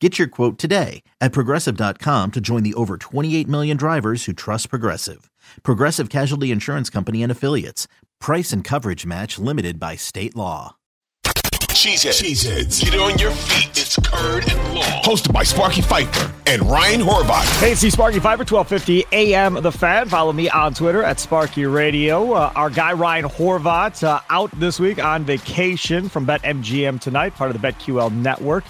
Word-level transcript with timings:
Get 0.00 0.18
your 0.18 0.28
quote 0.28 0.58
today 0.58 1.02
at 1.22 1.32
progressive.com 1.32 2.30
to 2.32 2.40
join 2.40 2.62
the 2.62 2.74
over 2.74 2.98
28 2.98 3.48
million 3.48 3.76
drivers 3.78 4.26
who 4.26 4.34
trust 4.34 4.68
Progressive. 4.68 5.30
Progressive 5.62 6.10
Casualty 6.10 6.50
Insurance 6.50 6.90
Company 6.90 7.22
and 7.22 7.32
Affiliates. 7.32 7.88
Price 8.20 8.52
and 8.52 8.62
coverage 8.62 9.06
match 9.06 9.38
limited 9.38 9.80
by 9.80 9.96
state 9.96 10.36
law. 10.36 10.76
Cheeseheads. 11.24 12.22
Cheeseheads. 12.22 12.82
Get 12.82 12.98
on 12.98 13.18
your 13.18 13.30
feet. 13.30 13.70
It's 13.70 13.96
Curd 13.96 14.50
and 14.50 14.74
Long. 14.74 14.84
Hosted 15.02 15.32
by 15.32 15.42
Sparky 15.42 15.82
Fifer 15.82 16.32
and 16.46 16.62
Ryan 16.62 17.00
Horvath. 17.00 17.60
Hey, 17.60 17.74
see 17.74 17.90
Sparky 17.90 18.18
Fifer, 18.18 18.44
1250 18.44 19.04
AM 19.12 19.62
The 19.62 19.70
Fan. 19.70 20.08
Follow 20.08 20.32
me 20.32 20.48
on 20.50 20.74
Twitter 20.74 21.02
at 21.02 21.20
Sparky 21.20 21.64
Radio. 21.66 22.32
Uh, 22.32 22.52
our 22.56 22.70
guy 22.70 22.92
Ryan 22.92 23.26
Horvath 23.26 24.02
uh, 24.02 24.20
out 24.30 24.50
this 24.58 24.80
week 24.80 25.02
on 25.02 25.24
vacation 25.24 26.08
from 26.08 26.26
BetMGM 26.26 27.00
tonight, 27.00 27.34
part 27.34 27.54
of 27.54 27.60
the 27.60 27.66
BetQL 27.66 28.12
network. 28.12 28.64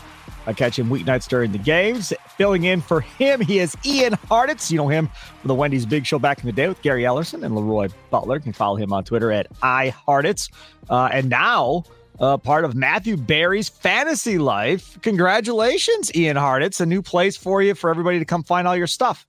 I 0.47 0.53
catch 0.53 0.79
him 0.79 0.89
weeknights 0.89 1.29
during 1.29 1.53
the 1.53 1.59
games. 1.59 2.13
Filling 2.37 2.65
in 2.65 2.81
for 2.81 3.01
him, 3.01 3.41
he 3.41 3.59
is 3.59 3.77
Ian 3.85 4.13
Hartitz. 4.13 4.71
You 4.71 4.79
know 4.79 4.89
him 4.89 5.09
from 5.41 5.49
the 5.49 5.55
Wendy's 5.55 5.87
Big 5.87 6.07
Show 6.07 6.19
back 6.19 6.41
in 6.41 6.47
the 6.47 6.53
day 6.53 6.69
with 6.69 6.81
Gary 6.83 7.03
Ellerson 7.03 7.45
and 7.45 7.57
Leroy 7.57 7.89
Butler. 8.11 8.37
You 8.37 8.43
can 8.43 8.53
follow 8.53 8.77
him 8.77 8.93
on 8.93 9.05
Twitter 9.05 9.33
at 9.33 9.53
iHartitz. 9.61 10.51
Uh, 10.89 11.09
and 11.13 11.29
now, 11.29 11.85
uh, 12.21 12.37
part 12.37 12.65
of 12.65 12.75
Matthew 12.75 13.17
Berry's 13.17 13.69
fantasy 13.69 14.39
life. 14.39 15.01
Congratulations, 15.03 16.15
Ian 16.15 16.37
Hartitz. 16.37 16.81
A 16.81 16.87
new 16.87 17.03
place 17.03 17.37
for 17.37 17.63
you 17.63 17.75
for 17.75 17.91
everybody 17.91 18.19
to 18.19 18.25
come 18.25 18.43
find 18.43 18.69
all 18.69 18.77
your 18.77 18.87
stuff. 18.87 19.27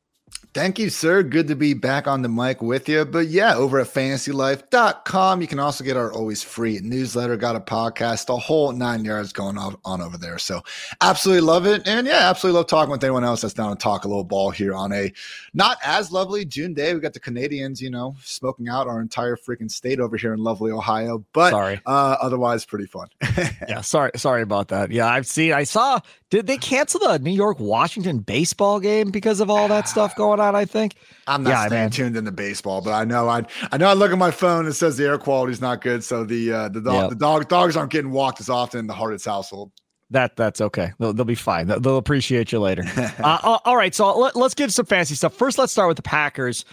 Thank 0.57 0.79
you, 0.79 0.89
sir. 0.89 1.21
Good 1.21 1.49
to 1.49 1.55
be 1.55 1.75
back 1.75 2.07
on 2.07 2.23
the 2.23 2.29
mic 2.29 2.63
with 2.63 2.89
you. 2.89 3.05
But 3.05 3.27
yeah, 3.27 3.55
over 3.55 3.79
at 3.79 3.93
fantasylife.com, 3.93 5.39
you 5.39 5.45
can 5.45 5.59
also 5.59 5.83
get 5.83 5.95
our 5.95 6.11
always 6.11 6.41
free 6.41 6.79
newsletter, 6.81 7.37
got 7.37 7.55
a 7.55 7.59
podcast, 7.59 8.25
the 8.25 8.37
whole 8.39 8.71
nine 8.71 9.05
yards 9.05 9.31
going 9.31 9.59
on, 9.59 9.77
on 9.85 10.01
over 10.01 10.17
there. 10.17 10.39
So 10.39 10.63
absolutely 10.99 11.41
love 11.41 11.67
it. 11.67 11.87
And 11.87 12.07
yeah, 12.07 12.27
absolutely 12.27 12.57
love 12.57 12.65
talking 12.65 12.89
with 12.89 13.03
anyone 13.03 13.23
else 13.23 13.41
that's 13.41 13.53
down 13.53 13.69
to 13.69 13.79
talk 13.79 14.05
a 14.05 14.07
little 14.07 14.23
ball 14.23 14.49
here 14.49 14.73
on 14.73 14.91
a 14.93 15.13
not 15.53 15.77
as 15.85 16.11
lovely 16.11 16.43
June 16.43 16.73
day. 16.73 16.91
We 16.95 17.01
got 17.01 17.13
the 17.13 17.19
Canadians, 17.19 17.79
you 17.79 17.91
know, 17.91 18.15
smoking 18.23 18.67
out 18.67 18.87
our 18.87 18.99
entire 18.99 19.35
freaking 19.35 19.69
state 19.69 19.99
over 19.99 20.17
here 20.17 20.33
in 20.33 20.39
lovely 20.39 20.71
Ohio. 20.71 21.23
But 21.33 21.51
sorry. 21.51 21.79
Uh, 21.85 22.17
otherwise 22.19 22.65
pretty 22.65 22.87
fun. 22.87 23.09
yeah, 23.69 23.81
sorry, 23.81 24.09
sorry 24.15 24.41
about 24.41 24.69
that. 24.69 24.89
Yeah, 24.89 25.07
I've 25.07 25.27
seen 25.27 25.53
I 25.53 25.65
saw 25.65 25.99
did 26.29 26.45
they 26.45 26.57
cancel 26.57 26.99
the 26.99 27.19
New 27.19 27.31
York 27.31 27.57
Washington 27.59 28.19
baseball 28.19 28.81
game 28.81 29.11
because 29.11 29.39
of 29.39 29.49
all 29.49 29.69
that 29.69 29.87
stuff 29.87 30.13
going 30.15 30.41
on? 30.41 30.46
I 30.55 30.65
think 30.65 30.95
I'm 31.27 31.43
not 31.43 31.49
yeah, 31.49 31.67
staying 31.67 31.81
man. 31.83 31.89
tuned 31.91 32.17
into 32.17 32.31
baseball, 32.31 32.81
but 32.81 32.93
I 32.93 33.05
know 33.05 33.29
I 33.29 33.43
I 33.71 33.77
know 33.77 33.87
I 33.87 33.93
look 33.93 34.11
at 34.11 34.17
my 34.17 34.31
phone. 34.31 34.67
It 34.67 34.73
says 34.73 34.97
the 34.97 35.05
air 35.05 35.17
quality 35.17 35.53
is 35.53 35.61
not 35.61 35.81
good, 35.81 36.03
so 36.03 36.23
the 36.23 36.51
uh, 36.51 36.69
the 36.69 36.81
dog 36.81 36.95
yep. 36.95 37.09
the 37.09 37.15
dog 37.15 37.47
dogs 37.47 37.75
aren't 37.75 37.91
getting 37.91 38.11
walked 38.11 38.39
as 38.39 38.49
often 38.49 38.81
in 38.81 38.87
the 38.87 38.93
Hartitz 38.93 39.25
household. 39.25 39.71
That 40.09 40.35
that's 40.37 40.61
okay. 40.61 40.93
They'll, 40.99 41.13
they'll 41.13 41.25
be 41.25 41.35
fine. 41.35 41.67
They'll, 41.67 41.79
they'll 41.79 41.97
appreciate 41.97 42.51
you 42.51 42.59
later. 42.59 42.83
uh, 43.19 43.59
all 43.65 43.75
right, 43.75 43.93
so 43.93 44.17
let, 44.17 44.35
us 44.37 44.53
get 44.53 44.71
some 44.71 44.85
fancy 44.85 45.15
stuff. 45.15 45.33
First, 45.33 45.57
let's 45.57 45.71
start 45.71 45.89
with 45.89 45.97
the 45.97 46.03
Packers. 46.03 46.63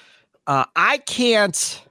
Uh, 0.46 0.64
I 0.76 0.98
can't. 0.98 1.82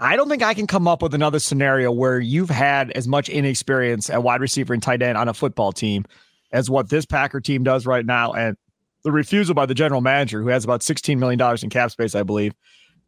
I 0.00 0.16
don't 0.16 0.28
think 0.28 0.42
I 0.42 0.54
can 0.54 0.66
come 0.66 0.86
up 0.86 1.02
with 1.02 1.12
another 1.12 1.40
scenario 1.40 1.90
where 1.90 2.20
you've 2.20 2.50
had 2.50 2.92
as 2.92 3.08
much 3.08 3.28
inexperience 3.28 4.08
at 4.08 4.22
wide 4.22 4.40
receiver 4.40 4.72
and 4.72 4.82
tight 4.82 5.02
end 5.02 5.18
on 5.18 5.28
a 5.28 5.34
football 5.34 5.72
team 5.72 6.04
as 6.52 6.70
what 6.70 6.88
this 6.88 7.04
Packer 7.04 7.40
team 7.40 7.64
does 7.64 7.84
right 7.84 8.06
now. 8.06 8.32
And 8.32 8.56
the 9.08 9.12
refusal 9.12 9.54
by 9.54 9.64
the 9.64 9.74
general 9.74 10.02
manager, 10.02 10.42
who 10.42 10.48
has 10.48 10.64
about 10.64 10.82
$16 10.82 11.16
million 11.16 11.40
in 11.62 11.70
cap 11.70 11.90
space, 11.90 12.14
I 12.14 12.22
believe, 12.22 12.52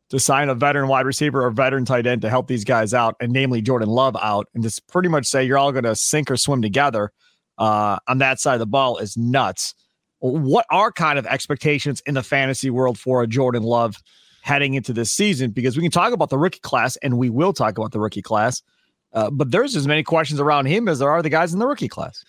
to 0.08 0.18
sign 0.18 0.48
a 0.48 0.54
veteran 0.54 0.88
wide 0.88 1.04
receiver 1.04 1.44
or 1.44 1.50
veteran 1.50 1.84
tight 1.84 2.06
end 2.06 2.22
to 2.22 2.30
help 2.30 2.48
these 2.48 2.64
guys 2.64 2.94
out, 2.94 3.16
and 3.20 3.30
namely 3.30 3.60
Jordan 3.60 3.90
Love 3.90 4.16
out, 4.16 4.46
and 4.54 4.62
just 4.62 4.86
pretty 4.88 5.10
much 5.10 5.26
say 5.26 5.44
you're 5.44 5.58
all 5.58 5.72
going 5.72 5.84
to 5.84 5.94
sink 5.94 6.30
or 6.30 6.38
swim 6.38 6.62
together 6.62 7.12
uh, 7.58 7.98
on 8.08 8.16
that 8.16 8.40
side 8.40 8.54
of 8.54 8.60
the 8.60 8.66
ball 8.66 8.96
is 8.96 9.14
nuts. 9.18 9.74
What 10.20 10.64
are 10.70 10.90
kind 10.90 11.18
of 11.18 11.26
expectations 11.26 12.02
in 12.06 12.14
the 12.14 12.22
fantasy 12.22 12.70
world 12.70 12.98
for 12.98 13.22
a 13.22 13.26
Jordan 13.26 13.62
Love 13.62 13.96
heading 14.40 14.72
into 14.72 14.94
this 14.94 15.12
season? 15.12 15.50
Because 15.50 15.76
we 15.76 15.82
can 15.82 15.90
talk 15.90 16.14
about 16.14 16.30
the 16.30 16.38
rookie 16.38 16.60
class, 16.60 16.96
and 16.96 17.18
we 17.18 17.28
will 17.28 17.52
talk 17.52 17.76
about 17.76 17.92
the 17.92 18.00
rookie 18.00 18.22
class, 18.22 18.62
uh, 19.12 19.28
but 19.28 19.50
there's 19.50 19.76
as 19.76 19.86
many 19.86 20.02
questions 20.02 20.40
around 20.40 20.64
him 20.64 20.88
as 20.88 20.98
there 20.98 21.10
are 21.10 21.20
the 21.20 21.28
guys 21.28 21.52
in 21.52 21.58
the 21.58 21.66
rookie 21.66 21.88
class 21.88 22.24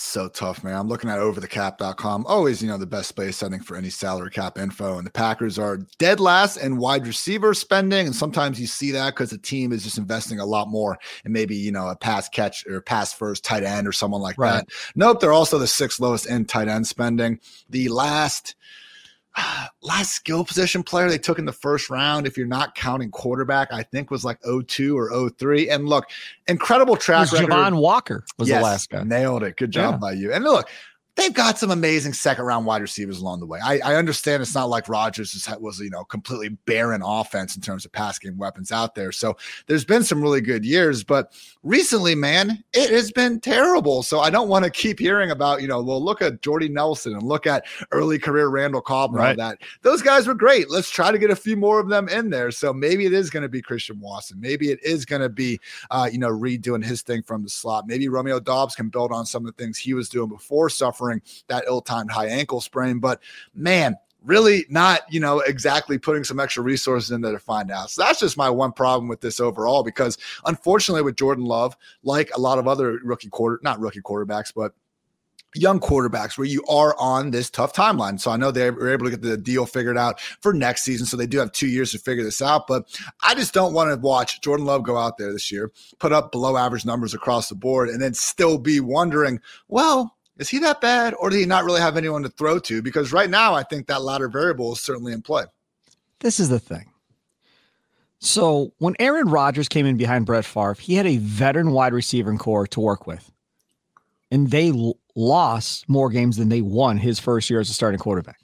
so 0.00 0.28
tough, 0.28 0.62
man. 0.62 0.76
I'm 0.76 0.86
looking 0.86 1.10
at 1.10 1.18
overthecap.com. 1.18 2.24
Always, 2.26 2.62
you 2.62 2.68
know, 2.68 2.78
the 2.78 2.86
best 2.86 3.16
place 3.16 3.36
setting 3.36 3.60
for 3.60 3.76
any 3.76 3.90
salary 3.90 4.30
cap 4.30 4.56
info. 4.56 4.96
And 4.96 5.04
the 5.04 5.10
Packers 5.10 5.58
are 5.58 5.78
dead 5.98 6.20
last 6.20 6.56
in 6.56 6.76
wide 6.76 7.04
receiver 7.04 7.52
spending. 7.52 8.06
And 8.06 8.14
sometimes 8.14 8.60
you 8.60 8.68
see 8.68 8.92
that 8.92 9.10
because 9.10 9.30
the 9.30 9.38
team 9.38 9.72
is 9.72 9.82
just 9.82 9.98
investing 9.98 10.38
a 10.38 10.46
lot 10.46 10.68
more 10.68 10.96
and 11.24 11.32
maybe, 11.32 11.56
you 11.56 11.72
know, 11.72 11.88
a 11.88 11.96
pass 11.96 12.28
catch 12.28 12.64
or 12.68 12.80
pass 12.80 13.12
first 13.12 13.44
tight 13.44 13.64
end 13.64 13.88
or 13.88 13.92
someone 13.92 14.22
like 14.22 14.38
right. 14.38 14.64
that. 14.64 14.68
Nope. 14.94 15.18
They're 15.18 15.32
also 15.32 15.58
the 15.58 15.66
sixth 15.66 15.98
lowest 15.98 16.26
in 16.26 16.44
tight 16.44 16.68
end 16.68 16.86
spending. 16.86 17.40
The 17.70 17.88
last 17.88 18.54
last 19.82 20.12
skill 20.12 20.44
position 20.44 20.82
player 20.82 21.08
they 21.08 21.18
took 21.18 21.38
in 21.38 21.44
the 21.44 21.52
first 21.52 21.90
round, 21.90 22.26
if 22.26 22.36
you're 22.36 22.46
not 22.46 22.74
counting 22.74 23.10
quarterback, 23.10 23.72
I 23.72 23.82
think 23.82 24.10
was 24.10 24.24
like 24.24 24.38
02 24.42 24.96
or 24.96 25.30
03. 25.30 25.70
And 25.70 25.88
look, 25.88 26.06
incredible 26.46 26.96
track 26.96 27.32
record. 27.32 27.50
Javon 27.50 27.80
Walker 27.80 28.24
was 28.38 28.48
yes, 28.48 28.58
the 28.58 28.64
last 28.64 28.90
guy. 28.90 29.02
Nailed 29.02 29.42
it. 29.42 29.56
Good 29.56 29.70
job 29.70 29.94
yeah. 29.94 29.98
by 29.98 30.12
you. 30.12 30.32
And 30.32 30.44
look, 30.44 30.68
they've 31.18 31.34
got 31.34 31.58
some 31.58 31.72
amazing 31.72 32.12
second 32.12 32.44
round 32.44 32.64
wide 32.64 32.80
receivers 32.80 33.18
along 33.18 33.40
the 33.40 33.46
way. 33.46 33.58
I, 33.62 33.80
I 33.80 33.94
understand 33.96 34.40
it's 34.40 34.54
not 34.54 34.68
like 34.68 34.88
Rodgers 34.88 35.48
was, 35.60 35.80
you 35.80 35.90
know, 35.90 36.04
completely 36.04 36.50
barren 36.64 37.02
offense 37.04 37.56
in 37.56 37.60
terms 37.60 37.84
of 37.84 37.90
pass 37.90 38.20
game 38.20 38.38
weapons 38.38 38.70
out 38.70 38.94
there. 38.94 39.10
So 39.10 39.36
there's 39.66 39.84
been 39.84 40.04
some 40.04 40.22
really 40.22 40.40
good 40.40 40.64
years, 40.64 41.02
but 41.02 41.32
recently, 41.64 42.14
man, 42.14 42.62
it 42.72 42.90
has 42.90 43.10
been 43.10 43.40
terrible. 43.40 44.04
So 44.04 44.20
I 44.20 44.30
don't 44.30 44.48
want 44.48 44.64
to 44.64 44.70
keep 44.70 45.00
hearing 45.00 45.32
about, 45.32 45.60
you 45.60 45.66
know, 45.66 45.82
well, 45.82 46.02
look 46.02 46.22
at 46.22 46.40
Jordy 46.40 46.68
Nelson 46.68 47.14
and 47.14 47.24
look 47.24 47.48
at 47.48 47.66
early 47.90 48.18
career 48.18 48.46
Randall 48.48 48.80
Cobb 48.80 49.10
and 49.10 49.18
right. 49.18 49.30
all 49.30 49.48
that. 49.48 49.58
Those 49.82 50.02
guys 50.02 50.28
were 50.28 50.34
great. 50.34 50.70
Let's 50.70 50.88
try 50.88 51.10
to 51.10 51.18
get 51.18 51.30
a 51.30 51.36
few 51.36 51.56
more 51.56 51.80
of 51.80 51.88
them 51.88 52.08
in 52.08 52.30
there. 52.30 52.52
So 52.52 52.72
maybe 52.72 53.06
it 53.06 53.12
is 53.12 53.28
going 53.28 53.42
to 53.42 53.48
be 53.48 53.60
Christian 53.60 53.98
Watson. 53.98 54.40
Maybe 54.40 54.70
it 54.70 54.78
is 54.84 55.04
going 55.04 55.22
to 55.22 55.28
be, 55.28 55.58
uh, 55.90 56.08
you 56.10 56.18
know, 56.18 56.28
Reed 56.28 56.62
doing 56.62 56.82
his 56.82 57.02
thing 57.02 57.24
from 57.24 57.42
the 57.42 57.48
slot. 57.48 57.88
Maybe 57.88 58.08
Romeo 58.08 58.38
Doubs 58.38 58.76
can 58.76 58.88
build 58.88 59.10
on 59.10 59.26
some 59.26 59.44
of 59.44 59.56
the 59.56 59.60
things 59.60 59.78
he 59.78 59.94
was 59.94 60.08
doing 60.08 60.28
before 60.28 60.70
suffering 60.70 61.07
suffering 61.08 61.22
that 61.48 61.64
ill-timed 61.66 62.10
high 62.10 62.26
ankle 62.26 62.60
sprain. 62.60 62.98
But 62.98 63.20
man, 63.54 63.96
really 64.24 64.66
not, 64.68 65.02
you 65.10 65.20
know, 65.20 65.40
exactly 65.40 65.98
putting 65.98 66.24
some 66.24 66.40
extra 66.40 66.62
resources 66.62 67.10
in 67.10 67.20
there 67.20 67.32
to 67.32 67.38
find 67.38 67.70
out. 67.70 67.90
So 67.90 68.02
that's 68.02 68.20
just 68.20 68.36
my 68.36 68.50
one 68.50 68.72
problem 68.72 69.08
with 69.08 69.20
this 69.20 69.40
overall, 69.40 69.82
because 69.82 70.18
unfortunately 70.44 71.02
with 71.02 71.16
Jordan 71.16 71.44
Love, 71.44 71.76
like 72.02 72.30
a 72.36 72.40
lot 72.40 72.58
of 72.58 72.68
other 72.68 72.98
rookie 73.02 73.28
quarter, 73.28 73.60
not 73.62 73.80
rookie 73.80 74.00
quarterbacks, 74.00 74.52
but 74.54 74.72
young 75.54 75.80
quarterbacks 75.80 76.36
where 76.36 76.46
you 76.46 76.62
are 76.68 76.94
on 76.98 77.30
this 77.30 77.48
tough 77.48 77.72
timeline. 77.72 78.20
So 78.20 78.30
I 78.30 78.36
know 78.36 78.50
they 78.50 78.70
were 78.70 78.92
able 78.92 79.06
to 79.06 79.10
get 79.10 79.22
the 79.22 79.38
deal 79.38 79.64
figured 79.64 79.96
out 79.96 80.20
for 80.20 80.52
next 80.52 80.82
season. 80.82 81.06
So 81.06 81.16
they 81.16 81.26
do 81.26 81.38
have 81.38 81.52
two 81.52 81.68
years 81.68 81.92
to 81.92 81.98
figure 81.98 82.22
this 82.22 82.42
out. 82.42 82.66
But 82.66 82.84
I 83.22 83.34
just 83.34 83.54
don't 83.54 83.72
want 83.72 83.90
to 83.90 83.98
watch 83.98 84.42
Jordan 84.42 84.66
Love 84.66 84.82
go 84.82 84.98
out 84.98 85.16
there 85.16 85.32
this 85.32 85.50
year, 85.50 85.72
put 86.00 86.12
up 86.12 86.32
below 86.32 86.58
average 86.58 86.84
numbers 86.84 87.14
across 87.14 87.48
the 87.48 87.54
board, 87.54 87.88
and 87.88 88.02
then 88.02 88.12
still 88.12 88.58
be 88.58 88.78
wondering, 88.78 89.40
well, 89.68 90.17
is 90.38 90.48
he 90.48 90.58
that 90.60 90.80
bad 90.80 91.14
or 91.14 91.30
do 91.30 91.36
he 91.36 91.44
not 91.44 91.64
really 91.64 91.80
have 91.80 91.96
anyone 91.96 92.22
to 92.22 92.28
throw 92.28 92.58
to? 92.60 92.80
Because 92.80 93.12
right 93.12 93.28
now, 93.28 93.54
I 93.54 93.62
think 93.62 93.86
that 93.86 94.02
latter 94.02 94.28
variable 94.28 94.72
is 94.72 94.80
certainly 94.80 95.12
in 95.12 95.22
play. 95.22 95.44
This 96.20 96.40
is 96.40 96.48
the 96.48 96.60
thing. 96.60 96.90
So 98.20 98.72
when 98.78 98.96
Aaron 98.98 99.28
Rodgers 99.28 99.68
came 99.68 99.86
in 99.86 99.96
behind 99.96 100.26
Brett 100.26 100.44
Favre, 100.44 100.74
he 100.74 100.94
had 100.94 101.06
a 101.06 101.18
veteran 101.18 101.70
wide 101.70 101.92
receiver 101.92 102.34
core 102.36 102.66
to 102.68 102.80
work 102.80 103.06
with. 103.06 103.30
And 104.30 104.50
they 104.50 104.72
lost 105.14 105.88
more 105.88 106.10
games 106.10 106.36
than 106.36 106.48
they 106.48 106.60
won 106.60 106.98
his 106.98 107.18
first 107.18 107.48
year 107.48 107.60
as 107.60 107.70
a 107.70 107.74
starting 107.74 107.98
quarterback. 107.98 108.38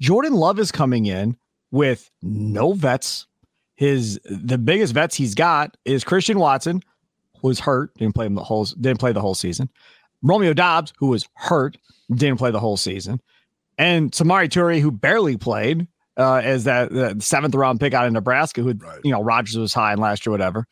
Jordan 0.00 0.34
Love 0.34 0.58
is 0.58 0.72
coming 0.72 1.06
in 1.06 1.36
with 1.70 2.10
no 2.22 2.72
vets. 2.72 3.26
His 3.74 4.18
the 4.24 4.58
biggest 4.58 4.94
vets 4.94 5.14
he's 5.16 5.34
got 5.34 5.76
is 5.84 6.02
Christian 6.02 6.38
Watson, 6.38 6.82
who 7.40 7.48
was 7.48 7.60
hurt, 7.60 7.94
didn't 7.96 8.14
play 8.14 8.26
him 8.26 8.34
the 8.34 8.42
whole 8.42 8.64
didn't 8.64 8.98
play 8.98 9.12
the 9.12 9.20
whole 9.20 9.34
season. 9.34 9.68
Romeo 10.22 10.52
Doubs, 10.52 10.92
who 10.98 11.08
was 11.08 11.28
hurt, 11.34 11.76
didn't 12.12 12.38
play 12.38 12.50
the 12.50 12.60
whole 12.60 12.76
season, 12.76 13.20
and 13.76 14.10
Samori 14.12 14.48
Toure, 14.48 14.80
who 14.80 14.90
barely 14.90 15.36
played 15.36 15.86
uh, 16.16 16.40
as 16.42 16.64
that, 16.64 16.90
that 16.92 17.22
seventh 17.22 17.54
round 17.54 17.80
pick 17.80 17.94
out 17.94 18.06
of 18.06 18.12
Nebraska, 18.12 18.62
who 18.62 18.72
right. 18.72 19.00
you 19.04 19.12
know 19.12 19.22
Rodgers 19.22 19.56
was 19.56 19.72
high 19.72 19.92
in 19.92 19.98
last 19.98 20.26
year, 20.26 20.32
whatever. 20.32 20.66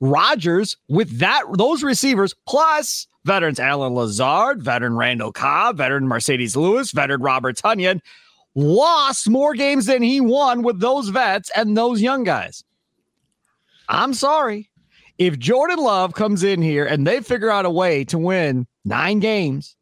Rodgers 0.00 0.76
with 0.88 1.18
that 1.18 1.42
those 1.54 1.82
receivers 1.82 2.34
plus 2.46 3.06
veterans 3.24 3.60
Allen 3.60 3.94
Lazard, 3.94 4.62
veteran 4.62 4.96
Randall 4.96 5.32
Cobb, 5.32 5.76
veteran 5.76 6.06
Marcedes 6.06 6.56
Lewis, 6.56 6.92
veteran 6.92 7.20
Robert 7.20 7.56
Tonyan 7.56 8.00
lost 8.54 9.28
more 9.28 9.54
games 9.54 9.86
than 9.86 10.02
he 10.02 10.20
won 10.20 10.62
with 10.62 10.80
those 10.80 11.08
vets 11.10 11.50
and 11.54 11.76
those 11.76 12.02
young 12.02 12.24
guys. 12.24 12.64
I'm 13.88 14.14
sorry. 14.14 14.70
If 15.18 15.38
Jordan 15.38 15.78
Love 15.78 16.14
comes 16.14 16.42
in 16.42 16.62
here 16.62 16.84
and 16.84 17.06
they 17.06 17.20
figure 17.20 17.50
out 17.50 17.64
a 17.64 17.70
way 17.70 18.04
to 18.04 18.18
win 18.18 18.66
nine 18.88 19.20
games 19.20 19.76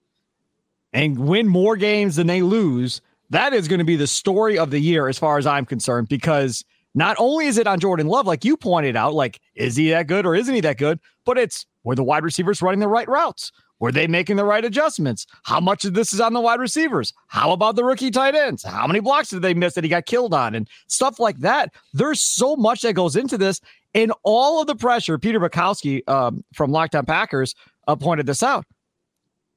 and 0.93 1.19
win 1.19 1.49
more 1.49 1.77
games 1.77 2.17
than 2.17 2.27
they 2.27 2.43
lose, 2.43 3.01
that 3.31 3.53
is 3.53 3.69
going 3.69 3.79
to 3.79 3.85
be 3.85 3.97
the 3.97 4.07
story 4.07 4.59
of 4.59 4.71
the 4.71 4.79
year 4.79 5.09
as 5.09 5.19
far 5.19 5.39
as 5.39 5.47
I'm 5.47 5.67
concerned 5.67 6.09
because 6.09 6.65
not 6.95 7.17
only 7.19 7.47
is 7.47 7.59
it 7.59 7.67
on 7.67 7.81
Jordan 7.81 8.07
Love, 8.07 8.27
like 8.27 8.45
you 8.45 8.57
pointed 8.57 8.97
out, 8.97 9.15
like, 9.15 9.41
is 9.55 9.77
he 9.77 9.91
that 9.91 10.07
good 10.07 10.25
or 10.25 10.35
isn't 10.35 10.55
he 10.55 10.61
that 10.63 10.79
good? 10.79 10.99
But 11.25 11.39
it's 11.39 11.67
were 11.85 11.95
the 11.95 12.03
wide 12.03 12.25
receivers 12.25 12.63
running 12.63 12.81
the 12.81 12.89
right 12.89 13.09
routes? 13.09 13.53
Were 13.79 13.93
they 13.93 14.07
making 14.07 14.37
the 14.37 14.45
right 14.45 14.65
adjustments? 14.65 15.27
How 15.43 15.61
much 15.61 15.85
of 15.85 15.93
this 15.93 16.15
is 16.15 16.21
on 16.21 16.33
the 16.33 16.41
wide 16.41 16.61
receivers? 16.61 17.13
How 17.27 17.53
about 17.53 17.77
the 17.77 17.85
rookie 17.85 18.11
tight 18.11 18.35
ends? 18.35 18.65
How 18.65 18.87
many 18.87 19.01
blocks 19.01 19.29
did 19.29 19.43
they 19.43 19.53
miss 19.53 19.75
that 19.75 19.85
he 19.85 19.91
got 19.91 20.07
killed 20.07 20.33
on 20.33 20.55
and 20.55 20.69
stuff 20.87 21.21
like 21.21 21.39
that? 21.41 21.75
There's 21.93 22.21
so 22.21 22.57
much 22.57 22.81
that 22.81 22.95
goes 22.95 23.17
into 23.17 23.37
this. 23.37 23.61
And 23.95 24.13
all 24.23 24.61
of 24.61 24.67
the 24.67 24.75
pressure, 24.75 25.19
Peter 25.19 25.39
Bukowski 25.39 26.09
um, 26.09 26.43
from 26.55 26.73
Locked 26.73 26.95
On 26.95 27.05
Packers 27.05 27.55
uh, 27.87 27.97
pointed 27.97 28.27
this 28.27 28.43
out. 28.43 28.65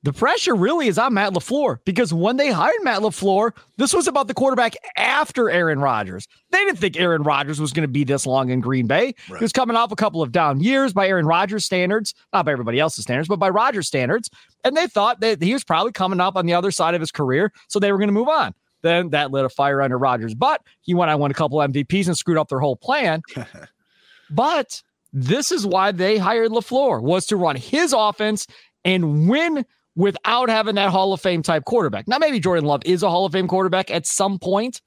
The 0.04 0.14
pressure 0.14 0.56
really 0.56 0.88
is 0.88 0.98
on 0.98 1.14
Matt 1.14 1.34
LaFleur 1.34 1.80
because 1.84 2.14
when 2.14 2.38
they 2.38 2.52
hired 2.52 2.82
Matt 2.84 3.02
LaFleur, 3.02 3.52
this 3.76 3.94
was 3.94 4.08
about 4.08 4.30
the 4.30 4.34
quarterback 4.34 4.76
after 4.96 5.50
Aaron 5.50 5.80
Rodgers. 5.80 6.26
They 6.52 6.60
didn't 6.60 6.80
think 6.80 6.98
Aaron 6.98 7.24
Rodgers 7.24 7.60
was 7.60 7.74
going 7.74 7.84
to 7.84 7.92
be 7.92 8.06
this 8.06 8.26
long 8.26 8.50
in 8.50 8.62
Green 8.62 8.88
Bay. 8.88 9.14
Right. 9.30 9.40
He 9.40 9.44
was 9.44 9.52
coming 9.52 9.76
off 9.76 9.92
a 9.92 9.98
couple 9.98 10.22
of 10.22 10.32
down 10.32 10.62
years 10.62 10.94
by 10.94 11.10
Aaron 11.10 11.26
Rodgers 11.26 11.66
standards, 11.66 12.14
not 12.32 12.46
by 12.46 12.54
everybody 12.54 12.80
else's 12.80 13.04
standards, 13.04 13.28
but 13.28 13.40
by 13.40 13.50
Rodgers 13.50 13.88
standards. 13.88 14.30
And 14.64 14.78
they 14.78 14.88
thought 14.88 15.20
that 15.20 15.44
he 15.44 15.52
was 15.52 15.66
probably 15.66 15.92
coming 15.92 16.22
up 16.22 16.38
on 16.38 16.46
the 16.46 16.54
other 16.54 16.72
side 16.72 16.96
of 16.96 17.02
his 17.02 17.12
career, 17.12 17.52
so 17.68 17.78
they 17.80 17.92
were 17.92 17.98
going 17.98 18.08
to 18.08 18.14
move 18.14 18.30
on. 18.30 18.54
Then 18.82 19.10
that 19.10 19.32
lit 19.32 19.44
a 19.44 19.50
fire 19.50 19.82
under 19.82 19.98
Rodgers' 19.98 20.34
But 20.34 20.62
He 20.80 20.94
went 20.94 21.12
on 21.12 21.20
won 21.20 21.32
a 21.32 21.34
couple 21.34 21.58
MVPs 21.60 22.08
and 22.08 22.18
screwed 22.18 22.38
up 22.38 22.48
their 22.48 22.60
whole 22.60 22.78
plan. 22.78 23.22
but 24.30 24.82
this 25.12 25.52
is 25.52 25.66
why 25.66 25.92
they 25.92 26.18
hired 26.18 26.52
LaFleur 26.52 27.02
was 27.02 27.26
to 27.26 27.36
run 27.36 27.58
his 27.58 27.94
offense 27.94 28.48
and 28.86 29.30
win 29.30 29.66
without 30.00 30.50
having 30.50 30.76
that 30.76 30.90
Hall 30.90 31.12
of 31.12 31.20
Fame 31.20 31.44
type 31.44 31.66
quarterback. 31.66 32.08
Now, 32.08 32.18
maybe 32.18 32.40
Jordan 32.40 32.64
Love 32.64 32.82
is 32.86 33.04
a 33.04 33.10
Hall 33.10 33.26
of 33.26 33.34
Fame 33.34 33.50
quarterback 33.50 33.92
at 33.92 34.08
some 34.08 34.40
point, 34.40 34.82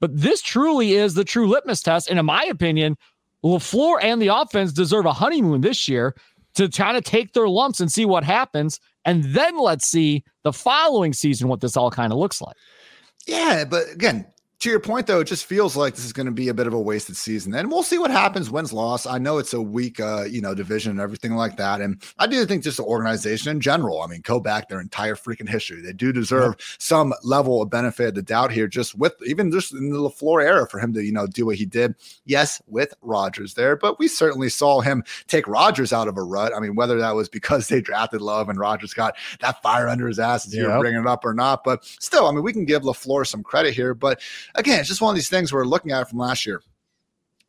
but 0.00 0.14
this 0.14 0.42
truly 0.42 0.92
is 0.92 1.14
the 1.14 1.24
true 1.24 1.48
litmus 1.48 1.80
test. 1.82 2.10
And 2.10 2.18
in 2.18 2.26
my 2.26 2.44
opinion, 2.44 2.98
LaFleur 3.42 4.00
and 4.02 4.20
the 4.20 4.28
offense 4.28 4.74
deserve 4.74 5.06
a 5.06 5.14
honeymoon 5.14 5.62
this 5.62 5.88
year 5.88 6.14
to 6.56 6.68
kind 6.68 6.98
of 6.98 7.04
take 7.04 7.32
their 7.32 7.48
lumps 7.48 7.80
and 7.80 7.90
see 7.90 8.04
what 8.04 8.22
happens. 8.22 8.78
And 9.06 9.24
then 9.24 9.58
let's 9.58 9.86
see 9.86 10.24
the 10.42 10.52
following 10.52 11.14
season 11.14 11.48
what 11.48 11.62
this 11.62 11.74
all 11.74 11.90
kind 11.90 12.12
of 12.12 12.18
looks 12.18 12.42
like. 12.42 12.56
Yeah, 13.26 13.64
but 13.64 13.90
again, 13.90 14.26
to 14.60 14.68
your 14.68 14.78
point, 14.78 15.06
though, 15.06 15.20
it 15.20 15.24
just 15.24 15.46
feels 15.46 15.74
like 15.74 15.94
this 15.94 16.04
is 16.04 16.12
going 16.12 16.26
to 16.26 16.32
be 16.32 16.48
a 16.48 16.54
bit 16.54 16.66
of 16.66 16.74
a 16.74 16.80
wasted 16.80 17.16
season, 17.16 17.54
and 17.54 17.70
we'll 17.70 17.82
see 17.82 17.96
what 17.96 18.10
happens. 18.10 18.50
Wins 18.50 18.74
loss. 18.74 19.06
I 19.06 19.16
know 19.16 19.38
it's 19.38 19.54
a 19.54 19.60
weak, 19.60 19.98
uh, 19.98 20.24
you 20.24 20.42
know, 20.42 20.54
division 20.54 20.90
and 20.90 21.00
everything 21.00 21.32
like 21.32 21.56
that, 21.56 21.80
and 21.80 22.02
I 22.18 22.26
do 22.26 22.44
think 22.44 22.62
just 22.62 22.76
the 22.76 22.84
organization 22.84 23.50
in 23.50 23.60
general. 23.62 24.02
I 24.02 24.06
mean, 24.06 24.20
go 24.20 24.38
back 24.38 24.68
their 24.68 24.80
entire 24.80 25.14
freaking 25.14 25.48
history. 25.48 25.80
They 25.80 25.94
do 25.94 26.12
deserve 26.12 26.56
yeah. 26.58 26.64
some 26.78 27.14
level 27.22 27.62
of 27.62 27.70
benefit 27.70 28.08
of 28.08 28.14
the 28.16 28.22
doubt 28.22 28.52
here, 28.52 28.68
just 28.68 28.94
with 28.98 29.14
even 29.24 29.50
just 29.50 29.72
in 29.72 29.90
the 29.90 29.98
LaFleur 29.98 30.44
era 30.44 30.68
for 30.68 30.78
him 30.78 30.92
to 30.92 31.02
you 31.02 31.12
know 31.12 31.26
do 31.26 31.46
what 31.46 31.56
he 31.56 31.64
did. 31.64 31.94
Yes, 32.26 32.60
with 32.66 32.92
Rodgers 33.00 33.54
there, 33.54 33.76
but 33.76 33.98
we 33.98 34.08
certainly 34.08 34.50
saw 34.50 34.82
him 34.82 35.02
take 35.26 35.48
Rodgers 35.48 35.94
out 35.94 36.06
of 36.06 36.18
a 36.18 36.22
rut. 36.22 36.52
I 36.54 36.60
mean, 36.60 36.74
whether 36.74 36.98
that 36.98 37.14
was 37.14 37.30
because 37.30 37.68
they 37.68 37.80
drafted 37.80 38.20
Love 38.20 38.50
and 38.50 38.58
Rodgers 38.58 38.92
got 38.92 39.16
that 39.40 39.62
fire 39.62 39.88
under 39.88 40.06
his 40.06 40.18
ass 40.18 40.46
as 40.46 40.54
yep. 40.54 40.64
you're 40.64 40.80
bringing 40.80 41.00
it 41.00 41.06
up 41.06 41.24
or 41.24 41.32
not, 41.32 41.64
but 41.64 41.82
still, 41.86 42.26
I 42.26 42.32
mean, 42.32 42.42
we 42.42 42.52
can 42.52 42.66
give 42.66 42.82
LaFleur 42.82 43.26
some 43.26 43.42
credit 43.42 43.72
here, 43.72 43.94
but 43.94 44.20
again, 44.54 44.80
it's 44.80 44.88
just 44.88 45.00
one 45.00 45.10
of 45.10 45.16
these 45.16 45.28
things 45.28 45.52
we're 45.52 45.64
looking 45.64 45.92
at 45.92 46.08
from 46.08 46.18
last 46.18 46.46
year. 46.46 46.62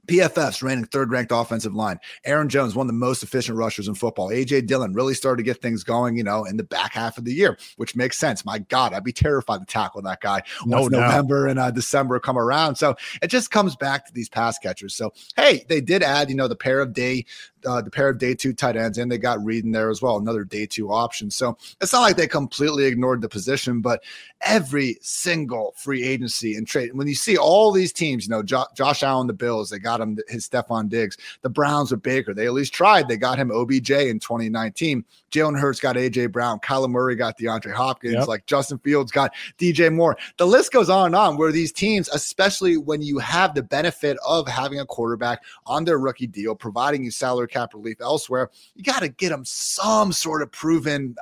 PFF's 0.07 0.63
reigning 0.63 0.85
third 0.85 1.11
ranked 1.11 1.31
offensive 1.33 1.75
line. 1.75 1.99
Aaron 2.25 2.49
Jones, 2.49 2.75
one 2.75 2.85
of 2.85 2.87
the 2.87 2.93
most 2.93 3.23
efficient 3.23 3.57
rushers 3.57 3.87
in 3.87 3.93
football. 3.93 4.29
AJ 4.29 4.67
Dillon 4.67 4.93
really 4.93 5.13
started 5.13 5.37
to 5.37 5.43
get 5.43 5.61
things 5.61 5.83
going, 5.83 6.17
you 6.17 6.23
know, 6.23 6.43
in 6.43 6.57
the 6.57 6.63
back 6.63 6.93
half 6.93 7.17
of 7.17 7.25
the 7.25 7.33
year, 7.33 7.57
which 7.77 7.95
makes 7.95 8.17
sense. 8.17 8.43
My 8.43 8.59
God, 8.59 8.93
I'd 8.93 9.03
be 9.03 9.13
terrified 9.13 9.59
to 9.59 9.65
tackle 9.65 10.01
that 10.01 10.21
guy 10.21 10.41
once 10.65 10.89
no, 10.91 10.99
November 10.99 11.47
and 11.47 11.59
uh, 11.59 11.71
December 11.71 12.19
come 12.19 12.37
around. 12.37 12.75
So 12.75 12.95
it 13.21 13.27
just 13.27 13.51
comes 13.51 13.75
back 13.75 14.05
to 14.07 14.13
these 14.13 14.27
pass 14.27 14.57
catchers. 14.57 14.95
So, 14.95 15.13
hey, 15.35 15.65
they 15.69 15.81
did 15.81 16.03
add, 16.03 16.29
you 16.29 16.35
know, 16.35 16.47
the 16.47 16.55
pair 16.55 16.79
of 16.79 16.93
day 16.93 17.25
uh, 17.65 17.81
the 17.81 17.91
pair 17.91 18.09
of 18.09 18.17
day 18.17 18.33
two 18.33 18.53
tight 18.53 18.75
ends, 18.75 18.97
and 18.97 19.11
they 19.11 19.17
got 19.17 19.43
Reed 19.43 19.65
in 19.65 19.71
there 19.71 19.89
as 19.89 20.01
well, 20.01 20.17
another 20.17 20.43
day 20.43 20.65
two 20.65 20.91
option. 20.91 21.29
So 21.29 21.57
it's 21.79 21.93
not 21.93 22.01
like 22.01 22.17
they 22.17 22.27
completely 22.27 22.85
ignored 22.85 23.21
the 23.21 23.29
position, 23.29 23.81
but 23.81 24.03
every 24.41 24.97
single 25.01 25.73
free 25.77 26.03
agency 26.03 26.55
and 26.55 26.67
trade, 26.67 26.93
when 26.93 27.07
you 27.07 27.15
see 27.15 27.37
all 27.37 27.71
these 27.71 27.93
teams, 27.93 28.25
you 28.25 28.29
know, 28.29 28.43
jo- 28.43 28.65
Josh 28.75 29.03
Allen, 29.03 29.27
the 29.27 29.33
Bills, 29.33 29.69
they 29.69 29.79
got 29.79 30.01
him 30.01 30.17
his 30.27 30.47
Stefon 30.47 30.89
Diggs, 30.89 31.17
the 31.41 31.49
Browns 31.49 31.91
with 31.91 32.01
Baker, 32.01 32.33
they 32.33 32.45
at 32.45 32.53
least 32.53 32.73
tried. 32.73 33.07
They 33.07 33.17
got 33.17 33.37
him 33.37 33.51
OBJ 33.51 33.91
in 33.91 34.19
2019. 34.19 35.05
Jalen 35.31 35.59
Hurts 35.59 35.79
got 35.79 35.95
AJ 35.95 36.31
Brown, 36.31 36.59
Kyler 36.59 36.89
Murray 36.89 37.15
got 37.15 37.37
DeAndre 37.37 37.73
Hopkins, 37.73 38.13
yep. 38.15 38.27
like 38.27 38.45
Justin 38.45 38.77
Fields 38.79 39.11
got 39.11 39.31
DJ 39.57 39.93
Moore. 39.93 40.17
The 40.37 40.45
list 40.45 40.73
goes 40.73 40.89
on 40.89 41.07
and 41.07 41.15
on 41.15 41.37
where 41.37 41.51
these 41.51 41.71
teams, 41.71 42.09
especially 42.09 42.77
when 42.77 43.01
you 43.01 43.17
have 43.19 43.55
the 43.55 43.63
benefit 43.63 44.17
of 44.27 44.47
having 44.47 44.79
a 44.79 44.85
quarterback 44.85 45.41
on 45.65 45.85
their 45.85 45.99
rookie 45.99 46.27
deal, 46.27 46.53
providing 46.53 47.03
you 47.03 47.11
salary 47.11 47.47
cap 47.51 47.73
relief 47.73 48.01
elsewhere, 48.01 48.49
you 48.75 48.83
got 48.83 49.01
to 49.01 49.09
get 49.09 49.29
them 49.29 49.45
some 49.45 50.11
sort 50.11 50.41
of 50.41 50.51
proven, 50.51 51.15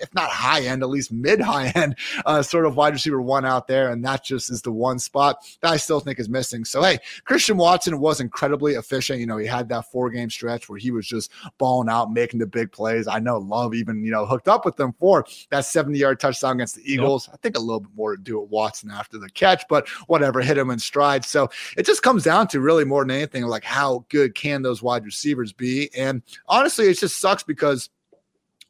if 0.00 0.14
not 0.14 0.30
high 0.30 0.62
end, 0.62 0.82
at 0.82 0.88
least 0.88 1.12
mid 1.12 1.40
high 1.40 1.68
end 1.74 1.96
uh, 2.26 2.42
sort 2.42 2.66
of 2.66 2.76
wide 2.76 2.92
receiver 2.92 3.20
one 3.20 3.44
out 3.44 3.66
there. 3.66 3.90
And 3.90 4.04
that 4.04 4.24
just 4.24 4.50
is 4.50 4.62
the 4.62 4.72
one 4.72 4.98
spot 4.98 5.44
that 5.60 5.72
I 5.72 5.76
still 5.76 6.00
think 6.00 6.18
is 6.18 6.28
missing. 6.28 6.64
So, 6.64 6.82
hey, 6.82 6.98
Christian 7.24 7.56
Watson 7.56 7.98
was 7.98 8.20
incredibly 8.20 8.74
efficient. 8.74 9.20
You 9.20 9.26
know, 9.26 9.36
he 9.36 9.46
had 9.46 9.68
that 9.70 9.90
four 9.90 10.10
game 10.10 10.30
stretch 10.30 10.68
where 10.68 10.78
he 10.78 10.90
was 10.90 11.06
just 11.06 11.30
balling 11.58 11.88
out, 11.88 12.12
making 12.12 12.40
the 12.40 12.46
big 12.46 12.72
plays. 12.72 13.08
I 13.08 13.18
know 13.18 13.38
Love 13.38 13.74
even, 13.74 14.04
you 14.04 14.10
know, 14.10 14.26
hooked 14.26 14.48
up 14.48 14.64
with 14.64 14.76
them 14.76 14.94
for 14.98 15.24
that 15.50 15.64
70 15.64 15.98
yard 15.98 16.20
touchdown 16.20 16.56
against 16.56 16.76
the 16.76 16.92
Eagles. 16.92 17.26
Yep. 17.26 17.34
I 17.34 17.36
think 17.38 17.56
a 17.56 17.60
little 17.60 17.80
bit 17.80 17.94
more 17.94 18.16
to 18.16 18.22
do 18.22 18.40
with 18.40 18.50
Watson 18.50 18.90
after 18.90 19.18
the 19.18 19.30
catch, 19.30 19.64
but 19.68 19.88
whatever, 20.06 20.40
hit 20.40 20.58
him 20.58 20.70
in 20.70 20.78
stride. 20.78 21.24
So 21.24 21.48
it 21.76 21.86
just 21.86 22.02
comes 22.02 22.24
down 22.24 22.48
to 22.48 22.60
really 22.60 22.84
more 22.84 23.04
than 23.04 23.10
anything, 23.10 23.44
like 23.44 23.64
how 23.64 24.04
good 24.08 24.34
can 24.34 24.62
those 24.62 24.82
wide 24.82 25.04
receivers 25.04 25.52
be? 25.52 25.69
And 25.96 26.22
honestly, 26.48 26.86
it 26.86 26.98
just 26.98 27.20
sucks 27.20 27.42
because 27.42 27.90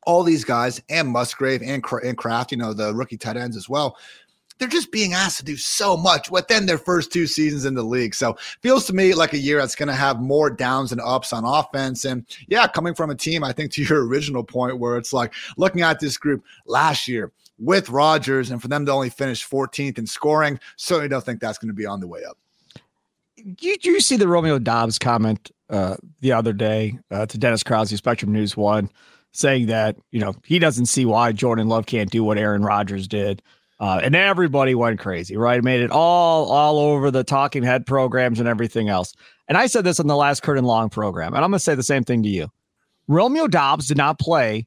all 0.07 0.23
these 0.23 0.45
guys 0.45 0.81
and 0.89 1.09
Musgrave 1.09 1.63
and, 1.63 1.85
and 2.03 2.17
Kraft, 2.17 2.53
you 2.53 2.59
know, 2.59 2.73
the 2.73 2.95
rookie 2.95 3.17
tight 3.17 3.37
ends 3.37 3.57
as 3.57 3.69
well, 3.69 3.97
they're 4.61 4.69
just 4.69 4.93
being 4.93 5.15
asked 5.15 5.39
to 5.39 5.45
do 5.45 5.57
so 5.57 5.97
much 5.97 6.31
within 6.31 6.67
their 6.67 6.79
first 6.79 7.11
two 7.11 7.27
seasons 7.27 7.65
in 7.65 7.75
the 7.75 7.83
league. 7.83 8.15
So 8.15 8.37
feels 8.61 8.87
to 8.87 8.93
me 8.93 9.15
like 9.15 9.33
a 9.33 9.39
year 9.39 9.59
that's 9.59 9.75
going 9.75 9.89
to 9.89 9.95
have 9.95 10.21
more 10.21 10.51
downs 10.51 10.93
and 10.93 11.01
ups 11.01 11.33
on 11.33 11.45
offense. 11.45 12.05
And 12.05 12.27
yeah, 12.47 12.67
coming 12.69 12.95
from 12.95 13.11
a 13.11 13.15
team, 13.15 13.43
I 13.43 13.53
think 13.53 13.73
to 13.73 13.83
your 13.83 14.07
original 14.07 14.45
point 14.45 14.79
where 14.79 14.97
it's 14.99 15.13
like 15.13 15.33
looking 15.57 15.81
at 15.81 15.99
this 15.99 16.19
group 16.19 16.45
last 16.67 17.09
year 17.09 17.33
with 17.59 17.89
Rodgers 17.89 18.51
and 18.51 18.61
for 18.61 18.69
them 18.69 18.85
to 18.87 18.93
only 18.93 19.11
finish 19.11 19.49
14th 19.49 19.99
in 19.99 20.07
scoring, 20.07 20.61
certainly 20.77 21.09
don't 21.09 21.25
think 21.25 21.41
that's 21.41 21.59
going 21.59 21.69
to 21.69 21.75
be 21.75 21.87
on 21.87 22.01
the 22.01 22.09
way 22.09 22.21
up. 22.29 22.37
Did 23.57 23.87
you 23.87 24.01
see 24.01 24.17
the 24.17 24.29
Romeo 24.29 24.59
Doubs 24.59 24.99
comment 24.99 25.51
uh, 25.71 25.97
the 26.21 26.33
other 26.33 26.53
day 26.53 26.99
uh, 27.11 27.27
to 27.27 27.39
Dennis 27.39 27.63
Krause, 27.63 27.91
Spectrum 27.97 28.33
News 28.33 28.57
One, 28.57 28.91
saying 29.33 29.67
that, 29.67 29.97
you 30.11 30.21
know, 30.21 30.35
he 30.45 30.59
doesn't 30.59 30.87
see 30.87 31.05
why 31.05 31.33
Jordan 31.33 31.69
Love 31.69 31.87
can't 31.87 32.11
do 32.11 32.25
what 32.25 32.39
Aaron 32.39 32.63
Rodgers 32.63 33.07
did. 33.07 33.43
Uh, 33.79 34.01
and 34.03 34.15
everybody 34.15 34.75
went 34.75 35.01
crazy, 35.01 35.37
right? 35.39 35.65
Made 35.65 35.81
it 35.81 35.91
all 35.91 36.51
all 36.53 36.79
over 36.79 37.11
the 37.11 37.25
talking 37.25 37.63
head 37.63 37.87
programs 37.87 38.39
and 38.39 38.47
everything 38.49 38.91
else. 38.91 39.15
And 39.49 39.57
I 39.57 39.67
said 39.67 39.85
this 39.85 39.99
on 39.99 40.07
the 40.07 40.17
last 40.17 40.43
Curd 40.43 40.59
and 40.59 40.67
Long 40.67 40.91
program, 40.91 41.35
and 41.35 41.43
I'm 41.43 41.51
going 41.51 41.59
to 41.59 41.65
say 41.65 41.75
the 41.75 41.83
same 41.83 42.05
thing 42.05 42.23
to 42.25 42.29
you. 42.29 42.51
Romeo 43.09 43.49
Doubs 43.49 43.89
did 43.89 43.97
not 43.97 44.19
play 44.19 44.67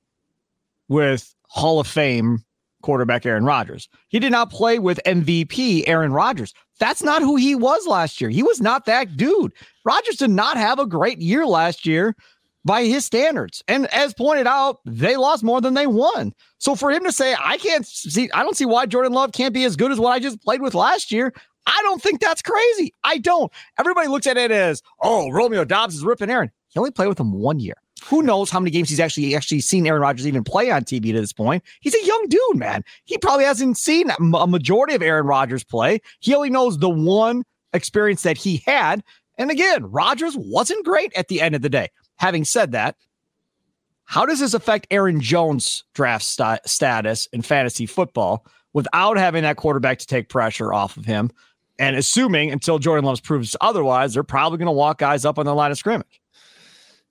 with 0.87 1.33
Hall 1.47 1.79
of 1.79 1.87
Fame 1.87 2.43
quarterback 2.83 3.25
Aaron 3.25 3.45
Rodgers. 3.45 3.89
He 4.09 4.19
did 4.19 4.31
not 4.31 4.51
play 4.51 4.77
with 4.77 4.99
MVP 5.05 5.83
Aaron 5.87 6.13
Rodgers. 6.13 6.53
That's 6.79 7.01
not 7.01 7.21
who 7.21 7.35
he 7.35 7.55
was 7.55 7.87
last 7.87 8.21
year. 8.21 8.29
He 8.29 8.43
was 8.43 8.61
not 8.61 8.85
that 8.85 9.17
dude. 9.17 9.53
Rodgers 9.83 10.17
did 10.17 10.29
not 10.29 10.57
have 10.57 10.77
a 10.77 10.85
great 10.85 11.19
year 11.19 11.45
last 11.45 11.85
year 11.85 12.15
by 12.65 12.83
his 12.83 13.05
standards. 13.05 13.63
And 13.67 13.87
as 13.87 14.13
pointed 14.13 14.47
out, 14.47 14.79
they 14.85 15.15
lost 15.15 15.43
more 15.43 15.61
than 15.61 15.73
they 15.73 15.87
won. 15.87 16.33
So 16.59 16.75
for 16.75 16.91
him 16.91 17.03
to 17.03 17.11
say, 17.11 17.35
I 17.43 17.57
can't 17.57 17.85
see, 17.85 18.29
I 18.33 18.43
don't 18.43 18.55
see 18.55 18.65
why 18.65 18.85
Jordan 18.85 19.13
Love 19.13 19.31
can't 19.31 19.53
be 19.53 19.63
as 19.63 19.75
good 19.75 19.91
as 19.91 19.99
what 19.99 20.11
I 20.11 20.19
just 20.19 20.41
played 20.41 20.61
with 20.61 20.73
last 20.75 21.11
year. 21.11 21.33
I 21.65 21.79
don't 21.83 22.01
think 22.01 22.19
that's 22.19 22.41
crazy. 22.41 22.93
I 23.03 23.17
don't. 23.17 23.51
Everybody 23.79 24.07
looks 24.07 24.27
at 24.27 24.37
it 24.37 24.51
as, 24.51 24.81
oh, 25.01 25.29
Romeo 25.31 25.63
Doubs 25.63 25.95
is 25.95 26.03
ripping 26.03 26.29
Aaron. 26.29 26.51
He 26.69 26.79
only 26.79 26.91
played 26.91 27.07
with 27.07 27.19
him 27.19 27.31
one 27.33 27.59
year. 27.59 27.75
Who 28.05 28.21
knows 28.21 28.49
how 28.49 28.59
many 28.59 28.71
games 28.71 28.89
he's 28.89 28.99
actually 28.99 29.35
actually 29.35 29.61
seen 29.61 29.87
Aaron 29.87 30.01
Rodgers 30.01 30.27
even 30.27 30.43
play 30.43 30.71
on 30.71 30.83
TV 30.83 31.13
to 31.13 31.21
this 31.21 31.33
point? 31.33 31.63
He's 31.79 31.95
a 31.95 32.05
young 32.05 32.27
dude, 32.27 32.57
man. 32.57 32.83
He 33.05 33.17
probably 33.17 33.45
hasn't 33.45 33.77
seen 33.77 34.11
a 34.11 34.47
majority 34.47 34.93
of 34.93 35.01
Aaron 35.01 35.25
Rodgers 35.25 35.63
play. 35.63 36.01
He 36.19 36.35
only 36.35 36.49
knows 36.49 36.77
the 36.77 36.89
one 36.89 37.43
experience 37.73 38.23
that 38.23 38.37
he 38.37 38.63
had. 38.65 39.03
And 39.37 39.51
again, 39.51 39.85
Rodgers 39.85 40.35
wasn't 40.37 40.85
great 40.85 41.13
at 41.15 41.27
the 41.27 41.41
end 41.41 41.55
of 41.55 41.61
the 41.61 41.69
day. 41.69 41.89
Having 42.17 42.45
said 42.45 42.71
that, 42.73 42.95
how 44.05 44.25
does 44.25 44.39
this 44.39 44.53
affect 44.53 44.87
Aaron 44.91 45.21
Jones' 45.21 45.83
draft 45.93 46.25
st- 46.25 46.59
status 46.65 47.27
in 47.27 47.41
fantasy 47.41 47.85
football 47.85 48.45
without 48.73 49.17
having 49.17 49.43
that 49.43 49.57
quarterback 49.57 49.99
to 49.99 50.07
take 50.07 50.29
pressure 50.29 50.73
off 50.73 50.97
of 50.97 51.05
him? 51.05 51.31
And 51.79 51.95
assuming 51.95 52.51
until 52.51 52.79
Jordan 52.79 53.05
Love 53.05 53.23
proves 53.23 53.55
otherwise, 53.61 54.13
they're 54.13 54.23
probably 54.23 54.57
going 54.57 54.67
to 54.67 54.71
walk 54.71 54.99
guys 54.99 55.25
up 55.25 55.39
on 55.39 55.45
the 55.45 55.55
line 55.55 55.71
of 55.71 55.77
scrimmage. 55.77 56.21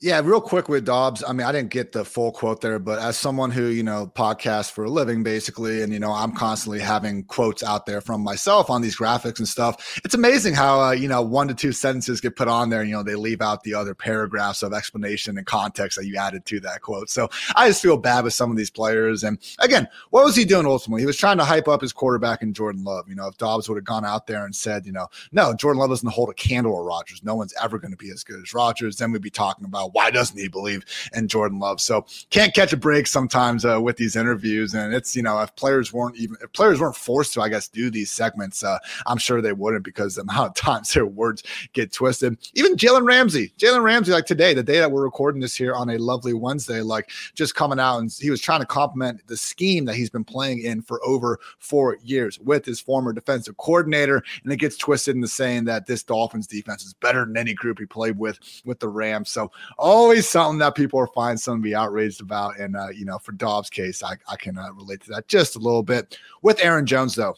Yeah, 0.02 0.20
real 0.24 0.40
quick 0.40 0.68
with 0.68 0.84
Doubs. 0.84 1.22
I 1.22 1.32
mean, 1.32 1.46
I 1.46 1.52
didn't 1.52 1.70
get 1.70 1.92
the 1.92 2.04
full 2.04 2.32
quote 2.32 2.60
there, 2.60 2.80
but 2.80 2.98
as 2.98 3.16
someone 3.16 3.52
who, 3.52 3.66
you 3.66 3.84
know, 3.84 4.10
podcasts 4.12 4.68
for 4.68 4.82
a 4.82 4.90
living 4.90 5.22
basically, 5.22 5.80
and, 5.80 5.92
you 5.92 6.00
know, 6.00 6.10
I'm 6.10 6.32
constantly 6.32 6.80
having 6.80 7.22
quotes 7.22 7.62
out 7.62 7.86
there 7.86 8.00
from 8.00 8.20
myself 8.20 8.68
on 8.68 8.82
these 8.82 8.98
graphics 8.98 9.38
and 9.38 9.46
stuff. 9.46 10.00
It's 10.04 10.16
amazing 10.16 10.54
how, 10.54 10.80
uh, 10.80 10.90
you 10.90 11.06
know, 11.06 11.22
one 11.22 11.46
to 11.46 11.54
two 11.54 11.70
sentences 11.70 12.20
get 12.20 12.34
put 12.34 12.48
on 12.48 12.68
there 12.68 12.80
and, 12.80 12.90
you 12.90 12.96
know, 12.96 13.04
they 13.04 13.14
leave 13.14 13.40
out 13.40 13.62
the 13.62 13.74
other 13.74 13.94
paragraphs 13.94 14.64
of 14.64 14.72
explanation 14.72 15.38
and 15.38 15.46
context 15.46 15.96
that 15.96 16.06
you 16.06 16.16
added 16.16 16.46
to 16.46 16.58
that 16.58 16.80
quote. 16.80 17.08
So 17.08 17.30
I 17.54 17.68
just 17.68 17.80
feel 17.80 17.96
bad 17.96 18.24
with 18.24 18.34
some 18.34 18.50
of 18.50 18.56
these 18.56 18.70
players. 18.70 19.22
And 19.22 19.38
again, 19.60 19.86
what 20.10 20.24
was 20.24 20.34
he 20.34 20.44
doing 20.44 20.66
ultimately? 20.66 21.02
He 21.02 21.06
was 21.06 21.16
trying 21.16 21.38
to 21.38 21.44
hype 21.44 21.68
up 21.68 21.80
his 21.80 21.92
quarterback 21.92 22.42
in 22.42 22.54
Jordan 22.54 22.82
Love. 22.82 23.08
You 23.08 23.14
know, 23.14 23.28
if 23.28 23.36
Doubs 23.36 23.68
would 23.68 23.76
have 23.76 23.84
gone 23.84 24.04
out 24.04 24.26
there 24.26 24.44
and 24.44 24.56
said, 24.56 24.84
you 24.84 24.90
know, 24.90 25.06
no, 25.30 25.54
Jordan 25.54 25.78
Love 25.78 25.90
doesn't 25.90 26.10
hold 26.10 26.28
a 26.28 26.34
candle 26.34 26.74
to 26.74 26.82
Rodgers. 26.82 27.22
No 27.22 27.36
one's 27.36 27.54
ever 27.62 27.78
going 27.78 27.92
to 27.92 27.96
be 27.96 28.10
as 28.10 28.24
good 28.24 28.42
as 28.42 28.52
Rodgers. 28.52 28.96
Then 28.96 29.12
we'd 29.12 29.22
be 29.22 29.30
talking 29.30 29.64
about 29.64 29.91
why 29.92 30.10
doesn't 30.10 30.38
he 30.38 30.48
believe 30.48 30.84
in 31.14 31.28
Jordan 31.28 31.58
Love? 31.58 31.80
So 31.80 32.06
can't 32.30 32.54
catch 32.54 32.72
a 32.72 32.76
break 32.76 33.06
sometimes 33.06 33.64
uh, 33.64 33.80
with 33.80 33.96
these 33.96 34.16
interviews. 34.16 34.74
And 34.74 34.94
it's, 34.94 35.14
you 35.14 35.22
know, 35.22 35.40
if 35.40 35.54
players 35.56 35.92
weren't 35.92 36.16
even, 36.16 36.36
if 36.42 36.52
players 36.52 36.80
weren't 36.80 36.96
forced 36.96 37.34
to, 37.34 37.42
I 37.42 37.48
guess, 37.48 37.68
do 37.68 37.90
these 37.90 38.10
segments, 38.10 38.64
uh, 38.64 38.78
I'm 39.06 39.18
sure 39.18 39.40
they 39.40 39.52
wouldn't 39.52 39.84
because 39.84 40.16
the 40.16 40.22
amount 40.32 40.48
of 40.48 40.54
times 40.54 40.92
their 40.92 41.06
words 41.06 41.42
get 41.72 41.92
twisted. 41.92 42.36
Even 42.54 42.76
Jalen 42.76 43.06
Ramsey, 43.06 43.52
Jalen 43.58 43.82
Ramsey, 43.82 44.12
like 44.12 44.26
today, 44.26 44.54
the 44.54 44.62
day 44.62 44.78
that 44.78 44.90
we're 44.90 45.04
recording 45.04 45.40
this 45.40 45.56
here 45.56 45.74
on 45.74 45.90
a 45.90 45.98
lovely 45.98 46.34
Wednesday, 46.34 46.80
like 46.80 47.10
just 47.34 47.54
coming 47.54 47.78
out 47.78 47.98
and 47.98 48.12
he 48.12 48.30
was 48.30 48.40
trying 48.40 48.60
to 48.60 48.66
compliment 48.66 49.26
the 49.26 49.36
scheme 49.36 49.84
that 49.84 49.94
he's 49.94 50.10
been 50.10 50.24
playing 50.24 50.62
in 50.62 50.82
for 50.82 51.04
over 51.04 51.38
four 51.58 51.98
years 52.02 52.38
with 52.40 52.64
his 52.64 52.80
former 52.80 53.12
defensive 53.12 53.56
coordinator. 53.56 54.22
And 54.42 54.52
it 54.52 54.56
gets 54.56 54.76
twisted 54.76 55.14
into 55.14 55.28
saying 55.28 55.64
that 55.64 55.86
this 55.86 56.02
Dolphins 56.02 56.46
defense 56.46 56.84
is 56.84 56.94
better 56.94 57.24
than 57.24 57.36
any 57.36 57.54
group 57.54 57.78
he 57.78 57.86
played 57.86 58.18
with 58.18 58.38
with 58.64 58.80
the 58.80 58.88
Rams. 58.88 59.30
So 59.30 59.50
always 59.82 60.28
something 60.28 60.58
that 60.60 60.74
people 60.74 60.98
are 60.98 61.08
finding 61.08 61.38
something 61.38 61.62
to 61.62 61.68
be 61.68 61.74
outraged 61.74 62.20
about. 62.20 62.58
And, 62.58 62.76
uh, 62.76 62.88
you 62.88 63.04
know, 63.04 63.18
for 63.18 63.32
Doubs' 63.32 63.68
case, 63.68 64.02
I, 64.02 64.14
I 64.28 64.36
can 64.36 64.56
uh, 64.56 64.72
relate 64.72 65.02
to 65.02 65.10
that 65.10 65.28
just 65.28 65.56
a 65.56 65.58
little 65.58 65.82
bit. 65.82 66.16
With 66.40 66.64
Aaron 66.64 66.86
Jones, 66.86 67.14
though, 67.14 67.34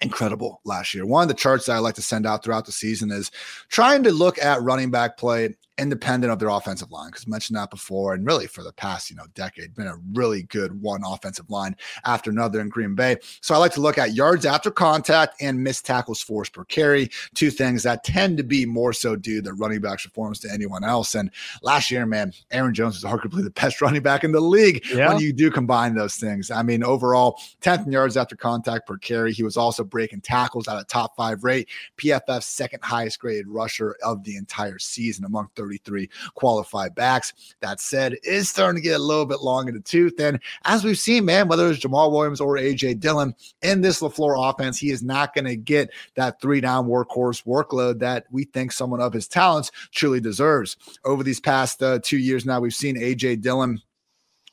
incredible 0.00 0.60
last 0.64 0.94
year. 0.94 1.04
One 1.04 1.22
of 1.22 1.28
the 1.28 1.34
charts 1.34 1.66
that 1.66 1.72
I 1.72 1.78
like 1.78 1.96
to 1.96 2.02
send 2.02 2.26
out 2.26 2.44
throughout 2.44 2.66
the 2.66 2.72
season 2.72 3.10
is 3.10 3.30
trying 3.68 4.04
to 4.04 4.12
look 4.12 4.38
at 4.38 4.62
running 4.62 4.90
back 4.90 5.16
play 5.16 5.56
independent 5.78 6.32
of 6.32 6.38
their 6.38 6.48
offensive 6.48 6.90
line 6.90 7.10
because 7.10 7.24
I 7.26 7.30
mentioned 7.30 7.56
that 7.56 7.70
before 7.70 8.14
and 8.14 8.26
really 8.26 8.46
for 8.46 8.62
the 8.62 8.72
past 8.72 9.10
you 9.10 9.16
know 9.16 9.24
decade 9.34 9.74
been 9.74 9.86
a 9.86 9.98
really 10.12 10.42
good 10.44 10.80
one 10.82 11.02
offensive 11.04 11.48
line 11.50 11.76
after 12.04 12.30
another 12.30 12.60
in 12.60 12.68
Green 12.68 12.94
Bay. 12.94 13.16
So 13.40 13.54
I 13.54 13.58
like 13.58 13.72
to 13.72 13.80
look 13.80 13.98
at 13.98 14.14
yards 14.14 14.44
after 14.44 14.70
contact 14.70 15.40
and 15.40 15.62
missed 15.62 15.86
tackles 15.86 16.20
forced 16.20 16.52
per 16.52 16.64
carry, 16.64 17.08
two 17.34 17.50
things 17.50 17.82
that 17.84 18.04
tend 18.04 18.36
to 18.38 18.42
be 18.42 18.66
more 18.66 18.92
so 18.92 19.16
due 19.16 19.40
to 19.42 19.52
running 19.52 19.80
backs 19.80 20.04
performance 20.04 20.40
to 20.40 20.50
anyone 20.52 20.84
else. 20.84 21.14
And 21.14 21.30
last 21.62 21.90
year, 21.90 22.04
man, 22.06 22.32
Aaron 22.50 22.74
Jones 22.74 23.02
was 23.02 23.10
arguably 23.10 23.44
the 23.44 23.50
best 23.58 23.80
running 23.80 24.02
back 24.02 24.24
in 24.24 24.32
the 24.32 24.40
league 24.40 24.84
yeah. 24.92 25.08
when 25.08 25.22
you 25.22 25.32
do 25.32 25.50
combine 25.50 25.94
those 25.94 26.16
things. 26.16 26.50
I 26.50 26.62
mean, 26.62 26.82
overall, 26.82 27.40
10th 27.62 27.86
in 27.86 27.92
yards 27.92 28.16
after 28.16 28.36
contact 28.36 28.86
per 28.86 28.98
carry. 28.98 29.32
He 29.32 29.42
was 29.42 29.56
also 29.56 29.84
breaking 29.84 30.22
tackles 30.22 30.68
at 30.68 30.80
a 30.80 30.84
top 30.84 31.16
five 31.16 31.44
rate, 31.44 31.68
PFF's 31.96 32.46
second 32.46 32.82
highest 32.82 33.20
graded 33.20 33.48
rusher 33.48 33.96
of 34.02 34.24
the 34.24 34.36
entire 34.36 34.78
season 34.78 35.24
among 35.24 35.48
30 35.54 35.67
33 35.76 36.08
qualified 36.34 36.94
backs. 36.94 37.34
That 37.60 37.80
said, 37.80 38.16
is 38.22 38.48
starting 38.48 38.80
to 38.80 38.88
get 38.88 38.98
a 38.98 39.02
little 39.02 39.26
bit 39.26 39.40
long 39.40 39.68
in 39.68 39.74
the 39.74 39.80
tooth. 39.80 40.18
And 40.18 40.40
as 40.64 40.84
we've 40.84 40.98
seen, 40.98 41.24
man, 41.24 41.48
whether 41.48 41.70
it's 41.70 41.80
Jamaal 41.80 42.10
Williams 42.10 42.40
or 42.40 42.56
AJ 42.56 43.00
Dillon 43.00 43.34
in 43.62 43.80
this 43.80 44.00
LaFleur 44.00 44.50
offense, 44.50 44.78
he 44.78 44.90
is 44.90 45.02
not 45.02 45.34
going 45.34 45.44
to 45.44 45.56
get 45.56 45.90
that 46.14 46.40
three 46.40 46.60
down 46.60 46.86
workhorse 46.86 47.44
workload 47.44 47.98
that 47.98 48.26
we 48.30 48.44
think 48.44 48.72
someone 48.72 49.00
of 49.00 49.12
his 49.12 49.28
talents 49.28 49.70
truly 49.92 50.20
deserves. 50.20 50.76
Over 51.04 51.22
these 51.22 51.40
past 51.40 51.82
uh, 51.82 51.98
two 52.02 52.18
years 52.18 52.46
now, 52.46 52.60
we've 52.60 52.74
seen 52.74 52.96
AJ 52.96 53.42
Dillon 53.42 53.82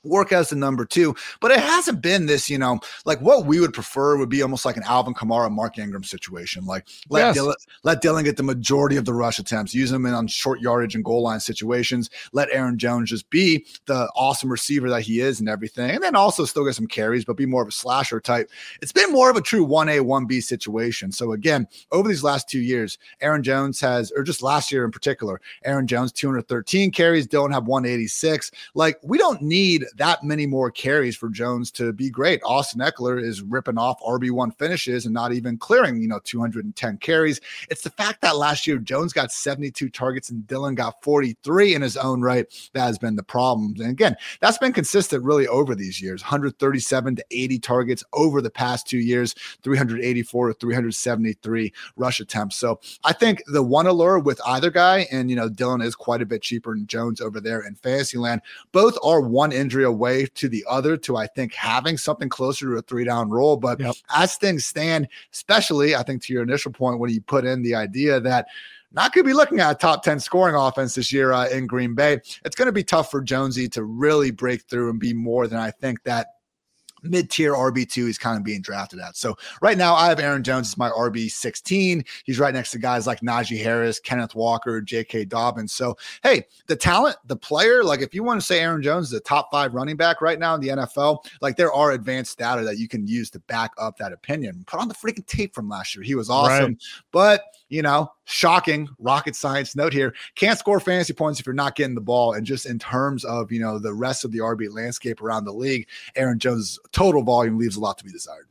work 0.06 0.32
as 0.32 0.50
the 0.50 0.56
number 0.56 0.86
two, 0.86 1.16
but 1.42 1.52
it 1.52 1.60
hasn't 1.60 2.02
been 2.02 2.26
this, 2.26 2.50
you 2.50 2.58
know, 2.58 2.80
like 3.06 3.20
what 3.22 3.46
we 3.46 3.60
would 3.60 3.74
prefer 3.74 4.18
would 4.18 4.30
be 4.30 4.42
almost 4.42 4.66
like 4.66 4.78
an 4.78 4.84
Alvin 4.84 5.14
Kamara, 5.14 5.52
Mark 5.52 5.78
Ingram 5.78 6.04
situation. 6.04 6.66
Like 6.66 6.88
let 7.10 7.22
yes. 7.22 7.36
Dillon, 7.36 7.56
let 7.84 8.02
Dillon 8.02 8.24
get 8.24 8.38
the 8.38 8.44
majority 8.44 8.98
of 8.98 9.06
the 9.06 9.14
rush 9.14 9.40
attempts, 9.40 9.74
use 9.74 9.92
him 9.92 10.06
in 10.06 10.14
on 10.14 10.28
short 10.28 10.60
yardage 10.62 10.96
and 10.96 11.04
goal 11.04 11.24
line 11.24 11.40
situations. 11.40 12.10
Let 12.32 12.50
Aaron 12.52 12.78
Jones 12.78 13.10
just 13.10 13.30
be 13.30 13.66
the 13.86 14.10
awesome 14.16 14.50
receiver 14.50 14.90
that 14.90 15.02
he 15.02 15.20
is 15.20 15.40
and 15.40 15.50
everything, 15.50 15.92
and 15.92 16.04
then 16.04 16.16
also 16.16 16.46
still 16.46 16.66
get 16.66 16.76
some 16.76 16.88
carries, 16.88 17.26
but 17.26 17.38
be 17.38 17.46
more 17.46 17.62
of 17.62 17.68
a 17.68 17.72
slasher 17.72 18.20
type. 18.20 18.50
It's 18.82 18.92
been 18.92 19.12
more 19.12 19.30
of 19.30 19.36
a 19.36 19.42
true 19.42 19.64
one 19.64 19.90
A 19.90 20.00
one 20.00 20.26
B 20.26 20.42
situation. 20.42 21.12
So 21.12 21.32
again, 21.32 21.68
over 21.92 22.08
these 22.08 22.24
last 22.24 22.50
two 22.50 22.60
years, 22.60 22.98
Aaron 23.22 23.44
Jones 23.44 23.80
has, 23.82 24.12
or 24.12 24.24
just 24.24 24.42
last 24.42 24.72
year 24.72 24.86
in 24.86 24.92
particular, 24.92 25.42
Aaron 25.64 25.88
Jones 25.88 26.12
213 26.12 26.92
carries, 26.92 27.28
Dillon 27.28 27.52
have 27.52 27.68
186. 27.68 28.52
Like 28.74 29.00
we 29.04 29.18
don't 29.18 29.42
need 29.42 29.86
that 29.96 30.24
many 30.24 30.46
more 30.46 30.70
carries 30.70 31.16
for 31.16 31.30
Jones 31.30 31.72
to 31.72 31.94
be 31.94 32.10
great. 32.10 32.42
Austin 32.44 32.82
Ekeler 32.82 33.22
is 33.22 33.42
ripping 33.42 33.78
off 33.78 34.00
RB1 34.02 34.58
finishes 34.58 35.06
and 35.06 35.14
not 35.14 35.34
even 35.34 35.58
clearing, 35.58 36.02
you 36.02 36.08
know, 36.08 36.20
210 36.24 36.98
carries. 36.98 37.40
It's 37.70 37.82
the 37.82 37.90
fact 37.90 38.22
that 38.22 38.38
last 38.38 38.68
year 38.68 38.78
Jones 38.78 39.14
got 39.14 39.32
72 39.32 39.90
targets 39.90 40.30
and 40.30 40.46
Dillon 40.48 40.76
got 40.76 41.02
43 41.02 41.76
in 41.76 41.82
his 41.82 41.98
own 41.98 42.22
right 42.22 42.46
that 42.74 42.86
has 42.86 42.98
been 42.98 43.16
the 43.16 43.24
problem. 43.24 43.76
And 43.80 43.90
again, 43.90 44.16
that's 44.42 44.58
been 44.58 44.74
consistent 44.74 45.24
really 45.24 45.48
over 45.48 45.76
these 45.76 46.02
years 46.02 46.22
137 46.22 47.16
to 47.16 47.26
80 47.32 47.60
targets 47.60 48.04
over 48.14 48.42
the 48.42 48.50
past 48.50 48.88
two 48.88 49.00
years, 49.00 49.34
384 49.64 50.48
to 50.50 50.54
373 50.56 51.74
rush 51.96 52.20
attempts. 52.20 52.58
So 52.58 52.80
I 53.04 53.14
think 53.14 53.42
the 53.48 53.64
one 53.64 53.88
allure 53.88 54.20
with 54.20 54.42
either 54.46 54.70
guy, 54.70 55.08
and, 55.12 55.30
you 55.30 55.36
know, 55.36 55.50
Dillon 55.50 55.82
is 55.82 55.96
quite 55.96 56.22
a 56.22 56.26
bit 56.26 56.42
cheaper 56.42 56.76
than 56.76 56.88
Jones 56.88 57.22
over 57.22 57.40
there 57.40 57.62
in 57.62 57.76
fantasy 57.76 58.18
land, 58.18 58.42
both 58.72 58.98
are 59.04 59.22
one 59.22 59.52
injury 59.52 59.85
away 59.86 60.26
to 60.36 60.50
the 60.50 60.66
other 60.68 60.98
to 60.98 61.16
I 61.16 61.28
think 61.28 61.54
having 61.54 61.98
something 61.98 62.30
closer 62.30 62.66
to 62.72 62.78
a 62.78 62.82
three 62.82 63.06
down 63.06 63.30
role. 63.30 63.58
But 63.58 63.80
yep. 63.80 63.96
as 64.14 64.36
things 64.36 64.66
stand, 64.66 65.08
especially 65.32 65.96
I 65.96 66.04
think 66.04 66.24
to 66.24 66.34
your 66.34 66.44
initial 66.44 66.72
point 66.72 67.00
when 67.00 67.12
you 67.12 67.22
put 67.22 67.46
in 67.46 67.62
the 67.62 67.76
idea 67.76 68.20
that 68.20 68.48
not 68.92 69.14
going 69.14 69.26
to 69.26 69.28
be 69.28 69.34
looking 69.34 69.60
at 69.60 69.72
a 69.72 69.76
top 69.76 70.04
10 70.04 70.20
scoring 70.20 70.56
offense 70.56 70.96
this 70.96 71.12
year 71.12 71.34
uh, 71.34 71.48
in 71.50 71.68
Green 71.68 71.96
Bay. 71.96 72.14
It's 72.46 72.56
going 72.56 72.68
to 72.68 72.72
be 72.72 72.84
tough 72.84 73.12
for 73.12 73.22
Jonesy 73.22 73.68
to 73.70 73.84
really 73.84 74.32
break 74.32 74.64
through 74.64 74.90
and 74.90 75.00
be 75.00 75.14
more 75.14 75.48
than 75.48 75.60
I 75.60 75.72
think 75.72 76.04
that 76.04 76.35
mid 77.06 77.30
tier 77.30 77.54
RB2 77.54 78.08
he's 78.08 78.18
kind 78.18 78.38
of 78.38 78.44
being 78.44 78.62
drafted 78.62 79.00
at. 79.00 79.16
So 79.16 79.38
right 79.62 79.78
now 79.78 79.94
I 79.96 80.08
have 80.10 80.20
Aaron 80.20 80.44
Jones 80.44 80.70
as 80.70 80.78
my 80.78 80.90
RB 80.90 81.30
16. 81.30 82.04
He's 82.26 82.40
right 82.40 82.54
next 82.54 82.72
to 82.72 82.80
guys 82.80 83.08
like 83.08 83.22
Najee 83.22 83.62
Harris, 83.62 84.00
Kenneth 84.00 84.36
Walker, 84.36 84.82
J.K. 84.82 85.26
Dobbins. 85.26 85.74
So 85.74 85.98
hey, 86.24 86.46
the 86.68 86.76
talent, 86.76 87.18
the 87.26 87.36
player, 87.36 87.84
like 87.84 88.02
if 88.02 88.14
you 88.14 88.24
want 88.24 88.40
to 88.40 88.46
say 88.46 88.60
Aaron 88.60 88.82
Jones 88.82 89.08
is 89.08 89.14
a 89.14 89.20
top 89.20 89.50
five 89.52 89.74
running 89.74 89.98
back 89.98 90.22
right 90.22 90.40
now 90.40 90.56
in 90.56 90.62
the 90.62 90.70
NFL, 90.70 91.26
like 91.42 91.56
there 91.56 91.74
are 91.74 91.92
advanced 91.92 92.38
data 92.38 92.64
that 92.64 92.78
you 92.78 92.88
can 92.88 93.08
use 93.08 93.30
to 93.32 93.40
back 93.42 93.72
up 93.78 93.98
that 93.98 94.14
opinion. 94.14 94.64
Put 94.68 94.80
on 94.80 94.88
the 94.88 94.94
freaking 94.94 95.26
tape 95.26 95.54
from 95.54 95.70
last 95.70 95.96
year. 95.96 96.04
He 96.04 96.16
was 96.16 96.30
awesome. 96.30 96.66
Right. 96.66 96.78
But 97.12 97.44
you 97.76 97.82
know, 97.82 98.10
shocking 98.24 98.88
rocket 99.00 99.36
science 99.36 99.76
note 99.76 99.92
here. 99.92 100.14
Can't 100.36 100.58
score 100.58 100.80
fantasy 100.80 101.12
points 101.12 101.42
if 101.42 101.46
you're 101.46 101.54
not 101.54 101.76
getting 101.76 101.94
the 101.94 102.00
ball. 102.00 102.32
And 102.32 102.46
just 102.46 102.66
in 102.66 102.80
terms 102.80 103.26
of, 103.26 103.52
you 103.52 103.60
know, 103.60 103.80
the 103.80 103.94
rest 103.94 104.24
of 104.24 104.32
the 104.32 104.38
RB 104.38 104.74
landscape 104.74 105.22
around 105.22 105.44
the 105.44 105.52
league, 105.52 105.86
Aaron 106.16 106.40
Jones' 106.40 106.80
total 106.94 107.22
volume 107.22 107.58
leaves 107.58 107.76
a 107.76 107.82
lot 107.82 107.98
to 107.98 108.06
be 108.06 108.14
desired. 108.14 108.48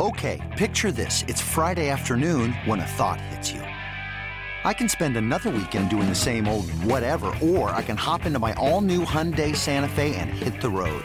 Okay, 0.00 0.42
picture 0.58 0.90
this. 0.90 1.22
It's 1.28 1.40
Friday 1.40 1.88
afternoon 1.88 2.54
when 2.64 2.80
a 2.80 2.86
thought 2.98 3.20
hits 3.20 3.52
you. 3.52 3.60
I 3.60 4.74
can 4.74 4.88
spend 4.88 5.16
another 5.16 5.50
weekend 5.50 5.88
doing 5.88 6.08
the 6.08 6.14
same 6.16 6.48
old 6.48 6.68
whatever, 6.82 7.32
or 7.40 7.70
I 7.70 7.82
can 7.82 7.96
hop 7.96 8.26
into 8.26 8.40
my 8.40 8.52
all 8.54 8.80
new 8.80 9.04
Hyundai 9.04 9.54
Santa 9.54 9.88
Fe 9.88 10.16
and 10.16 10.28
hit 10.28 10.60
the 10.60 10.70
road. 10.70 11.04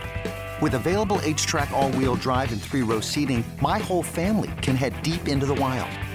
With 0.63 0.73
available 0.73 1.17
HTRAC, 1.17 1.69
all 1.69 1.91
wheel 1.91 2.15
drive, 2.15 2.51
and 2.51 2.59
three 2.59 2.81
row 2.81 3.01
seating, 3.01 3.43
my 3.61 3.77
whole 3.77 4.01
family 4.01 4.49
can 4.63 4.75
head 4.75 4.99
deep 5.03 5.27
into 5.27 5.45
the 5.45 5.53
wild. 5.55 5.91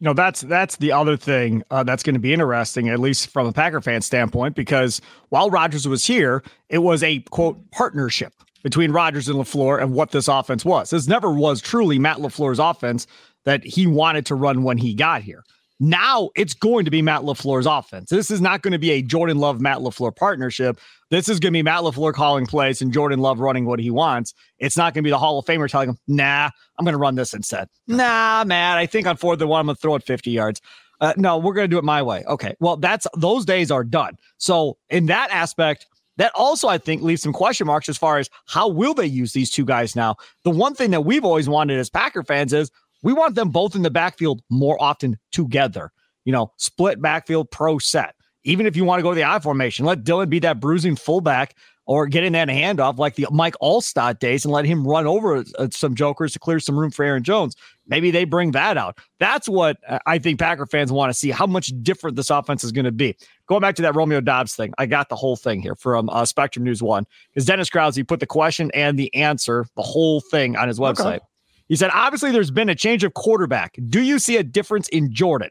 you 0.00 0.04
know 0.04 0.12
that's 0.12 0.42
that's 0.42 0.76
the 0.76 0.92
other 0.92 1.16
thing 1.16 1.62
uh, 1.70 1.82
that's 1.82 2.02
going 2.02 2.14
to 2.14 2.20
be 2.20 2.32
interesting, 2.32 2.88
at 2.88 3.00
least 3.00 3.30
from 3.30 3.46
a 3.46 3.52
Packer 3.52 3.80
fan 3.80 4.00
standpoint, 4.00 4.54
because 4.54 5.00
while 5.30 5.50
Rodgers 5.50 5.88
was 5.88 6.06
here, 6.06 6.42
it 6.68 6.78
was 6.78 7.02
a 7.02 7.20
quote 7.30 7.58
partnership 7.72 8.32
between 8.62 8.92
Rodgers 8.92 9.28
and 9.28 9.38
LaFleur 9.38 9.80
and 9.80 9.92
what 9.92 10.10
this 10.10 10.28
offense 10.28 10.64
was. 10.64 10.90
This 10.90 11.08
never 11.08 11.32
was 11.32 11.60
truly 11.60 11.98
Matt 11.98 12.18
LaFleur's 12.18 12.58
offense 12.58 13.06
that 13.44 13.64
he 13.64 13.86
wanted 13.86 14.26
to 14.26 14.34
run 14.34 14.62
when 14.62 14.78
he 14.78 14.94
got 14.94 15.22
here. 15.22 15.42
Now 15.80 16.30
it's 16.34 16.54
going 16.54 16.84
to 16.84 16.90
be 16.90 17.02
Matt 17.02 17.22
LaFleur's 17.22 17.66
offense. 17.66 18.10
This 18.10 18.30
is 18.30 18.40
not 18.40 18.62
going 18.62 18.72
to 18.72 18.78
be 18.78 18.90
a 18.90 19.02
Jordan 19.02 19.38
Love 19.38 19.60
Matt 19.60 19.78
LaFleur 19.78 20.14
partnership. 20.14 20.78
This 21.10 21.28
is 21.28 21.38
going 21.38 21.52
to 21.52 21.58
be 21.58 21.62
Matt 21.62 21.82
LaFleur 21.82 22.12
calling 22.12 22.46
plays 22.46 22.82
and 22.82 22.92
Jordan 22.92 23.20
Love 23.20 23.40
running 23.40 23.64
what 23.64 23.78
he 23.78 23.90
wants. 23.90 24.34
It's 24.58 24.76
not 24.76 24.92
going 24.92 25.02
to 25.02 25.06
be 25.06 25.10
the 25.10 25.18
Hall 25.18 25.38
of 25.38 25.44
Famer 25.44 25.68
telling 25.68 25.90
him, 25.90 25.98
nah, 26.08 26.50
I'm 26.78 26.84
going 26.84 26.94
to 26.94 26.98
run 26.98 27.14
this 27.14 27.32
instead. 27.32 27.68
Nah, 27.86 28.44
Matt, 28.44 28.78
I 28.78 28.86
think 28.86 29.06
on 29.06 29.16
fourth 29.16 29.40
and 29.40 29.48
one, 29.48 29.60
I'm 29.60 29.66
going 29.66 29.76
to 29.76 29.80
throw 29.80 29.94
it 29.94 30.02
50 30.02 30.30
yards. 30.30 30.60
Uh, 31.00 31.14
no, 31.16 31.38
we're 31.38 31.54
going 31.54 31.64
to 31.64 31.72
do 31.72 31.78
it 31.78 31.84
my 31.84 32.02
way. 32.02 32.24
Okay. 32.26 32.56
Well, 32.58 32.76
that's 32.76 33.06
those 33.16 33.44
days 33.44 33.70
are 33.70 33.84
done. 33.84 34.16
So, 34.38 34.78
in 34.90 35.06
that 35.06 35.30
aspect, 35.30 35.86
that 36.16 36.32
also, 36.34 36.66
I 36.66 36.78
think, 36.78 37.02
leaves 37.02 37.22
some 37.22 37.32
question 37.32 37.66
marks 37.68 37.88
as 37.88 37.96
far 37.96 38.18
as 38.18 38.28
how 38.46 38.68
will 38.68 38.94
they 38.94 39.06
use 39.06 39.32
these 39.32 39.50
two 39.50 39.64
guys 39.64 39.94
now. 39.94 40.16
The 40.42 40.50
one 40.50 40.74
thing 40.74 40.90
that 40.90 41.02
we've 41.02 41.24
always 41.24 41.48
wanted 41.48 41.78
as 41.78 41.88
Packer 41.88 42.24
fans 42.24 42.52
is 42.52 42.72
we 43.02 43.12
want 43.12 43.34
them 43.34 43.50
both 43.50 43.74
in 43.74 43.82
the 43.82 43.90
backfield 43.90 44.42
more 44.50 44.80
often 44.80 45.18
together. 45.32 45.92
You 46.24 46.32
know, 46.32 46.52
split 46.56 47.00
backfield 47.00 47.50
pro 47.50 47.78
set. 47.78 48.14
Even 48.44 48.66
if 48.66 48.76
you 48.76 48.84
want 48.84 48.98
to 48.98 49.02
go 49.02 49.10
to 49.10 49.14
the 49.14 49.24
I 49.24 49.38
formation, 49.40 49.84
let 49.84 50.04
Dillon 50.04 50.28
be 50.28 50.38
that 50.40 50.60
bruising 50.60 50.96
fullback 50.96 51.54
or 51.88 52.06
get 52.06 52.22
in 52.22 52.34
that 52.34 52.48
handoff 52.48 52.98
like 52.98 53.14
the 53.14 53.26
Mike 53.30 53.54
Alstott 53.62 54.18
days 54.18 54.44
and 54.44 54.52
let 54.52 54.66
him 54.66 54.86
run 54.86 55.06
over 55.06 55.42
uh, 55.58 55.68
some 55.72 55.94
jokers 55.94 56.34
to 56.34 56.38
clear 56.38 56.60
some 56.60 56.78
room 56.78 56.90
for 56.90 57.02
Aaron 57.02 57.22
Jones. 57.22 57.56
Maybe 57.86 58.10
they 58.10 58.24
bring 58.24 58.50
that 58.50 58.76
out. 58.76 58.98
That's 59.18 59.48
what 59.48 59.78
uh, 59.88 59.98
I 60.04 60.18
think 60.18 60.38
Packer 60.38 60.66
fans 60.66 60.92
want 60.92 61.10
to 61.10 61.18
see 61.18 61.30
how 61.30 61.46
much 61.46 61.72
different 61.82 62.16
this 62.16 62.28
offense 62.28 62.62
is 62.62 62.72
going 62.72 62.84
to 62.84 62.92
be. 62.92 63.16
Going 63.46 63.62
back 63.62 63.74
to 63.76 63.82
that 63.82 63.96
Romeo 63.96 64.20
Doubs 64.20 64.54
thing, 64.54 64.74
I 64.76 64.84
got 64.84 65.08
the 65.08 65.16
whole 65.16 65.34
thing 65.34 65.62
here 65.62 65.74
from 65.74 66.10
uh, 66.10 66.26
Spectrum 66.26 66.62
News 66.62 66.82
One 66.82 67.06
because 67.32 67.46
Dennis 67.46 67.70
Krause 67.70 67.98
put 68.06 68.20
the 68.20 68.26
question 68.26 68.70
and 68.74 68.98
the 68.98 69.12
answer, 69.14 69.66
the 69.74 69.82
whole 69.82 70.20
thing 70.20 70.56
on 70.56 70.68
his 70.68 70.78
website. 70.78 71.16
Okay. 71.16 71.24
He 71.68 71.76
said, 71.76 71.90
obviously, 71.92 72.30
there's 72.30 72.50
been 72.50 72.68
a 72.68 72.74
change 72.74 73.04
of 73.04 73.14
quarterback. 73.14 73.76
Do 73.88 74.02
you 74.02 74.18
see 74.18 74.36
a 74.36 74.42
difference 74.42 74.88
in 74.88 75.12
Jordan? 75.12 75.50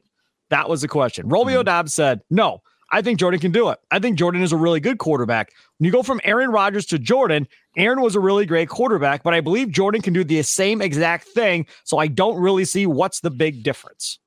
That 0.49 0.69
was 0.69 0.81
the 0.81 0.87
question. 0.87 1.27
Romeo 1.27 1.59
mm-hmm. 1.59 1.65
Doubs 1.65 1.93
said, 1.93 2.21
no. 2.29 2.61
I 2.89 3.01
think 3.01 3.19
Jordan 3.19 3.41
can 3.41 3.51
do 3.51 3.67
it. 3.67 3.79
I 3.91 3.99
think 3.99 4.17
Jordan 4.17 4.41
is 4.41 4.53
a 4.53 4.57
really 4.57 4.79
good 4.79 4.97
quarterback. 4.97 5.51
When 5.77 5.85
you 5.85 5.91
go 5.91 6.03
from 6.03 6.21
Aaron 6.23 6.51
Rodgers 6.51 6.85
to 6.87 6.97
Jordan, 6.97 7.45
Aaron 7.75 8.01
was 8.01 8.15
a 8.15 8.19
really 8.21 8.45
great 8.45 8.69
quarterback, 8.69 9.23
but 9.23 9.33
I 9.33 9.41
believe 9.41 9.71
Jordan 9.71 10.01
can 10.01 10.13
do 10.13 10.23
the 10.23 10.41
same 10.41 10.81
exact 10.81 11.27
thing. 11.27 11.65
So 11.83 11.97
I 11.97 12.07
don't 12.07 12.39
really 12.39 12.63
see 12.63 12.87
what's 12.87 13.19
the 13.19 13.29
big 13.29 13.61
difference 13.61 14.19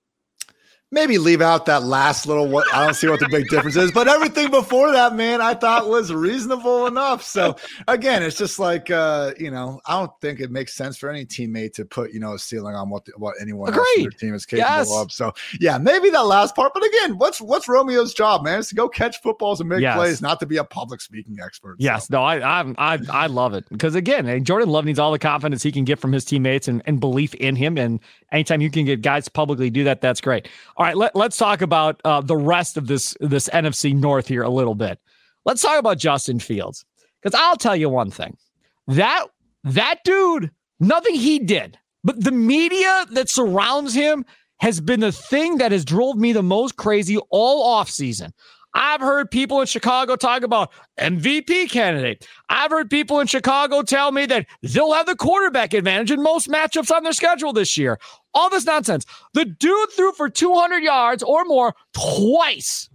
maybe 0.92 1.18
leave 1.18 1.40
out 1.40 1.66
that 1.66 1.84
last 1.84 2.26
little 2.26 2.48
what 2.48 2.66
I 2.74 2.84
don't 2.84 2.94
see 2.94 3.08
what 3.08 3.20
the 3.20 3.28
big 3.28 3.48
difference 3.48 3.76
is, 3.76 3.92
but 3.92 4.08
everything 4.08 4.50
before 4.50 4.90
that, 4.92 5.14
man, 5.14 5.40
I 5.40 5.54
thought 5.54 5.88
was 5.88 6.12
reasonable 6.12 6.86
enough. 6.86 7.22
So 7.22 7.56
again, 7.88 8.22
it's 8.22 8.36
just 8.36 8.58
like 8.58 8.90
uh, 8.90 9.32
you 9.38 9.50
know, 9.50 9.80
I 9.86 9.98
don't 9.98 10.12
think 10.20 10.40
it 10.40 10.50
makes 10.50 10.74
sense 10.74 10.96
for 10.96 11.08
any 11.08 11.24
teammate 11.24 11.74
to 11.74 11.84
put, 11.84 12.12
you 12.12 12.20
know, 12.20 12.34
a 12.34 12.38
ceiling 12.38 12.74
on 12.74 12.90
what 12.90 13.04
the, 13.04 13.12
what 13.16 13.36
anyone 13.40 13.68
Agreed. 13.68 13.80
else 13.80 13.96
on 13.96 14.02
their 14.02 14.10
team 14.10 14.34
is 14.34 14.46
capable 14.46 14.68
yes. 14.68 14.96
of. 14.96 15.12
So 15.12 15.32
yeah, 15.60 15.78
maybe 15.78 16.10
that 16.10 16.26
last 16.26 16.54
part, 16.54 16.74
but 16.74 16.84
again, 16.84 17.18
what's 17.18 17.40
what's 17.40 17.66
Romeo's 17.66 18.14
job, 18.14 18.44
man? 18.44 18.58
Is 18.58 18.68
to 18.68 18.74
go 18.74 18.88
catch 18.88 19.20
footballs 19.22 19.60
and 19.60 19.68
make 19.68 19.80
yes. 19.80 19.96
plays, 19.96 20.22
not 20.22 20.40
to 20.40 20.46
be 20.46 20.56
a 20.56 20.64
public 20.64 21.00
speaking 21.00 21.38
expert. 21.42 21.76
Yes, 21.78 22.08
so. 22.08 22.16
no, 22.16 22.22
I 22.22 22.60
I 22.60 22.74
I, 22.78 22.98
I 23.10 23.26
love 23.26 23.54
it 23.54 23.64
because 23.70 23.94
again, 23.94 24.44
Jordan 24.44 24.68
Love 24.68 24.84
needs 24.84 24.98
all 24.98 25.12
the 25.12 25.18
confidence 25.18 25.62
he 25.62 25.72
can 25.72 25.84
get 25.84 25.98
from 25.98 26.12
his 26.12 26.24
teammates 26.24 26.68
and, 26.68 26.82
and 26.86 27.00
belief 27.00 27.34
in 27.34 27.56
him. 27.56 27.78
And 27.78 28.00
anytime 28.32 28.60
you 28.60 28.70
can 28.70 28.84
get 28.84 29.02
guys 29.02 29.28
publicly 29.28 29.70
do 29.70 29.84
that, 29.84 30.00
that's 30.00 30.20
great. 30.20 30.48
All 30.80 30.86
right, 30.86 30.96
let, 30.96 31.14
let's 31.14 31.36
talk 31.36 31.60
about 31.60 32.00
uh, 32.06 32.22
the 32.22 32.38
rest 32.38 32.78
of 32.78 32.86
this 32.86 33.14
this 33.20 33.50
NFC 33.50 33.94
North 33.94 34.26
here 34.26 34.42
a 34.42 34.48
little 34.48 34.74
bit. 34.74 34.98
Let's 35.44 35.60
talk 35.60 35.78
about 35.78 35.98
Justin 35.98 36.38
Fields 36.38 36.86
because 37.20 37.38
I'll 37.38 37.56
tell 37.56 37.76
you 37.76 37.90
one 37.90 38.10
thing 38.10 38.38
that 38.86 39.26
that 39.62 39.96
dude, 40.06 40.50
nothing 40.80 41.16
he 41.16 41.38
did, 41.38 41.78
but 42.02 42.24
the 42.24 42.32
media 42.32 43.04
that 43.10 43.28
surrounds 43.28 43.92
him 43.92 44.24
has 44.60 44.80
been 44.80 45.00
the 45.00 45.12
thing 45.12 45.58
that 45.58 45.70
has 45.70 45.84
drove 45.84 46.16
me 46.16 46.32
the 46.32 46.42
most 46.42 46.76
crazy 46.76 47.18
all 47.28 47.62
off 47.62 47.90
season. 47.90 48.32
I've 48.74 49.00
heard 49.00 49.30
people 49.30 49.60
in 49.60 49.66
Chicago 49.66 50.16
talk 50.16 50.42
about 50.42 50.70
MVP 50.98 51.70
candidate. 51.70 52.26
I've 52.48 52.70
heard 52.70 52.88
people 52.88 53.18
in 53.20 53.26
Chicago 53.26 53.82
tell 53.82 54.12
me 54.12 54.26
that 54.26 54.46
they'll 54.62 54.92
have 54.92 55.06
the 55.06 55.16
quarterback 55.16 55.74
advantage 55.74 56.10
in 56.10 56.22
most 56.22 56.48
matchups 56.48 56.94
on 56.94 57.02
their 57.02 57.12
schedule 57.12 57.52
this 57.52 57.76
year. 57.76 57.98
All 58.32 58.48
this 58.48 58.64
nonsense. 58.64 59.06
The 59.34 59.44
dude 59.44 59.90
threw 59.92 60.12
for 60.12 60.28
200 60.28 60.82
yards 60.82 61.22
or 61.22 61.44
more 61.44 61.74
twice, 61.92 62.88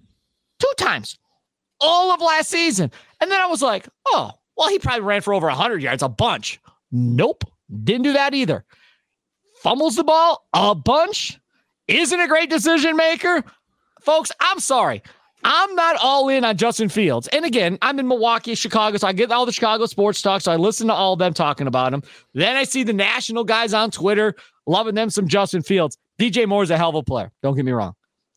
two 0.60 0.72
times, 0.78 1.18
all 1.82 2.12
of 2.12 2.22
last 2.22 2.50
season. 2.50 2.90
And 3.20 3.30
then 3.30 3.42
I 3.42 3.48
was 3.48 3.62
like, 3.62 3.90
oh, 4.08 4.32
well, 4.56 4.70
he 4.70 4.80
probably 4.80 5.02
ran 5.02 5.22
for 5.22 5.34
over 5.34 5.48
100 5.48 5.82
yards, 5.82 6.04
a 6.04 6.10
bunch. 6.10 6.62
Nope, 6.92 7.44
didn't 7.84 8.04
do 8.04 8.14
that 8.14 8.34
either. 8.34 8.64
Fumbles 9.62 9.98
the 9.98 10.04
ball 10.04 10.46
a 10.54 10.74
bunch. 10.74 11.40
Isn't 11.88 12.20
a 12.20 12.28
great 12.28 12.50
decision 12.50 12.96
maker. 12.96 13.44
Folks, 14.02 14.32
I'm 14.40 14.60
sorry. 14.60 15.02
I'm 15.48 15.76
not 15.76 15.98
all 16.02 16.28
in 16.30 16.44
on 16.44 16.58
Justin 16.58 16.90
Fields. 16.90 17.28
And 17.28 17.46
again, 17.46 17.78
I'm 17.84 18.00
in 18.00 18.08
Milwaukee, 18.08 18.56
Chicago, 18.56 18.98
so 18.98 19.08
I 19.08 19.14
get 19.14 19.32
all 19.32 19.46
the 19.46 19.52
Chicago 19.52 19.86
sports 19.86 20.20
talk. 20.20 20.42
So 20.42 20.52
I 20.52 20.56
listen 20.56 20.88
to 20.88 20.94
all 20.94 21.14
of 21.14 21.20
them 21.20 21.36
talking 21.36 21.68
about 21.68 21.94
him. 21.94 22.02
Then 22.34 22.56
I 22.56 22.64
see 22.64 22.82
the 22.82 22.94
national 22.94 23.44
guys 23.44 23.72
on 23.72 23.92
Twitter 23.92 24.34
loving 24.66 24.96
them 24.96 25.12
some 25.12 25.28
Justin 25.28 25.62
Fields. 25.62 26.00
DJ 26.20 26.48
Moore 26.48 26.64
is 26.64 26.72
a 26.72 26.78
hell 26.78 26.90
of 26.90 26.96
a 26.96 27.04
player. 27.04 27.32
Don't 27.44 27.56
get 27.56 27.64
me 27.64 27.74
wrong. 27.74 27.94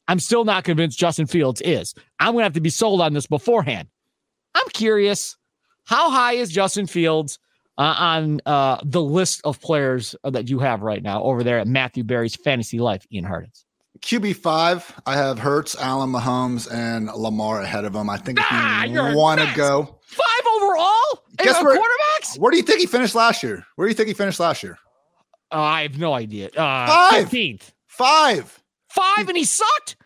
I'm 0.06 0.18
still 0.18 0.44
not 0.44 0.64
convinced 0.64 0.98
Justin 0.98 1.26
Fields 1.26 1.62
is. 1.64 1.94
I'm 2.20 2.32
going 2.32 2.42
to 2.42 2.44
have 2.44 2.52
to 2.52 2.60
be 2.60 2.68
sold 2.68 3.00
on 3.00 3.14
this 3.14 3.26
beforehand. 3.26 3.88
I'm 4.54 4.68
curious 4.74 5.38
how 5.84 6.10
high 6.10 6.34
is 6.34 6.50
Justin 6.50 6.86
Fields 6.86 7.38
uh, 7.78 7.94
on 7.98 8.42
uh, 8.44 8.80
the 8.84 9.02
list 9.02 9.40
of 9.44 9.58
players 9.62 10.14
that 10.24 10.50
you 10.50 10.58
have 10.58 10.82
right 10.82 11.02
now 11.02 11.22
over 11.22 11.42
there 11.42 11.58
at 11.58 11.66
Matthew 11.66 12.04
Berry's 12.04 12.36
Fantasy 12.36 12.78
Life, 12.78 13.06
Ian 13.10 13.24
Hartitz? 13.24 13.64
QB 14.00 14.36
five, 14.36 15.00
I 15.06 15.16
have 15.16 15.38
Hurts, 15.38 15.76
Allen, 15.76 16.10
Mahomes, 16.10 16.70
and 16.72 17.06
Lamar 17.06 17.62
ahead 17.62 17.84
of 17.84 17.94
him. 17.94 18.08
I 18.10 18.16
think 18.16 18.38
if 18.38 18.46
ah, 18.48 18.84
you 18.84 19.16
want 19.16 19.40
to 19.40 19.52
go 19.54 19.98
five 20.06 20.46
overall, 20.56 21.24
guess 21.36 21.62
where 21.62 21.76
quarterbacks. 21.76 22.38
Where 22.38 22.50
do 22.50 22.56
you 22.56 22.62
think 22.62 22.80
he 22.80 22.86
finished 22.86 23.14
last 23.14 23.42
year? 23.42 23.64
Where 23.76 23.86
do 23.86 23.90
you 23.90 23.94
think 23.94 24.08
he 24.08 24.14
finished 24.14 24.40
last 24.40 24.62
year? 24.62 24.78
Uh, 25.50 25.60
I 25.60 25.82
have 25.82 25.98
no 25.98 26.12
idea. 26.12 26.48
Uh, 26.48 26.86
five, 26.86 27.28
15th. 27.30 27.72
five, 27.86 28.62
five, 28.88 29.28
and 29.28 29.36
he 29.36 29.44
sucked. 29.44 29.96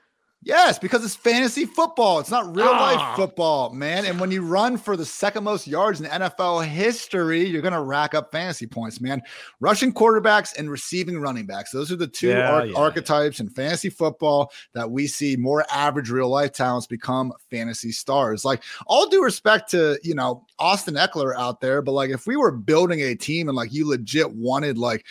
Yes, 0.45 0.77
because 0.77 1.05
it's 1.05 1.15
fantasy 1.15 1.67
football. 1.67 2.19
It's 2.19 2.31
not 2.31 2.57
real 2.57 2.67
life 2.67 2.99
ah. 2.99 3.15
football, 3.15 3.71
man. 3.71 4.05
And 4.05 4.19
when 4.19 4.33
you 4.33 4.43
run 4.43 4.77
for 4.77 4.97
the 4.97 5.05
second 5.05 5.45
most 5.45 5.69
yards 5.69 6.01
in 6.01 6.07
NFL 6.07 6.67
history, 6.67 7.47
you're 7.47 7.63
going 7.63 7.75
to 7.75 7.81
rack 7.81 8.15
up 8.15 8.33
fantasy 8.33 8.67
points, 8.67 9.01
man. 9.01 9.23
Rushing 9.61 9.93
quarterbacks 9.93 10.59
and 10.59 10.69
receiving 10.69 11.21
running 11.21 11.47
backs. 11.47 11.71
Those 11.71 11.93
are 11.93 11.97
the 11.97 12.09
two 12.09 12.29
yeah, 12.29 12.51
ar- 12.51 12.67
yeah, 12.67 12.77
archetypes 12.77 13.39
yeah. 13.39 13.45
in 13.45 13.51
fantasy 13.51 13.89
football 13.89 14.53
that 14.73 14.91
we 14.91 15.07
see 15.07 15.37
more 15.37 15.65
average 15.71 16.11
real 16.11 16.29
life 16.29 16.53
talents 16.53 16.89
become 16.89 17.33
fantasy 17.49 17.93
stars. 17.93 18.45
Like, 18.45 18.65
all 18.89 19.09
due 19.09 19.23
respect 19.23 19.71
to, 19.71 19.97
you 20.03 20.17
know, 20.17 20.45
Austin 20.59 20.95
Ekeler 20.95 21.37
out 21.37 21.61
there, 21.61 21.83
but 21.83 21.93
like 21.93 22.11
if 22.11 22.27
we 22.27 22.37
were 22.37 22.51
building 22.51 23.01
a 23.01 23.15
team 23.15 23.49
and 23.49 23.57
like 23.57 23.73
you 23.73 23.89
legit 23.89 24.33
wanted 24.33 24.77
like 24.77 25.07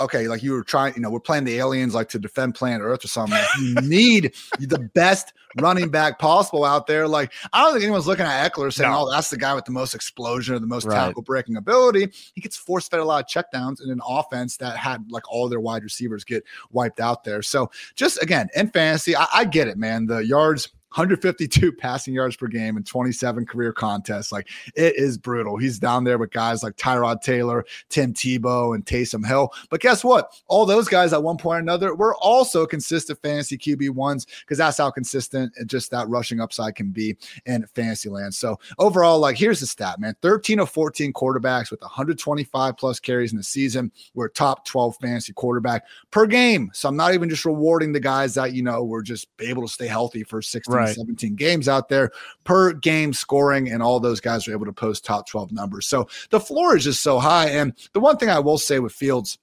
okay, 0.00 0.28
like 0.28 0.42
you 0.42 0.52
were 0.52 0.62
trying, 0.62 0.94
you 0.94 1.00
know, 1.00 1.10
we're 1.10 1.20
playing 1.20 1.44
the 1.44 1.58
aliens 1.58 1.94
like 1.94 2.08
to 2.10 2.18
defend 2.18 2.54
planet 2.54 2.82
Earth 2.82 3.04
or 3.04 3.08
something. 3.08 3.40
you 3.60 3.74
need 3.76 4.34
the 4.60 4.78
best 4.94 5.32
running 5.60 5.88
back 5.88 6.18
possible 6.18 6.64
out 6.64 6.86
there. 6.86 7.08
Like, 7.08 7.32
I 7.52 7.62
don't 7.62 7.72
think 7.72 7.84
anyone's 7.84 8.06
looking 8.06 8.26
at 8.26 8.52
Ekeler 8.52 8.72
saying, 8.72 8.90
no. 8.90 9.06
oh, 9.06 9.10
that's 9.10 9.30
the 9.30 9.36
guy 9.36 9.54
with 9.54 9.64
the 9.64 9.72
most 9.72 9.94
explosion 9.94 10.54
or 10.54 10.58
the 10.58 10.66
most 10.66 10.86
right. 10.86 11.06
tackle 11.06 11.22
breaking 11.22 11.56
ability. 11.56 12.12
He 12.34 12.40
gets 12.40 12.56
force 12.56 12.88
fed 12.88 13.00
a 13.00 13.04
lot 13.04 13.24
of 13.24 13.26
checkdowns 13.28 13.82
in 13.82 13.90
an 13.90 14.00
offense 14.06 14.56
that 14.58 14.76
had 14.76 15.10
like 15.10 15.30
all 15.30 15.48
their 15.48 15.60
wide 15.60 15.82
receivers 15.82 16.24
get 16.24 16.44
wiped 16.70 17.00
out 17.00 17.24
there. 17.24 17.42
So, 17.42 17.70
just 17.94 18.22
again, 18.22 18.48
in 18.54 18.70
fantasy, 18.70 19.16
I, 19.16 19.26
I 19.32 19.44
get 19.44 19.68
it, 19.68 19.76
man. 19.76 20.06
The 20.06 20.18
yards 20.18 20.68
152 20.94 21.72
passing 21.78 22.14
yards 22.14 22.36
per 22.36 22.46
game 22.46 22.76
and 22.76 22.86
27 22.86 23.46
career 23.46 23.72
contests. 23.72 24.30
Like 24.32 24.48
it 24.74 24.96
is 24.96 25.16
brutal. 25.16 25.56
He's 25.56 25.78
down 25.78 26.04
there 26.04 26.18
with 26.18 26.30
guys 26.30 26.62
like 26.62 26.76
Tyrod 26.76 27.22
Taylor, 27.22 27.64
Tim 27.88 28.12
Tebow, 28.12 28.74
and 28.74 28.84
Taysom 28.84 29.26
Hill. 29.26 29.52
But 29.70 29.80
guess 29.80 30.04
what? 30.04 30.32
All 30.48 30.66
those 30.66 30.88
guys 30.88 31.12
at 31.12 31.22
one 31.22 31.36
point 31.36 31.56
or 31.56 31.60
another 31.60 31.94
were 31.94 32.14
also 32.16 32.66
consistent 32.66 33.20
fantasy 33.22 33.56
QB 33.56 33.90
ones 33.90 34.26
because 34.40 34.58
that's 34.58 34.78
how 34.78 34.90
consistent 34.90 35.52
just 35.66 35.90
that 35.90 36.08
rushing 36.08 36.40
upside 36.40 36.74
can 36.74 36.90
be 36.90 37.16
in 37.46 37.66
fantasy 37.74 38.08
land. 38.08 38.34
So 38.34 38.58
overall, 38.78 39.18
like 39.18 39.36
here's 39.36 39.60
the 39.60 39.66
stat, 39.66 39.98
man: 39.98 40.14
13 40.22 40.60
of 40.60 40.70
14 40.70 41.12
quarterbacks 41.12 41.70
with 41.70 41.80
125 41.80 42.76
plus 42.76 43.00
carries 43.00 43.32
in 43.32 43.38
the 43.38 43.44
season 43.44 43.90
were 44.14 44.28
top 44.28 44.64
12 44.66 44.96
fantasy 44.96 45.32
quarterback 45.32 45.84
per 46.10 46.26
game. 46.26 46.70
So 46.74 46.88
I'm 46.88 46.96
not 46.96 47.14
even 47.14 47.28
just 47.28 47.44
rewarding 47.44 47.92
the 47.92 48.00
guys 48.00 48.34
that 48.34 48.52
you 48.52 48.62
know 48.62 48.84
were 48.84 49.02
just 49.02 49.28
able 49.40 49.62
to 49.62 49.72
stay 49.72 49.86
healthy 49.86 50.24
for 50.24 50.42
16 50.42 50.74
right. 50.74 50.81
17 50.86 51.34
games 51.36 51.68
out 51.68 51.88
there 51.88 52.10
per 52.44 52.72
game 52.72 53.12
scoring, 53.12 53.70
and 53.70 53.82
all 53.82 54.00
those 54.00 54.20
guys 54.20 54.46
are 54.46 54.52
able 54.52 54.66
to 54.66 54.72
post 54.72 55.04
top 55.04 55.28
12 55.28 55.52
numbers. 55.52 55.86
So 55.86 56.08
the 56.30 56.40
floor 56.40 56.76
is 56.76 56.84
just 56.84 57.02
so 57.02 57.18
high. 57.18 57.48
And 57.48 57.72
the 57.92 58.00
one 58.00 58.16
thing 58.16 58.28
I 58.28 58.38
will 58.38 58.58
say 58.58 58.78
with 58.78 58.92
Fields, 58.92 59.38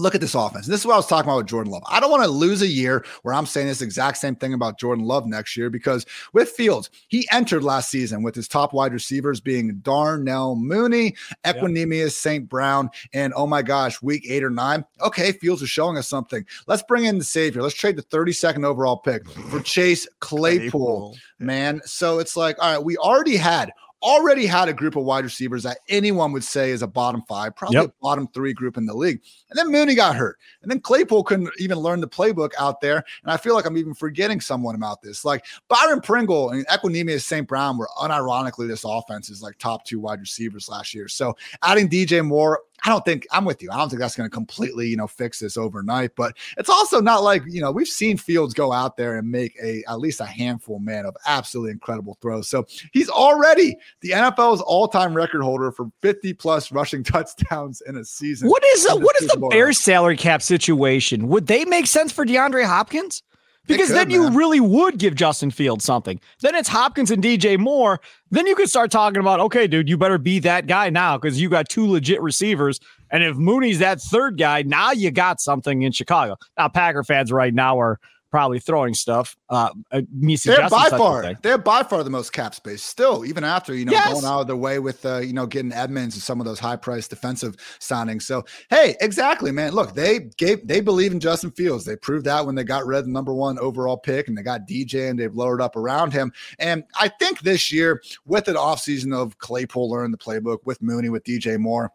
look 0.00 0.14
at 0.14 0.20
this 0.20 0.34
offense. 0.34 0.66
And 0.66 0.72
this 0.72 0.80
is 0.80 0.86
what 0.86 0.94
I 0.94 0.96
was 0.96 1.06
talking 1.06 1.28
about 1.28 1.38
with 1.38 1.46
Jordan 1.46 1.72
Love. 1.72 1.82
I 1.86 2.00
don't 2.00 2.10
want 2.10 2.24
to 2.24 2.30
lose 2.30 2.62
a 2.62 2.66
year 2.66 3.04
where 3.22 3.34
I'm 3.34 3.46
saying 3.46 3.66
this 3.66 3.82
exact 3.82 4.16
same 4.16 4.34
thing 4.34 4.54
about 4.54 4.78
Jordan 4.78 5.04
Love 5.04 5.26
next 5.26 5.56
year 5.56 5.70
because 5.70 6.06
with 6.32 6.48
Fields, 6.48 6.90
he 7.08 7.28
entered 7.30 7.62
last 7.62 7.90
season 7.90 8.22
with 8.22 8.34
his 8.34 8.48
top 8.48 8.72
wide 8.72 8.92
receivers 8.92 9.40
being 9.40 9.76
Darnell 9.82 10.56
Mooney, 10.56 11.14
Equanimeous 11.44 11.98
yep. 12.04 12.10
St. 12.12 12.48
Brown, 12.48 12.90
and 13.12 13.32
oh 13.36 13.46
my 13.46 13.62
gosh, 13.62 14.00
week 14.02 14.24
eight 14.28 14.42
or 14.42 14.50
nine. 14.50 14.84
Okay, 15.02 15.32
Fields 15.32 15.62
is 15.62 15.70
showing 15.70 15.98
us 15.98 16.08
something. 16.08 16.44
Let's 16.66 16.82
bring 16.82 17.04
in 17.04 17.18
the 17.18 17.24
savior. 17.24 17.62
Let's 17.62 17.74
trade 17.74 17.96
the 17.96 18.02
32nd 18.02 18.64
overall 18.64 18.96
pick 18.96 19.28
for 19.28 19.60
Chase 19.60 20.08
Claypool, 20.20 20.60
Claypool. 20.70 21.16
man. 21.38 21.80
So 21.84 22.18
it's 22.18 22.36
like, 22.36 22.56
all 22.58 22.74
right, 22.74 22.82
we 22.84 22.96
already 22.96 23.36
had 23.36 23.72
already 24.02 24.46
had 24.46 24.68
a 24.68 24.72
group 24.72 24.96
of 24.96 25.04
wide 25.04 25.24
receivers 25.24 25.62
that 25.62 25.78
anyone 25.88 26.32
would 26.32 26.44
say 26.44 26.70
is 26.70 26.82
a 26.82 26.86
bottom 26.86 27.22
five, 27.28 27.54
probably 27.54 27.78
yep. 27.78 27.86
a 27.90 27.92
bottom 28.00 28.28
three 28.28 28.52
group 28.52 28.76
in 28.76 28.86
the 28.86 28.94
league. 28.94 29.20
And 29.50 29.58
then 29.58 29.70
Mooney 29.70 29.94
got 29.94 30.16
hurt. 30.16 30.38
And 30.62 30.70
then 30.70 30.80
Claypool 30.80 31.24
couldn't 31.24 31.50
even 31.58 31.78
learn 31.78 32.00
the 32.00 32.08
playbook 32.08 32.52
out 32.58 32.80
there. 32.80 33.04
And 33.22 33.32
I 33.32 33.36
feel 33.36 33.54
like 33.54 33.66
I'm 33.66 33.76
even 33.76 33.94
forgetting 33.94 34.40
someone 34.40 34.74
about 34.74 35.02
this. 35.02 35.24
Like 35.24 35.44
Byron 35.68 36.00
Pringle 36.00 36.50
and 36.50 36.66
Equanimeous 36.68 37.22
St. 37.22 37.46
Brown 37.46 37.78
were 37.78 37.88
unironically 37.98 38.68
this 38.68 38.84
offense 38.84 39.30
is 39.30 39.42
like 39.42 39.58
top 39.58 39.84
two 39.84 40.00
wide 40.00 40.20
receivers 40.20 40.68
last 40.68 40.94
year. 40.94 41.08
So 41.08 41.36
adding 41.62 41.88
DJ 41.88 42.24
Moore, 42.24 42.60
I 42.84 42.88
don't 42.88 43.04
think 43.04 43.26
I'm 43.30 43.44
with 43.44 43.62
you. 43.62 43.70
I 43.70 43.76
don't 43.76 43.88
think 43.88 44.00
that's 44.00 44.16
going 44.16 44.28
to 44.28 44.34
completely, 44.34 44.88
you 44.88 44.96
know, 44.96 45.06
fix 45.06 45.38
this 45.38 45.56
overnight. 45.56 46.14
But 46.16 46.36
it's 46.56 46.70
also 46.70 47.00
not 47.00 47.22
like 47.22 47.42
you 47.46 47.60
know 47.60 47.70
we've 47.70 47.88
seen 47.88 48.16
Fields 48.16 48.54
go 48.54 48.72
out 48.72 48.96
there 48.96 49.18
and 49.18 49.30
make 49.30 49.56
a 49.62 49.82
at 49.88 50.00
least 50.00 50.20
a 50.20 50.26
handful, 50.26 50.78
man, 50.78 51.06
of 51.06 51.16
absolutely 51.26 51.72
incredible 51.72 52.18
throws. 52.20 52.48
So 52.48 52.66
he's 52.92 53.08
already 53.08 53.76
the 54.00 54.10
NFL's 54.10 54.60
all-time 54.60 55.14
record 55.14 55.42
holder 55.42 55.72
for 55.72 55.90
50 56.02 56.32
plus 56.34 56.72
rushing 56.72 57.02
touchdowns 57.04 57.82
in 57.86 57.96
a 57.96 58.04
season. 58.04 58.48
What 58.48 58.64
is 58.74 58.86
a, 58.86 58.96
what 58.96 59.16
is 59.20 59.28
the 59.28 59.48
Bears 59.50 59.78
salary 59.78 60.16
cap 60.16 60.42
situation? 60.42 61.28
Would 61.28 61.46
they 61.46 61.64
make 61.64 61.86
sense 61.86 62.12
for 62.12 62.24
DeAndre 62.24 62.64
Hopkins? 62.64 63.22
Because 63.66 63.88
could, 63.88 63.96
then 63.96 64.08
man. 64.08 64.10
you 64.10 64.30
really 64.30 64.60
would 64.60 64.98
give 64.98 65.14
Justin 65.14 65.50
Fields 65.50 65.84
something. 65.84 66.20
Then 66.40 66.54
it's 66.54 66.68
Hopkins 66.68 67.10
and 67.10 67.22
DJ 67.22 67.58
Moore. 67.58 68.00
Then 68.30 68.46
you 68.46 68.54
could 68.54 68.68
start 68.68 68.90
talking 68.90 69.20
about, 69.20 69.38
okay, 69.40 69.66
dude, 69.66 69.88
you 69.88 69.96
better 69.96 70.18
be 70.18 70.38
that 70.40 70.66
guy 70.66 70.90
now 70.90 71.16
because 71.16 71.40
you 71.40 71.48
got 71.48 71.68
two 71.68 71.86
legit 71.86 72.20
receivers. 72.20 72.80
And 73.10 73.22
if 73.22 73.36
Mooney's 73.36 73.78
that 73.78 74.00
third 74.00 74.38
guy, 74.38 74.62
now 74.62 74.92
you 74.92 75.10
got 75.10 75.40
something 75.40 75.82
in 75.82 75.92
Chicago. 75.92 76.36
Now, 76.58 76.68
Packer 76.68 77.04
fans 77.04 77.30
right 77.32 77.54
now 77.54 77.78
are 77.78 78.00
probably 78.30 78.60
throwing 78.60 78.94
stuff. 78.94 79.36
Uh, 79.48 79.70
uh 79.90 80.02
me 80.12 80.36
they're 80.36 80.68
by 80.68 80.88
far 80.88 81.34
they're 81.42 81.58
by 81.58 81.82
far 81.82 82.02
the 82.04 82.10
most 82.10 82.32
cap 82.32 82.54
space 82.54 82.82
still, 82.82 83.24
even 83.24 83.44
after 83.44 83.74
you 83.74 83.84
know 83.84 83.92
yes. 83.92 84.12
going 84.12 84.24
out 84.24 84.40
of 84.40 84.46
their 84.46 84.56
way 84.56 84.78
with 84.78 85.04
uh, 85.04 85.18
you 85.18 85.32
know 85.32 85.46
getting 85.46 85.72
Edmunds 85.72 86.14
and 86.14 86.22
some 86.22 86.40
of 86.40 86.46
those 86.46 86.58
high 86.58 86.76
priced 86.76 87.10
defensive 87.10 87.56
signings. 87.78 88.22
So 88.22 88.44
hey, 88.70 88.96
exactly, 89.00 89.52
man. 89.52 89.72
Look, 89.72 89.94
they 89.94 90.30
gave 90.36 90.66
they 90.66 90.80
believe 90.80 91.12
in 91.12 91.20
Justin 91.20 91.50
Fields. 91.50 91.84
They 91.84 91.96
proved 91.96 92.26
that 92.26 92.46
when 92.46 92.54
they 92.54 92.64
got 92.64 92.86
red 92.86 93.04
the 93.04 93.10
number 93.10 93.34
one 93.34 93.58
overall 93.58 93.96
pick 93.96 94.28
and 94.28 94.36
they 94.36 94.42
got 94.42 94.66
DJ 94.66 95.10
and 95.10 95.18
they've 95.18 95.34
lowered 95.34 95.60
up 95.60 95.76
around 95.76 96.12
him. 96.12 96.32
And 96.58 96.84
I 96.98 97.08
think 97.08 97.40
this 97.40 97.72
year 97.72 98.02
with 98.24 98.48
an 98.48 98.56
offseason 98.56 99.14
of 99.14 99.38
Claypool 99.38 99.90
learning 99.90 100.12
the 100.12 100.18
playbook 100.18 100.58
with 100.64 100.80
Mooney 100.82 101.08
with 101.08 101.24
DJ 101.24 101.58
Moore. 101.58 101.92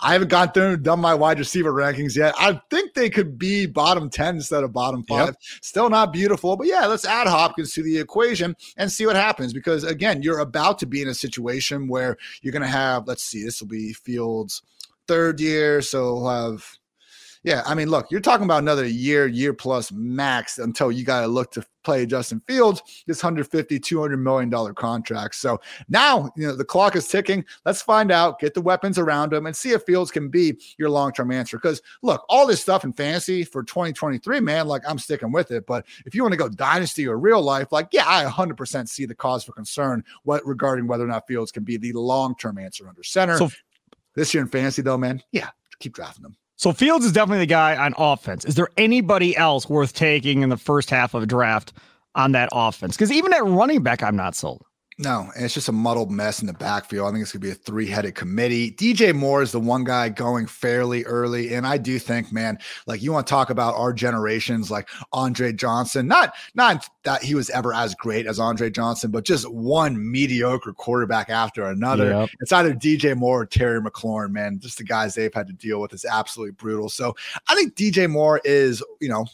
I 0.00 0.12
haven't 0.12 0.28
gone 0.28 0.52
through 0.52 0.74
and 0.74 0.82
done 0.82 1.00
my 1.00 1.14
wide 1.14 1.38
receiver 1.38 1.72
rankings 1.72 2.16
yet. 2.16 2.34
I 2.38 2.60
think 2.70 2.94
they 2.94 3.10
could 3.10 3.38
be 3.38 3.66
bottom 3.66 4.10
10 4.10 4.36
instead 4.36 4.64
of 4.64 4.72
bottom 4.72 5.04
five. 5.04 5.28
Yep. 5.28 5.36
Still 5.62 5.90
not 5.90 6.12
beautiful, 6.12 6.56
but 6.56 6.66
yeah, 6.66 6.86
let's 6.86 7.04
add 7.04 7.26
Hopkins 7.26 7.72
to 7.74 7.82
the 7.82 7.98
equation 7.98 8.56
and 8.76 8.90
see 8.90 9.06
what 9.06 9.16
happens. 9.16 9.52
Because 9.52 9.84
again, 9.84 10.22
you're 10.22 10.38
about 10.38 10.78
to 10.80 10.86
be 10.86 11.02
in 11.02 11.08
a 11.08 11.14
situation 11.14 11.88
where 11.88 12.16
you're 12.42 12.52
going 12.52 12.62
to 12.62 12.68
have, 12.68 13.06
let's 13.06 13.22
see, 13.22 13.44
this 13.44 13.60
will 13.60 13.68
be 13.68 13.92
Fields' 13.92 14.62
third 15.06 15.40
year. 15.40 15.82
So 15.82 16.14
we'll 16.14 16.28
have 16.28 16.79
yeah, 17.42 17.62
I 17.64 17.74
mean, 17.74 17.88
look, 17.88 18.10
you're 18.10 18.20
talking 18.20 18.44
about 18.44 18.62
another 18.62 18.86
year, 18.86 19.26
year 19.26 19.54
plus 19.54 19.90
max 19.90 20.58
until 20.58 20.92
you 20.92 21.04
got 21.04 21.22
to 21.22 21.26
look 21.26 21.50
to 21.52 21.64
play 21.82 22.04
Justin 22.04 22.42
Fields, 22.46 22.82
this 23.06 23.22
150, 23.22 23.78
200 23.78 24.16
million 24.18 24.50
dollar 24.50 24.74
contract. 24.74 25.36
So 25.36 25.58
now, 25.88 26.30
you 26.36 26.46
know, 26.46 26.54
the 26.54 26.66
clock 26.66 26.96
is 26.96 27.08
ticking. 27.08 27.42
Let's 27.64 27.80
find 27.80 28.12
out, 28.12 28.40
get 28.40 28.52
the 28.52 28.60
weapons 28.60 28.98
around 28.98 29.32
him 29.32 29.46
and 29.46 29.56
see 29.56 29.70
if 29.70 29.84
Fields 29.84 30.10
can 30.10 30.28
be 30.28 30.60
your 30.76 30.90
long-term 30.90 31.32
answer. 31.32 31.56
Because 31.56 31.80
look, 32.02 32.26
all 32.28 32.46
this 32.46 32.60
stuff 32.60 32.84
in 32.84 32.92
fantasy 32.92 33.44
for 33.44 33.62
2023, 33.62 34.40
man, 34.40 34.68
like 34.68 34.82
I'm 34.86 34.98
sticking 34.98 35.32
with 35.32 35.50
it. 35.50 35.66
But 35.66 35.86
if 36.04 36.14
you 36.14 36.22
want 36.22 36.32
to 36.32 36.38
go 36.38 36.48
dynasty 36.48 37.08
or 37.08 37.18
real 37.18 37.40
life, 37.40 37.72
like, 37.72 37.88
yeah, 37.92 38.04
I 38.06 38.24
100% 38.24 38.86
see 38.86 39.06
the 39.06 39.14
cause 39.14 39.44
for 39.44 39.52
concern 39.52 40.04
what 40.24 40.44
regarding 40.44 40.86
whether 40.86 41.04
or 41.04 41.08
not 41.08 41.26
Fields 41.26 41.52
can 41.52 41.64
be 41.64 41.78
the 41.78 41.94
long-term 41.94 42.58
answer 42.58 42.86
under 42.86 43.02
center. 43.02 43.38
So 43.38 43.48
this 44.14 44.34
year 44.34 44.42
in 44.42 44.48
fantasy, 44.50 44.82
though, 44.82 44.98
man, 44.98 45.22
yeah, 45.32 45.48
keep 45.78 45.94
drafting 45.94 46.24
them. 46.24 46.36
So 46.60 46.74
Fields 46.74 47.06
is 47.06 47.12
definitely 47.12 47.38
the 47.38 47.46
guy 47.46 47.74
on 47.74 47.94
offense. 47.96 48.44
Is 48.44 48.54
there 48.54 48.68
anybody 48.76 49.34
else 49.34 49.66
worth 49.66 49.94
taking 49.94 50.42
in 50.42 50.50
the 50.50 50.58
first 50.58 50.90
half 50.90 51.14
of 51.14 51.22
a 51.22 51.26
draft 51.26 51.72
on 52.14 52.32
that 52.32 52.50
offense? 52.52 52.96
Because 52.96 53.10
even 53.10 53.32
at 53.32 53.42
running 53.42 53.82
back, 53.82 54.02
I'm 54.02 54.14
not 54.14 54.34
sold. 54.34 54.62
No, 55.02 55.30
and 55.34 55.46
it's 55.46 55.54
just 55.54 55.70
a 55.70 55.72
muddled 55.72 56.10
mess 56.10 56.42
in 56.42 56.46
the 56.46 56.52
backfield. 56.52 57.08
I 57.08 57.10
think 57.10 57.22
it's 57.22 57.32
going 57.32 57.40
to 57.40 57.46
be 57.46 57.52
a 57.52 57.54
three 57.54 57.86
headed 57.86 58.14
committee. 58.14 58.70
DJ 58.70 59.14
Moore 59.14 59.40
is 59.40 59.50
the 59.50 59.58
one 59.58 59.82
guy 59.82 60.10
going 60.10 60.46
fairly 60.46 61.04
early. 61.04 61.54
And 61.54 61.66
I 61.66 61.78
do 61.78 61.98
think, 61.98 62.30
man, 62.30 62.58
like 62.86 63.02
you 63.02 63.10
want 63.10 63.26
to 63.26 63.30
talk 63.30 63.48
about 63.48 63.76
our 63.76 63.94
generations, 63.94 64.70
like 64.70 64.90
Andre 65.14 65.54
Johnson, 65.54 66.06
not, 66.06 66.34
not 66.54 66.86
that 67.04 67.22
he 67.22 67.34
was 67.34 67.48
ever 67.48 67.72
as 67.72 67.94
great 67.94 68.26
as 68.26 68.38
Andre 68.38 68.68
Johnson, 68.68 69.10
but 69.10 69.24
just 69.24 69.50
one 69.50 69.96
mediocre 70.10 70.74
quarterback 70.74 71.30
after 71.30 71.64
another. 71.64 72.10
Yep. 72.10 72.30
It's 72.40 72.52
either 72.52 72.74
DJ 72.74 73.16
Moore 73.16 73.40
or 73.40 73.46
Terry 73.46 73.80
McLaurin, 73.80 74.32
man. 74.32 74.58
Just 74.58 74.76
the 74.76 74.84
guys 74.84 75.14
they've 75.14 75.32
had 75.32 75.46
to 75.46 75.54
deal 75.54 75.80
with 75.80 75.94
is 75.94 76.04
absolutely 76.04 76.52
brutal. 76.52 76.90
So 76.90 77.16
I 77.48 77.54
think 77.54 77.74
DJ 77.74 78.06
Moore 78.06 78.42
is, 78.44 78.84
you 79.00 79.08
know, 79.08 79.24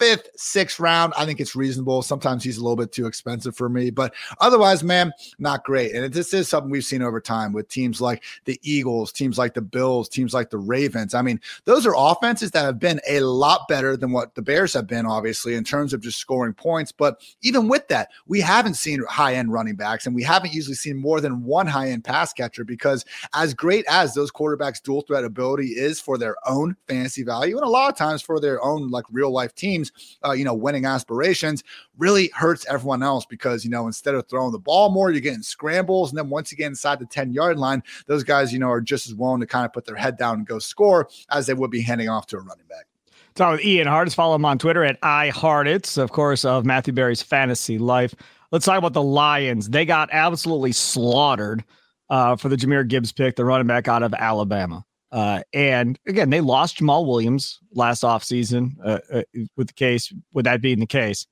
fifth, 0.00 0.30
sixth 0.34 0.80
round, 0.80 1.12
I 1.16 1.26
think 1.26 1.40
it's 1.40 1.54
reasonable. 1.54 2.00
Sometimes 2.00 2.42
he's 2.42 2.56
a 2.56 2.62
little 2.62 2.74
bit 2.74 2.90
too 2.90 3.06
expensive 3.06 3.54
for 3.54 3.68
me, 3.68 3.90
but 3.90 4.14
otherwise, 4.40 4.82
man, 4.82 5.12
not 5.38 5.62
great. 5.62 5.94
And 5.94 6.10
this 6.12 6.32
is 6.32 6.48
something 6.48 6.70
we've 6.70 6.84
seen 6.84 7.02
over 7.02 7.20
time 7.20 7.52
with 7.52 7.68
teams 7.68 8.00
like 8.00 8.24
the 8.46 8.58
Eagles, 8.62 9.12
teams 9.12 9.36
like 9.36 9.52
the 9.52 9.60
Bills, 9.60 10.08
teams 10.08 10.32
like 10.32 10.48
the 10.48 10.58
Ravens. 10.58 11.12
I 11.12 11.20
mean, 11.20 11.38
those 11.66 11.86
are 11.86 11.92
offenses 11.94 12.50
that 12.52 12.64
have 12.64 12.78
been 12.78 12.98
a 13.06 13.20
lot 13.20 13.68
better 13.68 13.94
than 13.94 14.10
what 14.10 14.34
the 14.34 14.40
Bears 14.40 14.72
have 14.72 14.86
been, 14.86 15.04
obviously, 15.04 15.54
in 15.54 15.64
terms 15.64 15.92
of 15.92 16.00
just 16.00 16.18
scoring 16.18 16.54
points. 16.54 16.92
But 16.92 17.22
even 17.42 17.68
with 17.68 17.86
that, 17.88 18.08
we 18.26 18.40
haven't 18.40 18.74
seen 18.74 19.04
high 19.06 19.34
end 19.34 19.52
running 19.52 19.76
backs 19.76 20.06
and 20.06 20.14
we 20.14 20.22
haven't 20.22 20.54
usually 20.54 20.76
seen 20.76 20.96
more 20.96 21.20
than 21.20 21.44
one 21.44 21.66
high 21.66 21.90
end 21.90 22.04
pass 22.04 22.32
catcher 22.32 22.64
because, 22.64 23.04
as 23.34 23.52
great 23.52 23.84
as 23.86 24.14
those 24.14 24.32
quarterbacks' 24.32 24.82
dual 24.82 25.02
threat 25.02 25.24
ability 25.24 25.68
is 25.68 26.00
for 26.00 26.16
their 26.16 26.36
own 26.46 26.74
fantasy 26.88 27.22
value, 27.22 27.56
and 27.56 27.66
a 27.66 27.68
lot 27.68 27.90
of 27.90 27.98
times 27.98 28.22
for 28.22 28.40
their 28.40 28.64
own 28.64 28.90
like 28.90 29.04
real 29.12 29.30
life 29.30 29.54
teams, 29.54 29.89
uh, 30.24 30.32
you 30.32 30.44
know, 30.44 30.54
winning 30.54 30.84
aspirations 30.84 31.62
really 31.98 32.30
hurts 32.34 32.66
everyone 32.66 33.02
else 33.02 33.26
because, 33.26 33.64
you 33.64 33.70
know, 33.70 33.86
instead 33.86 34.14
of 34.14 34.28
throwing 34.28 34.52
the 34.52 34.58
ball 34.58 34.90
more, 34.90 35.10
you're 35.10 35.20
getting 35.20 35.42
scrambles. 35.42 36.10
And 36.10 36.18
then 36.18 36.28
once 36.28 36.50
you 36.50 36.58
get 36.58 36.66
inside 36.66 36.98
the 36.98 37.06
10 37.06 37.32
yard 37.32 37.58
line, 37.58 37.82
those 38.06 38.24
guys, 38.24 38.52
you 38.52 38.58
know, 38.58 38.70
are 38.70 38.80
just 38.80 39.06
as 39.06 39.14
willing 39.14 39.40
to 39.40 39.46
kind 39.46 39.64
of 39.64 39.72
put 39.72 39.84
their 39.84 39.96
head 39.96 40.16
down 40.16 40.36
and 40.36 40.46
go 40.46 40.58
score 40.58 41.08
as 41.30 41.46
they 41.46 41.54
would 41.54 41.70
be 41.70 41.82
handing 41.82 42.08
off 42.08 42.26
to 42.28 42.36
a 42.36 42.40
running 42.40 42.66
back. 42.68 42.86
Talking 43.34 43.58
with 43.58 43.64
Ian 43.64 43.86
Hartitz. 43.86 44.14
Follow 44.14 44.34
him 44.34 44.44
on 44.44 44.58
Twitter 44.58 44.84
at 44.84 45.00
iHartitz, 45.02 45.98
of 45.98 46.10
course, 46.12 46.44
of 46.44 46.64
Matthew 46.64 46.92
Berry's 46.92 47.22
fantasy 47.22 47.78
life. 47.78 48.14
Let's 48.50 48.64
talk 48.64 48.78
about 48.78 48.92
the 48.92 49.02
Lions. 49.02 49.70
They 49.70 49.84
got 49.84 50.08
absolutely 50.12 50.72
slaughtered 50.72 51.64
uh, 52.08 52.36
for 52.36 52.48
the 52.48 52.56
Jahmyr 52.56 52.86
Gibbs 52.86 53.12
pick, 53.12 53.36
the 53.36 53.44
running 53.44 53.68
back 53.68 53.86
out 53.86 54.02
of 54.02 54.12
Alabama. 54.14 54.84
Uh, 55.12 55.42
and 55.52 55.98
again, 56.06 56.30
they 56.30 56.40
lost 56.40 56.78
Jamaal 56.78 57.06
Williams 57.06 57.58
last 57.74 58.02
offseason 58.02 58.76
uh, 58.84 58.98
uh, 59.12 59.22
with 59.56 59.68
the 59.68 59.74
case, 59.74 60.12
with 60.32 60.44
that 60.44 60.62
being 60.62 60.78
the 60.78 60.86
case. 60.86 61.26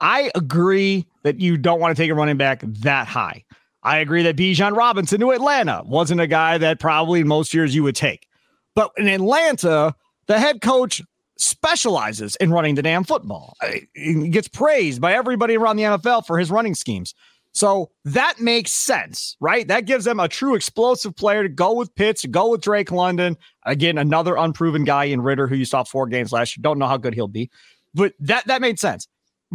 I 0.00 0.30
agree 0.34 1.06
that 1.22 1.40
you 1.40 1.56
don't 1.56 1.78
want 1.78 1.96
to 1.96 2.02
take 2.02 2.10
a 2.10 2.14
running 2.14 2.36
back 2.36 2.62
that 2.62 3.06
high. 3.06 3.44
I 3.82 3.98
agree 3.98 4.22
that 4.24 4.36
Bijan 4.36 4.76
Robinson 4.76 5.20
to 5.20 5.30
Atlanta 5.30 5.82
wasn't 5.86 6.20
a 6.20 6.26
guy 6.26 6.58
that 6.58 6.80
probably 6.80 7.22
most 7.22 7.54
years 7.54 7.74
you 7.74 7.82
would 7.82 7.96
take. 7.96 8.26
But 8.74 8.92
in 8.96 9.08
Atlanta, 9.08 9.94
the 10.26 10.38
head 10.38 10.60
coach 10.60 11.02
specializes 11.38 12.36
in 12.36 12.50
running 12.50 12.74
the 12.74 12.82
damn 12.82 13.04
football. 13.04 13.56
He 13.94 14.28
gets 14.28 14.48
praised 14.48 15.00
by 15.00 15.14
everybody 15.14 15.56
around 15.56 15.76
the 15.76 15.84
NFL 15.84 16.26
for 16.26 16.38
his 16.38 16.50
running 16.50 16.74
schemes. 16.74 17.14
So 17.52 17.90
that 18.04 18.40
makes 18.40 18.70
sense, 18.70 19.36
right? 19.40 19.66
That 19.66 19.84
gives 19.84 20.04
them 20.04 20.20
a 20.20 20.28
true 20.28 20.54
explosive 20.54 21.16
player 21.16 21.42
to 21.42 21.48
go 21.48 21.74
with 21.74 21.94
Pitts, 21.94 22.22
to 22.22 22.28
go 22.28 22.50
with 22.50 22.60
Drake 22.60 22.92
London. 22.92 23.36
Again, 23.66 23.98
another 23.98 24.36
unproven 24.36 24.84
guy 24.84 25.04
in 25.04 25.20
Ridder 25.20 25.46
who 25.46 25.56
you 25.56 25.64
saw 25.64 25.82
four 25.82 26.06
games 26.06 26.32
last 26.32 26.56
year. 26.56 26.62
Don't 26.62 26.78
know 26.78 26.86
how 26.86 26.96
good 26.96 27.14
he'll 27.14 27.28
be, 27.28 27.50
but 27.92 28.14
that 28.20 28.46
that 28.46 28.60
made 28.60 28.78
sense. 28.78 29.08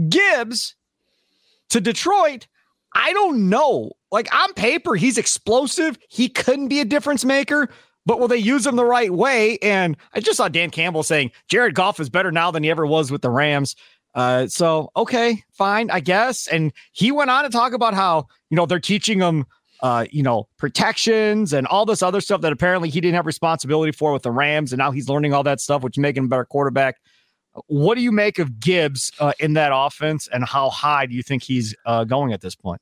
Gibbs 0.10 0.76
to 1.70 1.80
Detroit, 1.80 2.48
I 2.94 3.14
don't 3.14 3.50
know. 3.50 3.92
Like 4.12 4.34
on 4.36 4.54
paper, 4.54 4.96
he's 4.96 5.18
explosive. 5.18 5.98
He 6.10 6.30
couldn't 6.30 6.68
be 6.68 6.82
a 6.82 6.86
difference 6.86 7.24
maker, 7.24 7.70
but 8.06 8.20
will 8.20 8.28
they 8.28 8.38
use 8.38 8.66
him 8.66 8.76
the 8.76 8.86
right 8.86 9.12
way? 9.12 9.58
And 9.62 9.98
I 10.14 10.20
just 10.20 10.38
saw 10.38 10.48
Dan 10.48 10.70
Campbell 10.70 11.04
saying 11.04 11.32
Jared 11.48 11.76
Goff 11.76 12.00
is 12.00 12.10
better 12.10 12.32
now 12.32 12.52
than 12.52 12.64
he 12.64 12.70
ever 12.70 12.86
was 12.86 13.12
with 13.12 13.22
the 13.22 13.30
Rams. 13.30 13.76
Uh, 14.16 14.48
so 14.48 14.90
okay, 14.96 15.44
fine, 15.52 15.92
I 15.92 16.00
guess. 16.00 16.48
And 16.48 16.72
he 16.94 17.12
went 17.12 17.30
on 17.30 17.44
to 17.44 17.50
talk 17.50 17.74
about 17.74 17.94
how 17.94 18.28
you 18.50 18.56
know 18.56 18.66
they're 18.66 18.80
teaching 18.80 19.20
him, 19.20 19.46
uh, 19.82 20.06
you 20.10 20.24
know, 20.24 20.48
protections 20.58 21.52
and 21.52 21.68
all 21.68 21.86
this 21.86 22.02
other 22.02 22.22
stuff 22.22 22.42
that 22.42 22.54
apparently 22.54 22.90
he 22.90 23.02
didn't 23.02 23.16
have 23.16 23.26
responsibility 23.26 23.92
for 23.92 24.14
with 24.14 24.24
the 24.24 24.32
Rams, 24.32 24.72
and 24.72 24.80
now 24.80 24.92
he's 24.92 25.10
learning 25.10 25.34
all 25.34 25.44
that 25.44 25.60
stuff, 25.60 25.84
which 25.84 25.98
making 25.98 26.24
him 26.24 26.26
a 26.26 26.30
better 26.30 26.46
quarterback. 26.46 26.96
What 27.68 27.96
do 27.96 28.02
you 28.02 28.12
make 28.12 28.40
of 28.40 28.60
Gibbs 28.60 29.12
uh, 29.20 29.34
in 29.40 29.54
that 29.54 29.72
offense, 29.74 30.30
and 30.32 30.46
how 30.46 30.70
high 30.70 31.06
do 31.06 31.14
you 31.14 31.24
think 31.24 31.44
he's 31.44 31.76
uh, 31.86 32.06
going 32.06 32.32
at 32.32 32.42
this 32.42 32.56
point? 32.56 32.82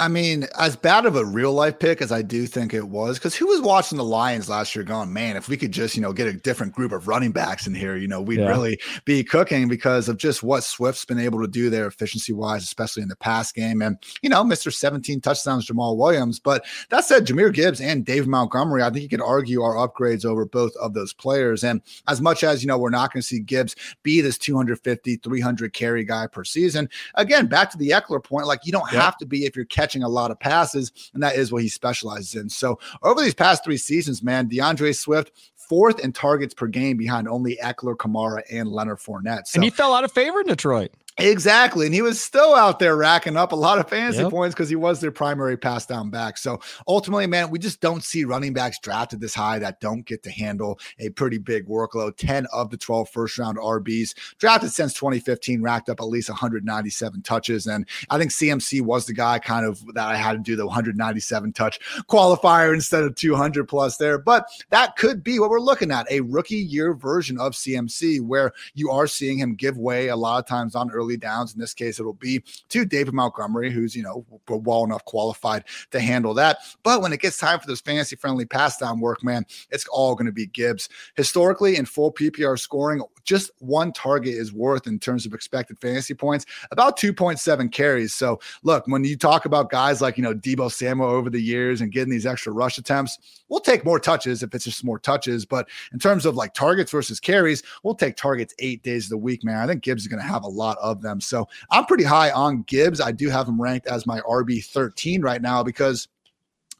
I 0.00 0.08
mean, 0.08 0.46
as 0.58 0.76
bad 0.76 1.04
of 1.04 1.14
a 1.14 1.26
real 1.26 1.52
life 1.52 1.78
pick 1.78 2.00
as 2.00 2.10
I 2.10 2.22
do 2.22 2.46
think 2.46 2.72
it 2.72 2.88
was, 2.88 3.18
because 3.18 3.34
who 3.34 3.46
was 3.46 3.60
watching 3.60 3.98
the 3.98 4.04
Lions 4.04 4.48
last 4.48 4.74
year 4.74 4.82
going, 4.82 5.12
man, 5.12 5.36
if 5.36 5.46
we 5.46 5.58
could 5.58 5.72
just, 5.72 5.94
you 5.94 6.00
know, 6.00 6.14
get 6.14 6.26
a 6.26 6.32
different 6.32 6.72
group 6.72 6.90
of 6.92 7.06
running 7.06 7.32
backs 7.32 7.66
in 7.66 7.74
here, 7.74 7.98
you 7.98 8.08
know, 8.08 8.22
we'd 8.22 8.40
yeah. 8.40 8.48
really 8.48 8.80
be 9.04 9.22
cooking 9.22 9.68
because 9.68 10.08
of 10.08 10.16
just 10.16 10.42
what 10.42 10.64
Swift's 10.64 11.04
been 11.04 11.20
able 11.20 11.38
to 11.42 11.46
do 11.46 11.68
there 11.68 11.86
efficiency 11.86 12.32
wise, 12.32 12.62
especially 12.62 13.02
in 13.02 13.10
the 13.10 13.16
pass 13.16 13.52
game. 13.52 13.82
And, 13.82 13.98
you 14.22 14.30
know, 14.30 14.42
Mr. 14.42 14.72
17 14.72 15.20
touchdowns, 15.20 15.66
Jamaal 15.66 15.98
Williams. 15.98 16.40
But 16.40 16.64
that 16.88 17.04
said, 17.04 17.26
Jahmyr 17.26 17.52
Gibbs 17.52 17.82
and 17.82 18.02
Dave 18.02 18.26
Montgomery, 18.26 18.82
I 18.82 18.88
think 18.88 19.02
you 19.02 19.08
could 19.10 19.20
argue 19.20 19.60
are 19.60 19.86
upgrades 19.86 20.24
over 20.24 20.46
both 20.46 20.74
of 20.76 20.94
those 20.94 21.12
players. 21.12 21.62
And 21.62 21.82
as 22.08 22.22
much 22.22 22.42
as, 22.42 22.62
you 22.62 22.68
know, 22.68 22.78
we're 22.78 22.88
not 22.88 23.12
going 23.12 23.20
to 23.20 23.28
see 23.28 23.40
Gibbs 23.40 23.76
be 24.02 24.22
this 24.22 24.38
250, 24.38 25.16
300 25.16 25.74
carry 25.74 26.04
guy 26.06 26.26
per 26.26 26.42
season, 26.42 26.88
again, 27.16 27.48
back 27.48 27.70
to 27.72 27.76
the 27.76 27.90
Ekeler 27.90 28.24
point, 28.24 28.46
like 28.46 28.60
you 28.64 28.72
don't 28.72 28.90
yeah. 28.90 29.02
have 29.02 29.18
to 29.18 29.26
be 29.26 29.44
if 29.44 29.54
you're 29.54 29.66
catching 29.66 29.89
catching 29.90 30.02
a 30.04 30.08
lot 30.08 30.30
of 30.30 30.38
passes, 30.38 30.92
and 31.14 31.22
that 31.22 31.34
is 31.34 31.50
what 31.50 31.62
he 31.62 31.68
specializes 31.68 32.34
in. 32.36 32.48
So 32.48 32.78
over 33.02 33.20
these 33.20 33.34
past 33.34 33.64
three 33.64 33.76
seasons, 33.76 34.22
man, 34.22 34.48
D'Andre 34.48 34.92
Swift 34.92 35.32
fourth 35.56 36.00
in 36.00 36.12
targets 36.12 36.54
per 36.54 36.66
game 36.66 36.96
behind 36.96 37.28
only 37.28 37.56
Ekeler, 37.62 37.96
Kamara, 37.96 38.42
and 38.50 38.68
Leonard 38.68 38.98
Fournette. 38.98 39.46
So, 39.46 39.56
and 39.56 39.64
he 39.64 39.70
fell 39.70 39.94
out 39.94 40.04
of 40.04 40.12
favor 40.12 40.40
in 40.40 40.46
Detroit. 40.46 40.92
Exactly. 41.22 41.86
And 41.86 41.94
he 41.94 42.02
was 42.02 42.20
still 42.20 42.54
out 42.54 42.78
there 42.78 42.96
racking 42.96 43.36
up 43.36 43.52
a 43.52 43.56
lot 43.56 43.78
of 43.78 43.88
fantasy 43.88 44.22
yep. 44.22 44.30
points 44.30 44.54
because 44.54 44.68
he 44.68 44.76
was 44.76 45.00
their 45.00 45.10
primary 45.10 45.56
pass 45.56 45.86
down 45.86 46.10
back. 46.10 46.38
So 46.38 46.60
ultimately, 46.86 47.26
man, 47.26 47.50
we 47.50 47.58
just 47.58 47.80
don't 47.80 48.02
see 48.02 48.24
running 48.24 48.52
backs 48.52 48.78
drafted 48.78 49.20
this 49.20 49.34
high 49.34 49.58
that 49.58 49.80
don't 49.80 50.04
get 50.04 50.22
to 50.24 50.30
handle 50.30 50.78
a 50.98 51.10
pretty 51.10 51.38
big 51.38 51.66
workload. 51.66 52.16
10 52.16 52.46
of 52.52 52.70
the 52.70 52.76
12 52.76 53.08
first 53.08 53.38
round 53.38 53.58
RBs 53.58 54.14
drafted 54.38 54.72
since 54.72 54.94
2015 54.94 55.62
racked 55.62 55.88
up 55.88 56.00
at 56.00 56.04
least 56.04 56.28
197 56.28 57.22
touches. 57.22 57.66
And 57.66 57.86
I 58.08 58.18
think 58.18 58.30
CMC 58.30 58.82
was 58.82 59.06
the 59.06 59.14
guy 59.14 59.38
kind 59.38 59.66
of 59.66 59.84
that 59.94 60.08
I 60.08 60.16
had 60.16 60.32
to 60.32 60.38
do 60.38 60.56
the 60.56 60.66
197 60.66 61.52
touch 61.52 61.80
qualifier 62.08 62.74
instead 62.74 63.04
of 63.04 63.14
200 63.14 63.68
plus 63.68 63.96
there. 63.96 64.18
But 64.18 64.46
that 64.70 64.96
could 64.96 65.22
be 65.22 65.38
what 65.38 65.50
we're 65.50 65.60
looking 65.60 65.90
at 65.90 66.10
a 66.10 66.20
rookie 66.20 66.56
year 66.56 66.94
version 66.94 67.38
of 67.38 67.52
CMC 67.52 68.20
where 68.20 68.52
you 68.74 68.90
are 68.90 69.06
seeing 69.06 69.38
him 69.38 69.54
give 69.54 69.76
way 69.76 70.08
a 70.08 70.16
lot 70.16 70.38
of 70.38 70.46
times 70.46 70.74
on 70.74 70.90
early 70.90 71.09
early 71.10 71.16
downs. 71.16 71.52
In 71.54 71.60
this 71.60 71.74
case, 71.74 71.98
it'll 71.98 72.12
be 72.12 72.42
to 72.68 72.84
David 72.84 73.14
Montgomery, 73.14 73.70
who's, 73.70 73.96
you 73.96 74.02
know, 74.02 74.24
well 74.48 74.84
enough 74.84 75.04
qualified 75.04 75.64
to 75.90 76.00
handle 76.00 76.34
that. 76.34 76.58
But 76.82 77.02
when 77.02 77.12
it 77.12 77.20
gets 77.20 77.38
time 77.38 77.58
for 77.58 77.66
this 77.66 77.80
fantasy 77.80 78.16
friendly 78.16 78.46
pass 78.46 78.78
down 78.78 79.00
work, 79.00 79.24
man, 79.24 79.44
it's 79.70 79.86
all 79.88 80.14
going 80.14 80.26
to 80.26 80.32
be 80.32 80.46
Gibbs. 80.46 80.88
Historically, 81.16 81.76
in 81.76 81.84
full 81.84 82.12
PPR 82.12 82.58
scoring, 82.58 83.02
just 83.24 83.50
one 83.58 83.92
target 83.92 84.34
is 84.34 84.52
worth 84.52 84.86
in 84.86 84.98
terms 84.98 85.26
of 85.26 85.34
expected 85.34 85.78
fantasy 85.78 86.14
points 86.14 86.46
about 86.70 86.98
2.7 86.98 87.70
carries. 87.72 88.14
So, 88.14 88.40
look, 88.62 88.86
when 88.86 89.04
you 89.04 89.16
talk 89.16 89.44
about 89.44 89.70
guys 89.70 90.00
like, 90.00 90.16
you 90.16 90.22
know, 90.22 90.34
Deebo 90.34 90.70
Samuel 90.70 91.08
over 91.08 91.30
the 91.30 91.40
years 91.40 91.80
and 91.80 91.92
getting 91.92 92.10
these 92.10 92.26
extra 92.26 92.52
rush 92.52 92.78
attempts, 92.78 93.18
we'll 93.50 93.60
take 93.60 93.84
more 93.84 94.00
touches 94.00 94.42
if 94.42 94.54
it's 94.54 94.64
just 94.64 94.84
more 94.84 94.98
touches. 94.98 95.44
But 95.44 95.68
in 95.92 95.98
terms 95.98 96.24
of 96.24 96.36
like 96.36 96.54
targets 96.54 96.90
versus 96.90 97.20
carries, 97.20 97.62
we'll 97.82 97.94
take 97.94 98.16
targets 98.16 98.54
eight 98.60 98.82
days 98.82 99.04
of 99.04 99.10
the 99.10 99.18
week, 99.18 99.44
man. 99.44 99.58
I 99.58 99.66
think 99.66 99.82
Gibbs 99.82 100.02
is 100.02 100.08
going 100.08 100.22
to 100.22 100.28
have 100.28 100.44
a 100.44 100.48
lot 100.48 100.78
of 100.80 101.02
them. 101.02 101.20
So, 101.20 101.46
I'm 101.70 101.84
pretty 101.84 102.04
high 102.04 102.30
on 102.30 102.62
Gibbs. 102.62 103.00
I 103.00 103.12
do 103.12 103.28
have 103.28 103.48
him 103.48 103.60
ranked 103.60 103.86
as 103.86 104.06
my 104.06 104.20
RB 104.20 104.64
13 104.64 105.20
right 105.20 105.42
now 105.42 105.62
because 105.62 106.08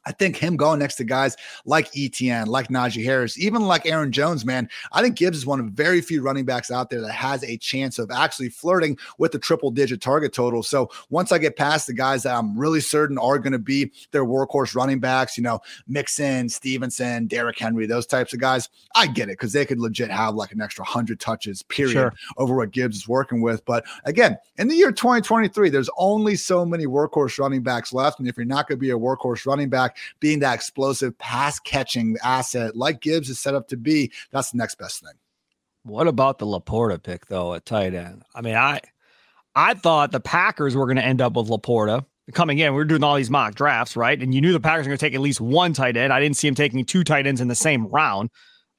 I 0.05 0.11
think 0.11 0.35
him 0.35 0.55
going 0.55 0.79
next 0.79 0.95
to 0.95 1.03
guys 1.03 1.37
like 1.65 1.91
ETN, 1.91 2.47
like 2.47 2.69
Najee 2.69 3.03
Harris, 3.03 3.37
even 3.39 3.61
like 3.61 3.85
Aaron 3.85 4.11
Jones, 4.11 4.45
man, 4.45 4.69
I 4.91 5.01
think 5.01 5.15
Gibbs 5.15 5.37
is 5.37 5.45
one 5.45 5.59
of 5.59 5.67
very 5.67 6.01
few 6.01 6.21
running 6.21 6.45
backs 6.45 6.71
out 6.71 6.89
there 6.89 7.01
that 7.01 7.11
has 7.11 7.43
a 7.43 7.57
chance 7.57 7.99
of 7.99 8.09
actually 8.11 8.49
flirting 8.49 8.97
with 9.17 9.31
the 9.31 9.39
triple 9.39 9.71
digit 9.71 10.01
target 10.01 10.33
total. 10.33 10.63
So 10.63 10.89
once 11.09 11.31
I 11.31 11.37
get 11.37 11.55
past 11.55 11.87
the 11.87 11.93
guys 11.93 12.23
that 12.23 12.35
I'm 12.35 12.57
really 12.57 12.81
certain 12.81 13.17
are 13.17 13.37
going 13.39 13.53
to 13.53 13.59
be 13.59 13.91
their 14.11 14.25
workhorse 14.25 14.75
running 14.75 14.99
backs, 14.99 15.37
you 15.37 15.43
know, 15.43 15.59
Mixon, 15.87 16.49
Stevenson, 16.49 17.27
Derrick 17.27 17.59
Henry, 17.59 17.85
those 17.85 18.07
types 18.07 18.33
of 18.33 18.39
guys, 18.39 18.69
I 18.95 19.07
get 19.07 19.29
it 19.29 19.33
because 19.33 19.53
they 19.53 19.65
could 19.65 19.79
legit 19.79 20.09
have 20.09 20.35
like 20.35 20.51
an 20.51 20.61
extra 20.61 20.83
100 20.83 21.19
touches, 21.19 21.63
period, 21.63 21.93
sure. 21.93 22.13
over 22.37 22.55
what 22.55 22.71
Gibbs 22.71 22.97
is 22.97 23.07
working 23.07 23.41
with. 23.41 23.63
But 23.65 23.85
again, 24.05 24.37
in 24.57 24.67
the 24.67 24.75
year 24.75 24.91
2023, 24.91 25.69
there's 25.69 25.89
only 25.97 26.35
so 26.35 26.65
many 26.65 26.85
workhorse 26.85 27.39
running 27.39 27.63
backs 27.63 27.93
left. 27.93 28.19
And 28.19 28.27
if 28.27 28.37
you're 28.37 28.45
not 28.45 28.67
going 28.67 28.77
to 28.77 28.81
be 28.81 28.91
a 28.91 28.97
workhorse 28.97 29.45
running 29.45 29.69
back, 29.69 29.90
being 30.19 30.39
that 30.39 30.55
explosive 30.55 31.17
pass 31.17 31.59
catching 31.59 32.17
asset 32.23 32.75
like 32.75 33.01
Gibbs 33.01 33.29
is 33.29 33.39
set 33.39 33.55
up 33.55 33.67
to 33.69 33.77
be, 33.77 34.11
that's 34.31 34.51
the 34.51 34.57
next 34.57 34.75
best 34.75 35.01
thing. 35.01 35.13
What 35.83 36.07
about 36.07 36.37
the 36.37 36.45
Laporta 36.45 37.01
pick 37.01 37.27
though 37.27 37.53
at 37.53 37.65
tight 37.65 37.93
end? 37.93 38.23
I 38.35 38.41
mean, 38.41 38.55
I 38.55 38.81
I 39.55 39.73
thought 39.73 40.11
the 40.11 40.19
Packers 40.19 40.75
were 40.75 40.85
going 40.85 40.97
to 40.97 41.05
end 41.05 41.21
up 41.21 41.33
with 41.33 41.49
Laporta 41.49 42.05
coming 42.33 42.59
in. 42.59 42.71
We 42.73 42.77
were 42.77 42.85
doing 42.85 43.03
all 43.03 43.15
these 43.15 43.29
mock 43.29 43.55
drafts, 43.55 43.95
right? 43.95 44.21
And 44.21 44.33
you 44.33 44.41
knew 44.41 44.53
the 44.53 44.59
Packers 44.59 44.85
were 44.85 44.89
going 44.89 44.99
to 44.99 45.05
take 45.05 45.15
at 45.15 45.21
least 45.21 45.41
one 45.41 45.73
tight 45.73 45.97
end. 45.97 46.13
I 46.13 46.19
didn't 46.19 46.37
see 46.37 46.47
him 46.47 46.55
taking 46.55 46.85
two 46.85 47.03
tight 47.03 47.27
ends 47.27 47.41
in 47.41 47.47
the 47.47 47.55
same 47.55 47.87
round. 47.87 48.29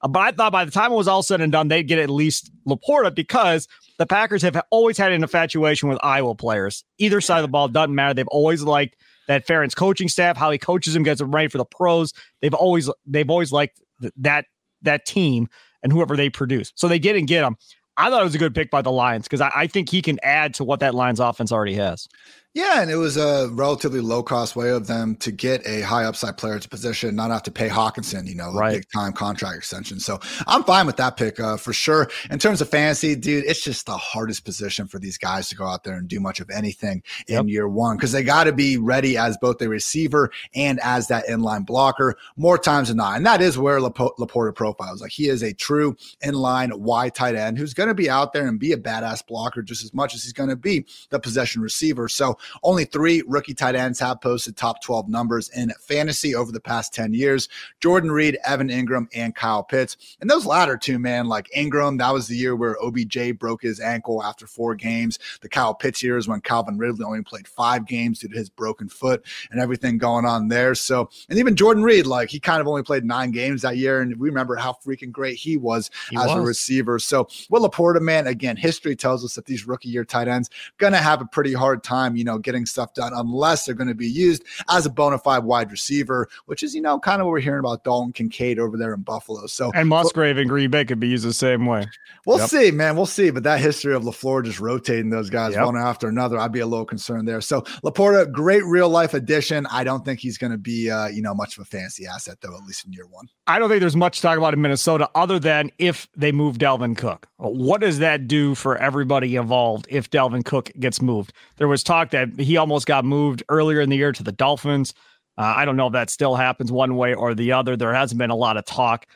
Uh, 0.01 0.09
but 0.09 0.21
I 0.21 0.31
thought 0.33 0.53
by 0.53 0.65
the 0.65 0.71
time 0.71 0.93
it 0.93 0.97
was 0.97 1.09
all 1.09 1.23
said 1.23 1.41
and 1.41 1.53
done, 1.53 1.69
they'd 1.69 1.83
get 1.85 1.99
at 1.99 2.09
least 2.11 2.51
Laporta 2.67 3.15
because 3.15 3.69
the 3.99 4.07
Packers 4.07 4.43
have 4.43 4.61
always 4.71 4.97
had 4.97 5.13
an 5.13 5.23
infatuation 5.23 5.89
with 5.89 5.99
Iowa 6.03 6.35
players. 6.35 6.85
Either 6.99 7.21
side 7.21 7.39
of 7.39 7.43
the 7.43 7.49
ball 7.49 7.69
doesn't 7.69 7.95
matter. 7.95 8.15
They've 8.15 8.27
always 8.29 8.63
liked 8.63 8.97
that 9.29 9.47
Ferentz 9.47 9.75
coaching 9.75 10.09
staff, 10.09 10.37
how 10.37 10.51
he 10.51 10.59
coaches 10.59 10.95
them, 10.95 11.03
gets 11.03 11.21
them 11.21 11.35
ready 11.35 11.49
for 11.49 11.59
the 11.59 11.65
pros. 11.65 12.13
They've 12.41 12.55
always 12.55 12.91
they've 13.07 13.31
always 13.31 13.53
liked 13.53 13.81
that 14.17 14.47
that 14.83 15.07
team 15.07 15.49
and 15.83 15.93
whoever 15.93 16.17
they 16.17 16.31
produce. 16.31 16.73
So 16.75 16.89
they 16.89 16.99
get 16.99 17.17
and 17.17 17.27
get 17.27 17.45
him. 17.45 17.57
I 17.97 18.09
thought 18.09 18.23
it 18.23 18.25
was 18.25 18.35
a 18.35 18.39
good 18.39 18.55
pick 18.55 18.71
by 18.71 18.83
the 18.83 18.91
Lions 18.91 19.25
because 19.25 19.41
I, 19.41 19.51
I, 19.55 19.67
think 19.67 19.91
he 19.91 20.01
can 20.01 20.19
add 20.23 20.55
to 20.55 20.65
what 20.65 20.81
that 20.81 20.95
Lions 20.95 21.21
offense 21.21 21.53
already 21.53 21.75
has. 21.75 22.09
Yeah, 22.55 22.83
and 22.83 22.91
it 22.91 22.97
was 22.97 23.17
a 23.17 23.49
relatively 23.51 24.01
low 24.01 24.23
cost 24.23 24.57
way 24.57 24.69
of 24.69 24.87
them 24.87 25.17
to 25.17 25.33
get 25.33 25.67
a 25.67 25.81
high 25.81 26.05
upside 26.05 26.37
player 26.37 26.59
to 26.59 26.69
position, 26.69 27.17
not 27.17 27.31
have 27.31 27.43
to 27.45 27.51
pay 27.51 27.67
Hockenson, 27.67 28.27
you 28.27 28.35
know, 28.35 28.53
right. 28.53 28.75
big 28.75 28.91
time 28.95 29.15
contract 29.15 29.57
extension. 29.57 29.99
So 29.99 30.21
I'm 30.47 30.63
fine 30.65 30.85
with 30.87 30.99
that 30.99 31.17
pick 31.17 31.41
uh, 31.41 31.57
for 31.57 31.73
sure. 31.73 32.11
In 32.31 32.39
terms 32.39 32.61
of 32.61 32.69
fantasy, 32.69 33.17
dude, 33.17 33.47
it's 33.47 33.65
just 33.65 33.87
the 33.87 33.97
hardest 33.97 34.45
position 34.45 34.87
for 34.87 34.99
these 34.99 35.17
guys 35.17 35.49
to 35.49 35.57
go 35.57 35.65
out 35.65 35.85
there 35.85 35.97
and 35.97 36.07
do 36.07 36.21
much 36.21 36.41
of 36.41 36.51
anything 36.51 37.03
yep. 37.27 37.41
in 37.41 37.49
year 37.49 37.71
one 37.71 37.97
because 37.97 38.13
they 38.13 38.23
got 38.23 38.45
to 38.45 38.53
be 38.53 38.77
ready 38.77 39.17
as 39.17 39.39
both 39.39 39.63
a 39.63 39.69
receiver 39.71 40.31
and 40.55 40.79
as 40.81 41.09
that 41.09 41.27
inline 41.29 41.65
blocker 41.65 42.17
more 42.37 42.59
times 42.59 42.89
than 42.89 42.99
not. 42.99 43.17
And 43.17 43.25
that 43.25 43.41
is 43.41 43.57
where 43.57 43.81
Lapo- 43.81 44.15
LaPorta 44.19 44.55
profiles. 44.55 45.01
Like 45.01 45.13
he 45.13 45.31
is 45.31 45.43
a 45.43 45.55
true 45.55 45.97
inline 46.23 46.75
wide 46.75 47.15
tight 47.15 47.35
end 47.35 47.57
who's 47.57 47.73
going 47.73 47.89
to 47.89 47.95
be 47.95 48.11
out 48.11 48.35
there 48.35 48.47
and 48.47 48.61
be 48.61 48.73
a 48.73 48.77
badass 48.77 49.27
blocker 49.27 49.63
just 49.63 49.83
as 49.83 49.95
much 49.95 50.15
as 50.15 50.23
he's 50.23 50.35
going 50.35 50.51
to 50.51 50.57
be 50.57 50.85
the 51.09 51.19
possession 51.19 51.63
receiver. 51.63 52.09
So 52.09 52.37
only 52.63 52.85
three 52.85 53.23
rookie 53.27 53.55
tight 53.55 53.75
ends 53.75 54.01
have 54.01 54.21
posted 54.21 54.57
top 54.57 54.83
12 54.83 55.09
numbers 55.09 55.49
in 55.51 55.73
fantasy 55.81 56.35
over 56.35 56.53
the 56.53 56.61
past 56.61 56.95
10 56.95 57.15
years 57.15 57.49
Jordan 57.81 58.13
Reed, 58.13 58.39
Evan 58.45 58.69
Engram, 58.69 59.07
and 59.15 59.35
Kyle 59.35 59.63
Pitts. 59.63 59.97
And 60.21 60.29
those 60.29 60.47
latter 60.47 60.77
two, 60.77 60.99
man, 60.99 61.27
like 61.27 61.49
Engram, 61.57 61.99
that 61.99 62.13
was 62.13 62.29
the 62.29 62.37
year 62.37 62.55
where 62.57 62.77
OBJ 62.83 63.39
broke 63.39 63.63
his 63.63 63.81
ankle 63.81 64.23
after 64.23 64.47
four 64.47 64.75
games. 64.75 65.19
The 65.41 65.49
Kyle 65.49 65.75
Pitts 65.75 66.03
years 66.03 66.29
when 66.29 66.41
Calvin 66.41 66.79
Ridley 66.79 67.05
only 67.05 67.23
played 67.23 67.49
five 67.49 67.87
games 67.87 68.21
due 68.21 68.29
to 68.29 68.37
his 68.37 68.51
broken 68.51 68.89
foot 68.89 69.25
and 69.51 69.61
everything 69.61 69.99
going 69.99 70.25
on 70.25 70.49
there. 70.49 70.75
So, 70.75 71.09
and 71.29 71.39
even 71.39 71.57
Jordan 71.57 71.83
Reed, 71.83 72.07
like 72.07 72.31
he 72.31 72.41
kind 72.41 72.61
of 72.61 72.69
only 72.69 72.83
played 72.83 73.05
nine 73.05 73.31
games 73.31 73.63
that 73.63 73.77
year. 73.77 74.01
And 74.01 74.17
we 74.17 74.29
remember 74.29 74.57
how 74.57 74.73
freaking 74.73 75.13
great 75.13 75.37
he 75.37 75.57
was 75.57 75.91
he 76.11 76.17
as 76.17 76.27
was. 76.27 76.37
a 76.37 76.41
receiver. 76.41 76.99
So, 76.99 77.29
Will 77.51 77.69
Laporta, 77.69 78.01
man, 78.01 78.27
again, 78.27 78.57
history 78.57 78.97
tells 78.97 79.25
us 79.25 79.35
that 79.35 79.47
these 79.47 79.67
rookie 79.67 79.89
year 79.89 80.05
tight 80.05 80.29
ends 80.29 80.51
going 80.79 80.93
to 80.93 80.99
have 80.99 81.21
a 81.21 81.27
pretty 81.27 81.53
hard 81.53 81.83
time, 81.83 82.17
you 82.17 82.25
know, 82.25 82.32
getting 82.39 82.67
stuff 82.67 82.95
done 82.95 83.13
unless 83.15 83.65
they're 83.65 83.75
going 83.75 83.89
to 83.89 83.95
be 83.95 84.09
used 84.09 84.45
as 84.69 84.87
a 84.87 84.91
bona 84.91 85.19
fide 85.19 85.45
wide 85.45 85.71
receiver, 85.71 86.29
which 86.47 86.63
is, 86.63 86.75
you 86.75 86.81
know, 86.81 86.99
kind 86.99 87.21
of 87.21 87.27
what 87.27 87.33
we're 87.33 87.41
hearing 87.41 87.61
about 87.61 87.85
Dalton 87.85 88.13
Kincaid 88.13 88.59
over 88.59 88.77
there 88.77 88.95
in 88.95 89.03
Buffalo. 89.03 89.47
So 89.47 89.71
and 89.75 89.89
Musgrave 89.89 90.39
and 90.39 90.49
Green 90.49 90.71
Bay 90.71 90.85
could 90.85 91.01
be 91.01 91.09
used 91.09 91.25
the 91.25 91.33
same 91.33 91.67
way. 91.67 91.87
We'll 92.27 92.39
yep. 92.39 92.51
see, 92.51 92.71
man. 92.71 92.97
We'll 92.97 93.07
see. 93.07 93.31
But 93.31 93.43
that 93.45 93.61
history 93.61 93.95
of 93.95 94.03
LaFleur 94.03 94.45
just 94.45 94.61
rotating 94.61 95.11
those 95.11 95.31
guys 95.31 95.55
yep. 95.55 95.67
one 95.67 95.77
after 95.77 96.09
another, 96.09 96.39
I'd 96.39 96.53
be 96.53 96.61
a 96.61 96.67
little 96.67 96.85
concerned 96.85 97.27
there. 97.27 97.41
So 97.41 97.63
Laporta, 97.85 98.31
great 98.31 98.65
real 98.65 98.89
life 98.89 99.15
addition. 99.15 99.67
I 99.67 99.85
don't 99.85 100.05
think 100.05 100.21
he's 100.21 100.39
going 100.39 100.53
to 100.53 100.59
be, 100.59 100.91
uh, 100.91 101.09
you 101.09 101.23
know, 101.23 101.35
much 101.35 101.57
of 101.57 101.63
a 101.63 101.65
fancy 101.65 102.07
asset 102.07 102.39
though, 102.41 102.57
at 102.57 102.65
least 102.65 102.87
in 102.87 102.93
year 102.93 103.07
one. 103.07 103.29
I 103.47 103.59
don't 103.59 103.69
think 103.69 103.81
there's 103.81 103.97
much 103.97 104.17
to 104.17 104.23
talk 104.23 104.39
about 104.39 104.55
in 104.55 104.63
Minnesota 104.63 105.11
other 105.15 105.39
than 105.39 105.71
if 105.79 106.09
they 106.17 106.33
move 106.33 106.59
Dalvin 106.59 106.97
Cook. 106.97 107.27
What 107.39 107.81
does 107.81 107.99
that 107.99 108.29
do 108.29 108.55
for 108.55 108.77
everybody 108.77 109.37
involved 109.37 109.87
if 109.89 110.11
Dalvin 110.11 110.45
Cook 110.45 110.71
gets 110.79 111.03
moved? 111.03 111.33
There 111.57 111.69
was 111.69 111.83
talk 111.83 112.11
that 112.11 112.22
he 112.39 112.57
almost 112.57 112.87
got 112.87 113.05
moved 113.05 113.43
earlier 113.49 113.81
in 113.81 113.91
the 113.91 113.97
year 113.97 114.13
to 114.13 114.23
the 114.23 114.33
Dolphins. 114.33 114.95
Uh, 115.39 115.55
I 115.57 115.65
don't 115.65 115.77
know 115.77 115.87
if 115.87 115.93
that 115.95 116.11
still 116.11 116.35
happens 116.35 116.71
one 116.71 116.97
way 116.97 117.15
or 117.15 117.35
the 117.35 117.53
other. 117.53 117.77
There 117.77 117.95
hasn't 117.95 118.19
been 118.19 118.31
a 118.31 118.37
lot 118.37 118.57
of 118.57 118.65
talk. 118.65 119.07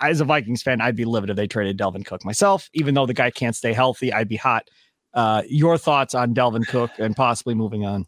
As 0.00 0.20
a 0.20 0.24
Vikings 0.24 0.62
fan, 0.62 0.80
I'd 0.80 0.96
be 0.96 1.04
livid 1.04 1.28
if 1.28 1.36
they 1.36 1.46
traded 1.46 1.76
Dalvin 1.78 2.06
Cook 2.06 2.24
myself. 2.24 2.70
Even 2.72 2.94
though 2.94 3.04
the 3.04 3.12
guy 3.12 3.30
can't 3.30 3.54
stay 3.54 3.74
healthy, 3.74 4.12
I'd 4.12 4.28
be 4.28 4.36
hot. 4.36 4.70
Uh, 5.12 5.42
your 5.46 5.76
thoughts 5.76 6.14
on 6.14 6.34
Dalvin 6.34 6.66
Cook 6.66 6.90
and 6.98 7.14
possibly 7.14 7.54
moving 7.54 7.84
on? 7.84 8.06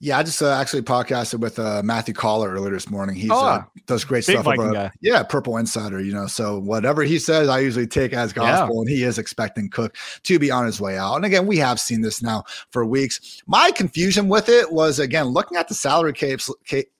Yeah, 0.00 0.18
I 0.18 0.22
just 0.22 0.40
uh, 0.40 0.52
actually 0.52 0.82
podcasted 0.82 1.40
with 1.40 1.58
uh, 1.58 1.82
Matthew 1.84 2.14
Coller 2.14 2.50
earlier 2.50 2.72
this 2.72 2.88
morning. 2.88 3.16
He 3.16 3.28
oh, 3.30 3.44
uh, 3.44 3.64
does 3.86 4.04
great 4.04 4.22
stuff. 4.22 4.46
About, 4.46 4.92
yeah, 5.00 5.24
Purple 5.24 5.56
Insider. 5.56 6.00
You 6.00 6.12
know, 6.12 6.28
so 6.28 6.60
whatever 6.60 7.02
he 7.02 7.18
says, 7.18 7.48
I 7.48 7.58
usually 7.58 7.88
take 7.88 8.12
as 8.12 8.32
gospel, 8.32 8.76
yeah. 8.76 8.80
and 8.80 8.88
he 8.88 9.02
is 9.02 9.18
expecting 9.18 9.68
Cook 9.68 9.96
to 10.22 10.38
be 10.38 10.52
on 10.52 10.66
his 10.66 10.80
way 10.80 10.96
out. 10.96 11.16
And 11.16 11.24
again, 11.24 11.48
we 11.48 11.56
have 11.56 11.80
seen 11.80 12.02
this 12.02 12.22
now 12.22 12.44
for 12.70 12.86
weeks. 12.86 13.42
My 13.48 13.72
confusion 13.72 14.28
with 14.28 14.48
it 14.48 14.70
was 14.70 15.00
again 15.00 15.26
looking 15.26 15.58
at 15.58 15.66
the 15.66 15.74
salary 15.74 16.12
caps, 16.12 16.48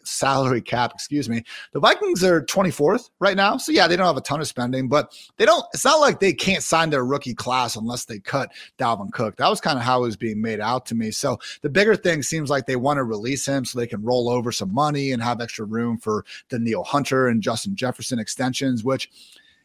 salary 0.08 0.60
cap, 0.60 0.92
excuse 0.94 1.28
me. 1.28 1.44
The 1.72 1.80
Vikings 1.80 2.24
are 2.24 2.42
24th 2.42 3.10
right 3.20 3.36
now. 3.36 3.56
So 3.56 3.72
yeah, 3.72 3.86
they 3.86 3.96
don't 3.96 4.06
have 4.06 4.16
a 4.16 4.22
ton 4.22 4.40
of 4.40 4.46
spending, 4.46 4.88
but 4.88 5.16
they 5.36 5.44
don't, 5.44 5.64
it's 5.72 5.84
not 5.84 6.00
like 6.00 6.20
they 6.20 6.32
can't 6.32 6.62
sign 6.62 6.90
their 6.90 7.04
rookie 7.04 7.34
class 7.34 7.76
unless 7.76 8.04
they 8.04 8.18
cut 8.18 8.52
Dalvin 8.78 9.12
Cook. 9.12 9.36
That 9.36 9.48
was 9.48 9.60
kind 9.60 9.78
of 9.78 9.84
how 9.84 9.98
it 9.98 10.06
was 10.06 10.16
being 10.16 10.40
made 10.40 10.60
out 10.60 10.86
to 10.86 10.94
me. 10.94 11.10
So 11.10 11.38
the 11.62 11.70
bigger 11.70 11.96
thing 11.96 12.22
seems 12.22 12.50
like 12.50 12.66
they 12.66 12.76
want 12.76 12.98
to 12.98 13.04
release 13.04 13.46
him 13.46 13.64
so 13.64 13.78
they 13.78 13.86
can 13.86 14.02
roll 14.02 14.28
over 14.28 14.52
some 14.52 14.72
money 14.72 15.12
and 15.12 15.22
have 15.22 15.40
extra 15.40 15.64
room 15.64 15.98
for 15.98 16.24
Danielle 16.48 16.84
Hunter 16.84 17.28
and 17.28 17.42
Justin 17.42 17.76
Jefferson 17.76 18.18
extensions, 18.18 18.84
which 18.84 19.10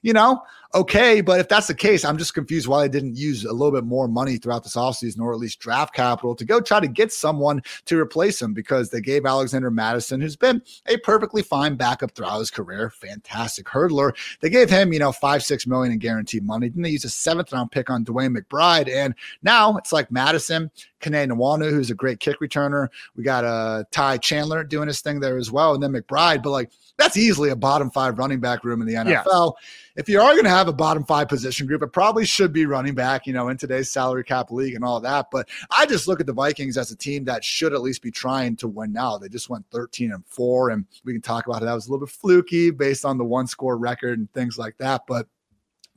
you 0.03 0.13
know, 0.13 0.43
okay. 0.73 1.21
But 1.21 1.39
if 1.39 1.47
that's 1.47 1.67
the 1.67 1.75
case, 1.75 2.03
I'm 2.03 2.17
just 2.17 2.33
confused 2.33 2.67
why 2.67 2.81
they 2.81 2.89
didn't 2.89 3.15
use 3.15 3.45
a 3.45 3.51
little 3.51 3.71
bit 3.71 3.83
more 3.83 4.07
money 4.07 4.37
throughout 4.37 4.63
this 4.63 4.75
offseason 4.75 5.19
or 5.21 5.33
at 5.33 5.39
least 5.39 5.59
draft 5.59 5.93
capital 5.93 6.35
to 6.35 6.45
go 6.45 6.59
try 6.59 6.79
to 6.79 6.87
get 6.87 7.11
someone 7.11 7.61
to 7.85 7.99
replace 7.99 8.41
him 8.41 8.53
because 8.53 8.89
they 8.89 9.01
gave 9.01 9.25
Alexander 9.25 9.71
Mattison, 9.71 10.21
who's 10.21 10.35
been 10.35 10.61
a 10.87 10.97
perfectly 10.97 11.41
fine 11.41 11.75
backup 11.75 12.11
throughout 12.11 12.39
his 12.39 12.51
career, 12.51 12.89
fantastic 12.89 13.65
hurdler. 13.65 14.13
They 14.41 14.49
gave 14.49 14.69
him, 14.69 14.93
you 14.93 14.99
know, 14.99 15.11
five, 15.11 15.43
six 15.43 15.67
million 15.67 15.93
in 15.93 15.99
guaranteed 15.99 16.45
money. 16.45 16.69
Then 16.69 16.83
they 16.83 16.89
used 16.89 17.05
a 17.05 17.09
seventh 17.09 17.51
round 17.51 17.71
pick 17.71 17.89
on 17.89 18.05
DeWayne 18.05 18.37
McBride. 18.37 18.89
And 18.89 19.15
now 19.41 19.77
it's 19.77 19.91
like 19.91 20.11
Mattison, 20.11 20.71
Kene 21.01 21.27
Nwangwu, 21.29 21.69
who's 21.69 21.91
a 21.91 21.95
great 21.95 22.19
kick 22.19 22.39
returner. 22.39 22.87
We 23.15 23.23
got 23.23 23.43
uh, 23.43 23.83
Ty 23.91 24.17
Chandler 24.17 24.63
doing 24.63 24.87
his 24.87 25.01
thing 25.01 25.19
there 25.19 25.37
as 25.37 25.51
well. 25.51 25.73
And 25.73 25.83
then 25.83 25.91
McBride. 25.91 26.41
But 26.43 26.51
like, 26.51 26.71
that's 26.97 27.17
easily 27.17 27.49
a 27.49 27.55
bottom 27.55 27.91
five 27.91 28.17
running 28.17 28.39
back 28.39 28.63
room 28.63 28.81
in 28.81 28.87
the 28.87 28.93
NFL. 28.93 29.07
Yeah. 29.07 29.49
If 29.95 30.09
you 30.09 30.19
are 30.19 30.31
going 30.31 30.45
to 30.45 30.49
have 30.49 30.62
a 30.67 30.73
bottom 30.73 31.03
five 31.03 31.27
position 31.27 31.67
group, 31.67 31.81
it 31.81 31.93
probably 31.93 32.25
should 32.25 32.53
be 32.53 32.65
running 32.65 32.95
back, 32.95 33.27
you 33.27 33.33
know, 33.33 33.49
in 33.49 33.57
today's 33.57 33.91
salary 33.91 34.23
cap 34.23 34.51
league 34.51 34.75
and 34.75 34.83
all 34.83 34.99
that. 34.99 35.27
But 35.31 35.49
I 35.71 35.85
just 35.85 36.07
look 36.07 36.19
at 36.19 36.25
the 36.25 36.33
Vikings 36.33 36.77
as 36.77 36.91
a 36.91 36.95
team 36.95 37.25
that 37.25 37.43
should 37.43 37.73
at 37.73 37.81
least 37.81 38.01
be 38.01 38.11
trying 38.11 38.55
to 38.57 38.67
win 38.67 38.93
now. 38.93 39.17
They 39.17 39.29
just 39.29 39.49
went 39.49 39.65
13 39.71 40.11
and 40.11 40.25
four, 40.25 40.69
and 40.69 40.85
we 41.03 41.13
can 41.13 41.21
talk 41.21 41.47
about 41.47 41.61
it. 41.61 41.65
That 41.65 41.73
was 41.73 41.87
a 41.87 41.91
little 41.91 42.05
bit 42.05 42.13
fluky 42.13 42.71
based 42.71 43.05
on 43.05 43.17
the 43.17 43.25
one 43.25 43.47
score 43.47 43.77
record 43.77 44.19
and 44.19 44.31
things 44.33 44.57
like 44.57 44.77
that. 44.77 45.03
But 45.07 45.27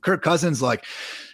Kirk 0.01 0.21
Cousins, 0.21 0.61
like, 0.61 0.85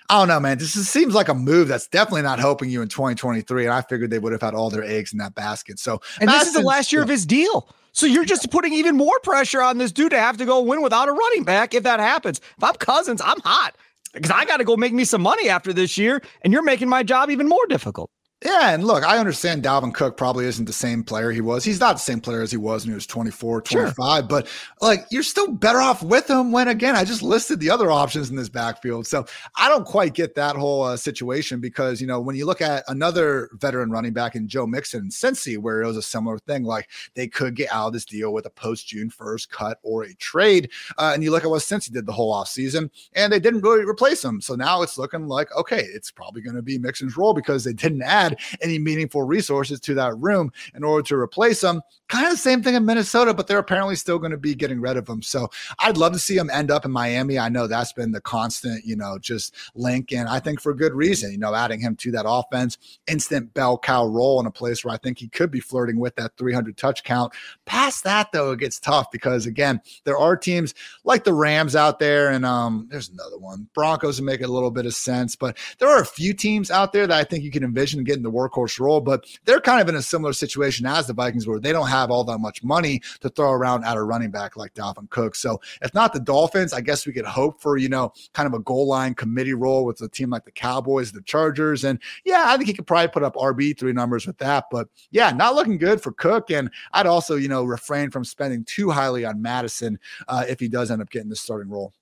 I 0.10 0.20
don't 0.20 0.28
know, 0.28 0.40
man. 0.40 0.58
This 0.58 0.74
seems 0.74 1.14
like 1.14 1.30
a 1.30 1.34
move 1.34 1.68
that's 1.68 1.88
definitely 1.88 2.24
not 2.24 2.40
helping 2.40 2.70
you 2.70 2.82
in 2.82 2.88
2023. 2.88 3.66
And 3.66 3.74
I 3.74 3.82
figured 3.82 4.10
they 4.10 4.20
would 4.20 4.32
have 4.32 4.42
had 4.42 4.54
all 4.54 4.70
their 4.70 4.84
eggs 4.84 5.14
in 5.14 5.20
that 5.20 5.36
basket. 5.36 5.80
So, 5.80 6.02
and 6.20 6.30
this 6.30 6.48
is 6.48 6.54
the 6.54 6.62
last 6.62 6.92
year 6.92 7.02
yeah. 7.02 7.06
of 7.06 7.10
his 7.10 7.26
deal. 7.26 7.74
So 7.94 8.08
you're 8.08 8.26
just 8.26 8.50
putting 8.50 8.74
even 8.74 8.98
more 8.98 9.20
pressure 9.22 9.62
on 9.62 9.78
this 9.78 9.92
dude 9.92 10.12
to 10.12 10.20
have 10.20 10.38
to 10.38 10.46
go 10.46 10.62
win 10.62 10.82
without 10.82 11.08
a 11.08 11.14
running 11.14 11.44
back 11.44 11.74
if 11.76 11.84
that 11.84 12.00
happens. 12.00 12.42
If 12.58 12.64
I'm 12.64 12.74
Cousins, 12.76 13.22
I'm 13.24 13.40
hot 13.42 13.76
because 14.14 14.32
I 14.32 14.46
got 14.46 14.58
to 14.58 14.64
go 14.64 14.76
make 14.76 14.94
me 14.94 15.06
some 15.06 15.22
money 15.22 15.48
after 15.48 15.74
this 15.74 15.98
year, 15.98 16.22
and 16.42 16.52
you're 16.52 16.64
making 16.64 16.90
my 16.90 17.04
job 17.04 17.30
even 17.30 17.48
more 17.48 17.66
difficult. 17.68 18.10
Yeah, 18.44 18.74
and 18.74 18.84
look, 18.84 19.04
I 19.06 19.18
understand 19.20 19.64
Dalvin 19.64 19.94
Cook 19.94 20.18
probably 20.18 20.46
isn't 20.46 20.66
the 20.66 20.74
same 20.74 21.04
player 21.04 21.32
he 21.32 21.40
was. 21.40 21.64
He's 21.64 21.80
not 21.80 21.94
the 21.94 22.00
same 22.00 22.20
player 22.20 22.42
as 22.42 22.52
he 22.52 22.58
was 22.58 22.84
when 22.84 22.92
he 22.92 22.96
was 22.96 23.08
24, 23.08 23.62
25, 23.62 23.96
sure. 23.96 24.24
but 24.24 24.48
like 24.82 25.06
you're 25.12 25.24
still 25.24 25.52
better 25.52 25.80
off 25.80 26.04
with 26.04 26.30
him 26.30 26.52
when 26.52 26.68
again, 26.68 26.96
I 26.96 27.06
just 27.06 27.22
listed 27.22 27.62
the 27.62 27.70
other 27.70 27.90
options 27.90 28.30
in 28.30 28.36
this 28.36 28.50
backfield. 28.50 29.08
So 29.08 29.26
I 29.56 29.70
don't 29.70 29.86
quite 29.86 30.14
get 30.14 30.36
that 30.36 30.58
whole 30.58 30.84
uh, 30.84 30.98
situation 30.98 31.62
because, 31.62 32.02
you 32.02 32.08
know, 32.08 32.20
when 32.20 32.36
you 32.36 32.46
look 32.46 32.62
at 32.62 32.84
another 32.90 33.50
veteran 33.54 33.92
running 33.92 34.14
back 34.14 34.36
in 34.36 34.48
Joe 34.48 34.68
Mixon 34.68 35.02
and 35.02 35.12
Cincy, 35.12 35.58
where 35.58 35.82
it 35.82 35.88
was 35.88 35.98
a 35.98 36.02
similar 36.02 36.38
thing, 36.40 36.64
like 36.64 36.90
they 37.14 37.28
could 37.28 37.56
get 37.56 37.72
out 37.72 37.88
of 37.88 37.94
this 37.94 38.06
deal 38.06 38.34
with 38.34 38.46
a 38.46 38.50
post 38.50 38.88
June 38.88 39.10
1st 39.10 39.50
cut 39.50 39.80
or 39.84 40.04
a 40.04 40.14
trade. 40.16 40.70
Uh, 40.98 41.12
and 41.14 41.24
you 41.24 41.32
look 41.32 41.46
at 41.46 41.50
what 41.50 41.62
Cincy 41.62 41.92
did 41.92 42.06
the 42.06 42.12
whole 42.12 42.34
offseason 42.34 42.90
and 43.14 43.32
they 43.32 43.40
didn't 43.40 43.62
really 43.62 43.86
replace 43.86 44.24
him. 44.24 44.42
So 44.42 44.56
now 44.56 44.82
it's 44.82 44.98
looking 44.98 45.28
like, 45.28 45.56
okay, 45.56 45.82
it's 45.94 46.12
probably 46.12 46.42
going 46.42 46.56
to 46.56 46.62
be 46.62 46.78
Mixon's 46.78 47.16
role 47.16 47.34
because 47.34 47.64
they 47.64 47.74
didn't 47.74 48.02
add 48.02 48.33
any 48.62 48.80
meaningful 48.80 49.24
resources 49.24 49.80
to 49.82 49.94
that 49.96 50.18
room 50.18 50.52
in 50.76 50.84
order 50.84 51.04
to 51.08 51.16
replace 51.16 51.62
them. 51.62 51.82
Kind 52.14 52.28
of 52.28 52.34
the 52.34 52.38
same 52.38 52.62
thing 52.62 52.76
in 52.76 52.86
Minnesota, 52.86 53.34
but 53.34 53.48
they're 53.48 53.58
apparently 53.58 53.96
still 53.96 54.20
going 54.20 54.30
to 54.30 54.38
be 54.38 54.54
getting 54.54 54.80
rid 54.80 54.98
of 54.98 55.08
them. 55.08 55.24
So 55.24 55.50
I'd 55.80 55.98
love 55.98 56.14
to 56.14 56.20
see 56.20 56.38
him 56.38 56.48
end 56.52 56.70
up 56.70 56.86
in 56.86 56.92
Miami. 56.92 57.40
I 57.40 57.50
know 57.50 57.66
that's 57.66 57.92
been 57.92 58.12
the 58.12 58.22
constant, 58.22 58.86
you 58.86 58.96
know, 58.96 59.18
just 59.18 59.56
link. 59.74 60.14
And 60.14 60.30
I 60.30 60.40
think 60.40 60.62
for 60.62 60.76
good 60.76 60.94
reason, 60.94 61.32
you 61.32 61.40
know, 61.40 61.56
adding 61.56 61.80
him 61.80 61.96
to 61.96 62.12
that 62.12 62.26
offense, 62.28 62.78
instant 63.08 63.56
bell 63.56 63.80
cow 63.80 64.06
role 64.06 64.40
in 64.40 64.46
a 64.46 64.52
place 64.52 64.86
where 64.86 64.94
I 64.94 64.98
think 64.98 65.18
he 65.18 65.28
could 65.28 65.50
be 65.50 65.60
flirting 65.60 65.98
with 65.98 66.16
that 66.18 66.38
300 66.38 66.78
touch 66.78 67.04
count. 67.04 67.34
Past 67.66 68.04
that, 68.04 68.32
though, 68.32 68.52
it 68.52 68.60
gets 68.60 68.80
tough 68.80 69.10
because, 69.10 69.48
again, 69.48 69.82
there 70.04 70.20
are 70.20 70.38
teams 70.38 70.76
like 71.04 71.24
the 71.24 71.34
Rams 71.34 71.76
out 71.76 71.98
there, 71.98 72.30
and 72.30 72.46
um, 72.46 72.88
there's 72.92 73.10
another 73.10 73.40
one. 73.40 73.68
Broncos 73.74 74.22
make 74.22 74.42
a 74.42 74.48
little 74.48 74.70
bit 74.70 74.86
of 74.86 74.94
sense, 74.94 75.36
but 75.36 75.58
there 75.80 75.90
are 75.90 76.02
a 76.02 76.06
few 76.06 76.36
teams 76.36 76.70
out 76.70 76.94
there 76.94 77.08
that 77.08 77.18
I 77.18 77.24
think 77.24 77.44
you 77.44 77.50
can 77.50 77.64
envision 77.64 78.04
getting 78.04 78.22
the 78.22 78.32
workhorse 78.32 78.80
role, 78.80 79.02
but 79.02 79.26
they're 79.46 79.60
kind 79.60 79.82
of 79.82 79.90
in 79.90 79.96
a 79.96 80.02
similar 80.04 80.34
situation 80.34 80.86
as 80.86 81.08
the 81.08 81.14
Vikings 81.14 81.48
where 81.48 81.60
they 81.60 81.72
don't 81.72 81.88
have 81.88 82.03
all 82.10 82.24
that 82.26 82.40
much 82.40 82.64
money 82.64 83.02
to 83.22 83.30
throw 83.30 83.52
around 83.52 83.84
at 83.86 83.98
a 83.98 84.04
running 84.04 84.32
back 84.32 84.58
like 84.58 84.74
Dalvin 84.74 85.10
Cook. 85.10 85.36
So 85.36 85.60
if 85.82 85.94
not 85.94 86.14
the 86.14 86.20
Dolphins, 86.20 86.74
I 86.74 86.82
guess 86.82 87.06
we 87.06 87.14
could 87.14 87.26
hope 87.26 87.62
for, 87.62 87.78
you 87.78 87.90
know, 87.90 88.14
kind 88.34 88.48
of 88.48 88.54
a 88.54 88.60
goal 88.60 88.88
line 88.88 89.14
committee 89.14 89.54
role 89.54 89.86
with 89.86 90.02
a 90.02 90.10
team 90.10 90.30
like 90.30 90.46
the 90.46 90.52
Cowboys, 90.52 91.12
the 91.12 91.22
Chargers. 91.22 91.84
And 91.84 92.00
yeah, 92.26 92.46
I 92.48 92.58
think 92.58 92.68
he 92.68 92.74
could 92.74 92.88
probably 92.88 93.08
put 93.10 93.24
up 93.24 93.36
RB 93.36 93.78
three 93.78 93.94
numbers 93.94 94.28
with 94.28 94.38
that. 94.38 94.66
But 94.72 94.88
yeah, 95.12 95.32
not 95.32 95.56
looking 95.56 95.78
good 95.78 96.02
for 96.02 96.12
Cook. 96.12 96.52
And 96.52 96.70
I'd 96.92 97.08
also, 97.08 97.36
you 97.36 97.48
know, 97.48 97.64
refrain 97.64 98.10
from 98.12 98.24
spending 98.24 98.64
too 98.66 98.90
highly 98.90 99.26
on 99.26 99.42
Mattison 99.42 100.00
uh, 100.28 100.46
if 100.48 100.60
he 100.60 100.68
does 100.68 100.92
end 100.92 101.02
up 101.02 101.10
getting 101.10 101.30
the 101.30 101.36
starting 101.36 101.70
role. 101.70 101.94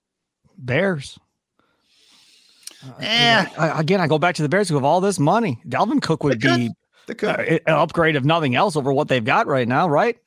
Bears. 0.57 1.19
Uh, 2.83 2.93
yeah. 2.99 3.79
again, 3.79 4.01
I 4.01 4.07
go 4.07 4.17
back 4.17 4.35
to 4.35 4.41
the 4.41 4.49
Bears 4.49 4.67
who 4.67 4.75
have 4.75 4.83
all 4.83 5.01
this 5.01 5.19
money. 5.19 5.61
Dalvin 5.67 6.01
Cook 6.01 6.23
would 6.23 6.39
be 6.39 6.71
They 7.11 7.15
could. 7.15 7.29
Uh, 7.29 7.59
an 7.67 7.73
upgrade, 7.73 8.15
if 8.15 8.23
nothing 8.23 8.55
else, 8.55 8.77
over 8.77 8.93
what 8.93 9.09
they've 9.09 9.23
got 9.23 9.45
right 9.45 9.67
now, 9.67 9.89
right? 9.89 10.17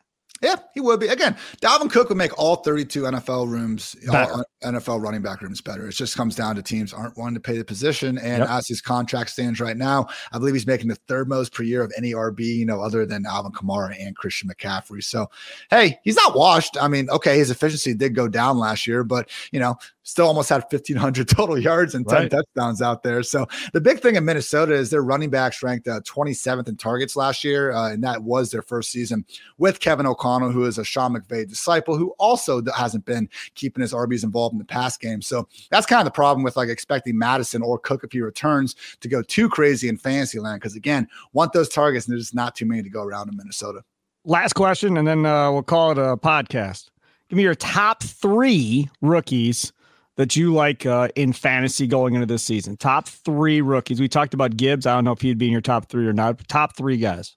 Yeah, 0.42 0.56
he 0.74 0.80
would 0.80 1.00
be. 1.00 1.08
Again, 1.08 1.34
Dalvin 1.62 1.90
Cook 1.90 2.10
would 2.10 2.18
make 2.18 2.38
all 2.38 2.56
32 2.56 3.04
NFL 3.04 3.48
rooms, 3.48 3.96
all 4.12 4.44
NFL 4.64 5.02
running 5.02 5.22
back 5.22 5.42
room 5.42 5.52
is 5.52 5.60
better. 5.60 5.88
It 5.88 5.92
just 5.92 6.16
comes 6.16 6.34
down 6.34 6.56
to 6.56 6.62
teams 6.62 6.92
aren't 6.92 7.16
wanting 7.16 7.34
to 7.34 7.40
pay 7.40 7.56
the 7.56 7.64
position. 7.64 8.18
And 8.18 8.38
yep. 8.40 8.50
as 8.50 8.66
his 8.66 8.80
contract 8.80 9.30
stands 9.30 9.60
right 9.60 9.76
now, 9.76 10.08
I 10.32 10.38
believe 10.38 10.54
he's 10.54 10.66
making 10.66 10.88
the 10.88 10.96
third 11.06 11.28
most 11.28 11.52
per 11.52 11.62
year 11.62 11.82
of 11.82 11.92
any 11.96 12.12
RB, 12.12 12.40
you 12.40 12.66
know, 12.66 12.80
other 12.80 13.06
than 13.06 13.26
Alvin 13.26 13.52
Kamara 13.52 13.94
and 13.98 14.16
Christian 14.16 14.48
McCaffrey. 14.48 15.02
So, 15.02 15.28
hey, 15.70 15.98
he's 16.02 16.16
not 16.16 16.36
washed. 16.36 16.76
I 16.80 16.88
mean, 16.88 17.08
okay, 17.10 17.38
his 17.38 17.50
efficiency 17.50 17.94
did 17.94 18.14
go 18.14 18.28
down 18.28 18.58
last 18.58 18.86
year, 18.86 19.04
but, 19.04 19.30
you 19.52 19.60
know, 19.60 19.76
still 20.04 20.26
almost 20.26 20.50
had 20.50 20.62
1,500 20.70 21.28
total 21.36 21.58
yards 21.58 21.94
and 21.94 22.06
10 22.06 22.18
right. 22.18 22.30
touchdowns 22.30 22.80
out 22.80 23.02
there. 23.02 23.22
So 23.22 23.46
the 23.72 23.80
big 23.80 24.00
thing 24.00 24.16
in 24.16 24.24
Minnesota 24.24 24.74
is 24.74 24.90
their 24.90 25.02
running 25.02 25.30
backs 25.30 25.62
ranked 25.62 25.88
uh, 25.88 26.00
27th 26.02 26.68
in 26.68 26.76
targets 26.76 27.16
last 27.16 27.42
year, 27.42 27.72
uh, 27.72 27.90
and 27.90 28.04
that 28.04 28.22
was 28.22 28.50
their 28.50 28.62
first 28.62 28.90
season 28.92 29.24
with 29.58 29.80
Kevin 29.80 30.06
O'Connell, 30.06 30.52
who 30.52 30.64
is 30.64 30.78
a 30.78 30.84
Sean 30.84 31.14
McVay 31.14 31.48
disciple, 31.48 31.96
who 31.96 32.14
also 32.18 32.62
hasn't 32.76 33.04
been 33.04 33.28
keeping 33.54 33.82
his 33.82 33.92
RBs 33.92 34.24
involved 34.24 34.53
in 34.54 34.58
the 34.58 34.64
pass 34.64 34.96
game. 34.96 35.20
So 35.22 35.48
that's 35.70 35.86
kind 35.86 36.00
of 36.00 36.04
the 36.04 36.10
problem 36.10 36.42
with 36.42 36.56
like 36.56 36.68
expecting 36.68 37.18
Mattison 37.18 37.62
or 37.62 37.78
Cook 37.78 38.04
if 38.04 38.12
he 38.12 38.20
returns 38.20 38.74
to 39.00 39.08
go 39.08 39.22
too 39.22 39.48
crazy 39.48 39.88
in 39.88 39.96
fantasy 39.96 40.38
land. 40.38 40.60
Because 40.60 40.76
again, 40.76 41.08
want 41.32 41.52
those 41.52 41.68
targets, 41.68 42.06
and 42.06 42.12
there's 42.12 42.22
just 42.22 42.34
not 42.34 42.54
too 42.54 42.66
many 42.66 42.82
to 42.82 42.90
go 42.90 43.02
around 43.02 43.28
in 43.28 43.36
Minnesota. 43.36 43.82
Last 44.24 44.54
question, 44.54 44.96
and 44.96 45.06
then 45.06 45.26
uh, 45.26 45.52
we'll 45.52 45.62
call 45.62 45.92
it 45.92 45.98
a 45.98 46.16
podcast. 46.16 46.88
Give 47.28 47.36
me 47.36 47.42
your 47.42 47.54
top 47.54 48.02
three 48.02 48.88
rookies 49.00 49.72
that 50.16 50.36
you 50.36 50.52
like 50.52 50.86
uh, 50.86 51.08
in 51.16 51.32
fantasy 51.32 51.86
going 51.86 52.14
into 52.14 52.26
this 52.26 52.42
season? 52.42 52.76
Top 52.76 53.08
three 53.08 53.60
rookies. 53.60 54.00
We 54.00 54.08
talked 54.08 54.34
about 54.34 54.56
Gibbs. 54.56 54.86
I 54.86 54.94
don't 54.94 55.04
know 55.04 55.12
if 55.12 55.20
he'd 55.20 55.38
be 55.38 55.46
in 55.46 55.52
your 55.52 55.60
top 55.60 55.88
three 55.88 56.06
or 56.06 56.12
not. 56.12 56.46
Top 56.48 56.76
three 56.76 56.96
guys. 56.96 57.36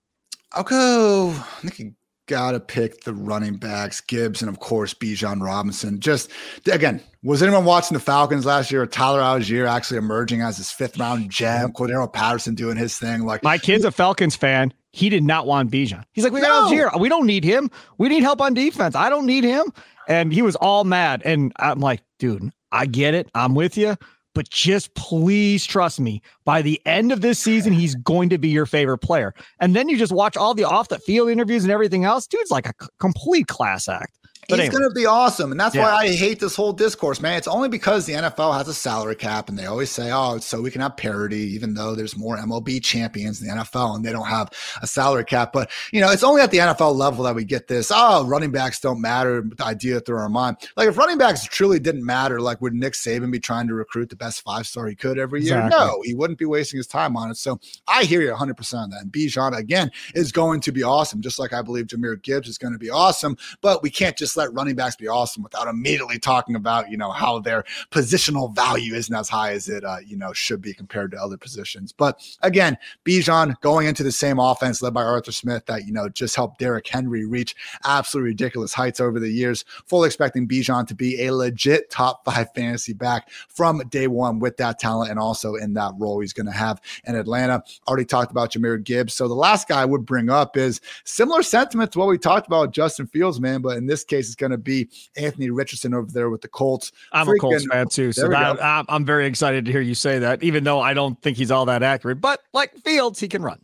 I'll 0.54 0.64
go. 0.64 1.30
I 1.30 1.62
think 1.62 1.80
you 1.80 1.94
gotta 2.28 2.60
pick 2.60 3.04
the 3.04 3.14
running 3.14 3.56
backs, 3.56 4.02
Gibbs, 4.02 4.42
and 4.42 4.50
of 4.50 4.60
course 4.60 4.94
Bijan 4.94 5.42
Robinson. 5.42 6.00
Just 6.00 6.32
again, 6.72 7.02
was 7.24 7.42
anyone 7.42 7.66
watching 7.66 7.96
the 7.96 8.04
Falcons 8.04 8.46
last 8.46 8.72
year? 8.72 8.86
Tyler 8.86 9.22
Allgeier 9.22 9.68
actually 9.68 9.98
emerging 9.98 10.42
as 10.42 10.58
his 10.58 10.72
fifth 10.72 10.98
round 10.98 11.30
gem, 11.32 11.72
Cordarrelle 11.74 12.12
Patterson 12.12 12.56
doing 12.56 12.78
his 12.78 12.98
thing. 12.98 13.26
Like 13.26 13.44
my 13.44 13.58
kid's 13.58 13.86
a 13.86 13.92
Falcons 13.92 14.36
fan. 14.36 14.74
He 14.92 15.10
did 15.10 15.24
not 15.24 15.46
want 15.46 15.72
Bijan. 15.72 16.04
He's 16.14 16.24
like, 16.24 16.34
we 16.34 16.42
got 16.42 16.72
no. 16.72 16.76
Allgeier. 16.76 17.00
We 17.00 17.10
don't 17.10 17.28
need 17.28 17.44
him. 17.44 17.70
We 17.98 18.10
need 18.10 18.24
help 18.24 18.42
on 18.42 18.54
defense. 18.54 18.96
I 18.96 19.10
don't 19.10 19.26
need 19.26 19.44
him. 19.44 19.72
And 20.08 20.34
he 20.34 20.42
was 20.42 20.56
all 20.56 20.86
mad. 20.86 21.22
And 21.26 21.52
I'm 21.58 21.80
like, 21.80 22.02
dude, 22.18 22.52
I 22.72 22.86
get 22.86 23.14
it. 23.14 23.30
I'm 23.36 23.54
with 23.54 23.78
you. 23.78 23.96
But 24.38 24.52
just 24.52 24.94
please 24.94 25.66
trust 25.66 26.00
me. 26.00 26.22
By 26.46 26.62
the 26.62 26.80
end 26.86 27.12
of 27.12 27.22
this 27.22 27.40
season, 27.40 27.74
he's 27.74 27.96
going 27.96 28.30
to 28.30 28.38
be 28.38 28.50
your 28.50 28.68
favorite 28.68 29.00
player. 29.00 29.34
And 29.60 29.76
then 29.76 29.90
you 29.90 29.98
just 29.98 30.12
watch 30.12 30.38
all 30.38 30.54
the 30.54 30.64
off 30.64 30.90
the 30.90 31.00
field 31.00 31.32
interviews 31.32 31.64
and 31.64 31.72
everything 31.72 32.04
else. 32.04 32.28
Dude's 32.28 32.52
like 32.52 32.68
a 32.68 32.74
complete 33.00 33.48
class 33.48 33.90
act. 33.90 34.16
But 34.50 34.60
He's 34.60 34.70
anyway. 34.70 34.80
going 34.80 34.90
to 34.90 34.96
be 34.96 35.06
awesome. 35.06 35.52
And 35.52 35.60
that's 35.60 35.76
yeah. 35.76 35.84
why 35.84 36.06
I 36.06 36.08
hate 36.10 36.40
this 36.40 36.56
whole 36.56 36.72
discourse, 36.72 37.20
man. 37.20 37.38
It's 37.38 37.48
only 37.48 37.68
because 37.68 38.06
the 38.06 38.14
NFL 38.14 38.58
has 38.58 38.68
a 38.70 38.74
salary 38.74 39.16
cap 39.16 39.50
and 39.50 39.60
they 39.60 39.66
always 39.66 39.92
say, 39.92 40.10
oh, 40.12 40.38
so 40.38 40.62
we 40.62 40.72
can 40.72 40.80
have 40.82 40.96
parity, 40.96 41.42
even 41.54 41.74
though 41.74 41.96
there's 41.96 42.16
more 42.16 42.38
MLB 42.38 42.82
champions 42.82 43.42
in 43.42 43.48
the 43.48 43.54
NFL 43.54 43.96
and 43.96 44.06
they 44.06 44.12
don't 44.14 44.28
have 44.28 44.50
a 44.82 44.88
salary 44.88 45.26
cap. 45.26 45.52
But, 45.52 45.70
you 45.92 46.00
know, 46.00 46.10
it's 46.12 46.24
only 46.24 46.42
at 46.42 46.52
the 46.52 46.60
NFL 46.60 46.96
level 46.96 47.26
that 47.26 47.36
we 47.36 47.44
get 47.44 47.68
this, 47.68 47.92
oh, 47.94 48.26
running 48.26 48.52
backs 48.52 48.80
don't 48.80 49.02
matter, 49.02 49.42
the 49.42 49.66
idea 49.66 50.00
through 50.00 50.18
our 50.18 50.30
mind. 50.30 50.58
Like, 50.78 50.88
if 50.88 50.98
running 50.98 51.18
backs 51.18 51.44
truly 51.44 51.80
didn't 51.80 52.06
matter, 52.06 52.40
like, 52.40 52.62
would 52.62 52.74
Nick 52.74 52.94
Saban 52.94 53.32
be 53.32 53.40
trying 53.40 53.68
to 53.68 53.74
recruit 53.74 54.10
the 54.10 54.16
best 54.16 54.44
five 54.44 54.66
star 54.66 54.88
he 54.88 54.96
could 54.96 55.20
every 55.20 55.44
year? 55.44 55.58
Exactly. 55.58 55.86
No, 55.88 56.02
he 56.04 56.14
wouldn't 56.14 56.40
be 56.40 56.46
wasting 56.46 56.78
his 56.78 56.88
time 56.88 57.18
on 57.18 57.30
it. 57.32 57.36
So 57.36 57.60
I 57.88 58.06
hear 58.06 58.22
you 58.22 58.32
100% 58.32 58.74
on 58.76 58.90
that. 58.92 59.02
And 59.02 59.12
Bijan, 59.12 59.58
again, 59.58 59.92
is 60.16 60.32
going 60.32 60.62
to 60.62 60.72
be 60.72 60.84
awesome, 60.84 61.22
just 61.22 61.38
like 61.38 61.52
I 61.52 61.62
believe 61.62 61.88
Jahmyr 61.88 62.22
Gibbs 62.22 62.48
is 62.48 62.58
going 62.58 62.74
to 62.74 62.80
be 62.80 62.90
awesome. 62.90 63.36
But 63.62 63.84
we 63.84 63.90
can't 63.90 64.18
just 64.18 64.27
let 64.36 64.54
running 64.54 64.76
backs 64.76 64.96
be 64.96 65.08
awesome 65.08 65.44
without 65.44 65.68
immediately 65.68 66.20
talking 66.20 66.56
about, 66.56 66.90
you 66.90 66.98
know, 66.98 67.12
how 67.12 67.40
their 67.40 67.64
positional 67.92 68.54
value 68.54 68.96
isn't 68.96 69.16
as 69.16 69.30
high 69.30 69.52
as 69.54 69.70
it, 69.70 69.84
uh, 69.84 69.98
you 70.06 70.18
know, 70.18 70.34
should 70.34 70.62
be 70.62 70.74
compared 70.74 71.12
to 71.12 71.18
other 71.18 71.38
positions. 71.38 71.92
But 71.92 72.20
again, 72.42 72.78
Bijan 73.06 73.60
going 73.62 73.88
into 73.88 74.04
the 74.04 74.12
same 74.12 74.40
offense 74.40 74.82
led 74.82 74.94
by 74.94 75.04
Arthur 75.04 75.32
Smith 75.32 75.66
that, 75.68 75.86
you 75.86 75.94
know, 75.94 76.10
just 76.10 76.36
helped 76.36 76.60
Derrick 76.60 76.88
Henry 76.88 77.26
reach 77.26 77.56
absolutely 77.86 78.32
ridiculous 78.32 78.74
heights 78.74 79.00
over 79.00 79.20
the 79.20 79.30
years. 79.30 79.64
Fully 79.86 80.08
expecting 80.08 80.48
Bijan 80.48 80.88
to 80.88 80.96
be 80.96 81.24
a 81.26 81.34
legit 81.34 81.90
top 81.90 82.26
five 82.26 82.52
fantasy 82.54 82.94
back 82.94 83.30
from 83.48 83.80
day 83.90 84.08
one 84.08 84.40
with 84.40 84.58
that 84.58 84.80
talent 84.80 85.12
and 85.12 85.20
also 85.20 85.56
in 85.56 85.74
that 85.76 85.94
role 85.98 86.20
he's 86.20 86.34
going 86.34 86.48
to 86.48 86.52
have 86.52 86.82
in 87.06 87.16
Atlanta. 87.16 87.64
Already 87.88 88.06
talked 88.06 88.32
about 88.32 88.52
Jahmyr 88.52 88.84
Gibbs. 88.84 89.14
So 89.14 89.28
the 89.28 89.34
last 89.34 89.68
guy 89.68 89.82
I 89.82 89.86
would 89.86 90.06
bring 90.06 90.30
up 90.30 90.58
is 90.58 90.82
similar 91.04 91.44
sentiment 91.44 91.92
to 91.92 92.00
what 92.00 92.08
we 92.08 92.18
talked 92.18 92.48
about 92.48 92.74
Justin 92.74 93.06
Fields, 93.08 93.40
man. 93.40 93.62
But 93.62 93.78
in 93.78 93.86
this 93.86 94.04
case, 94.04 94.17
it's 94.26 94.36
going 94.36 94.52
to 94.52 94.58
be 94.58 94.90
Anthony 95.16 95.50
Richardson 95.50 95.94
over 95.94 96.12
there 96.12 96.30
with 96.30 96.42
the 96.42 96.48
Colts. 96.48 96.92
I'm 97.12 97.28
Freaking, 97.28 97.36
a 97.36 97.40
Colts 97.40 97.66
fan 97.66 97.88
too, 97.88 98.12
so 98.12 98.28
that, 98.30 98.86
I'm 98.90 99.06
very 99.06 99.28
excited 99.28 99.66
to 99.66 99.72
hear 99.72 99.82
you 99.82 99.96
say 99.96 100.20
that, 100.20 100.44
even 100.44 100.64
though 100.64 100.80
I 100.80 100.94
don't 100.94 101.22
think 101.22 101.38
he's 101.38 101.52
all 101.52 101.66
that 101.66 101.84
accurate. 101.84 102.22
But 102.22 102.42
like 102.54 102.76
Fields, 102.78 103.20
he 103.20 103.28
can 103.28 103.42
run. 103.42 103.60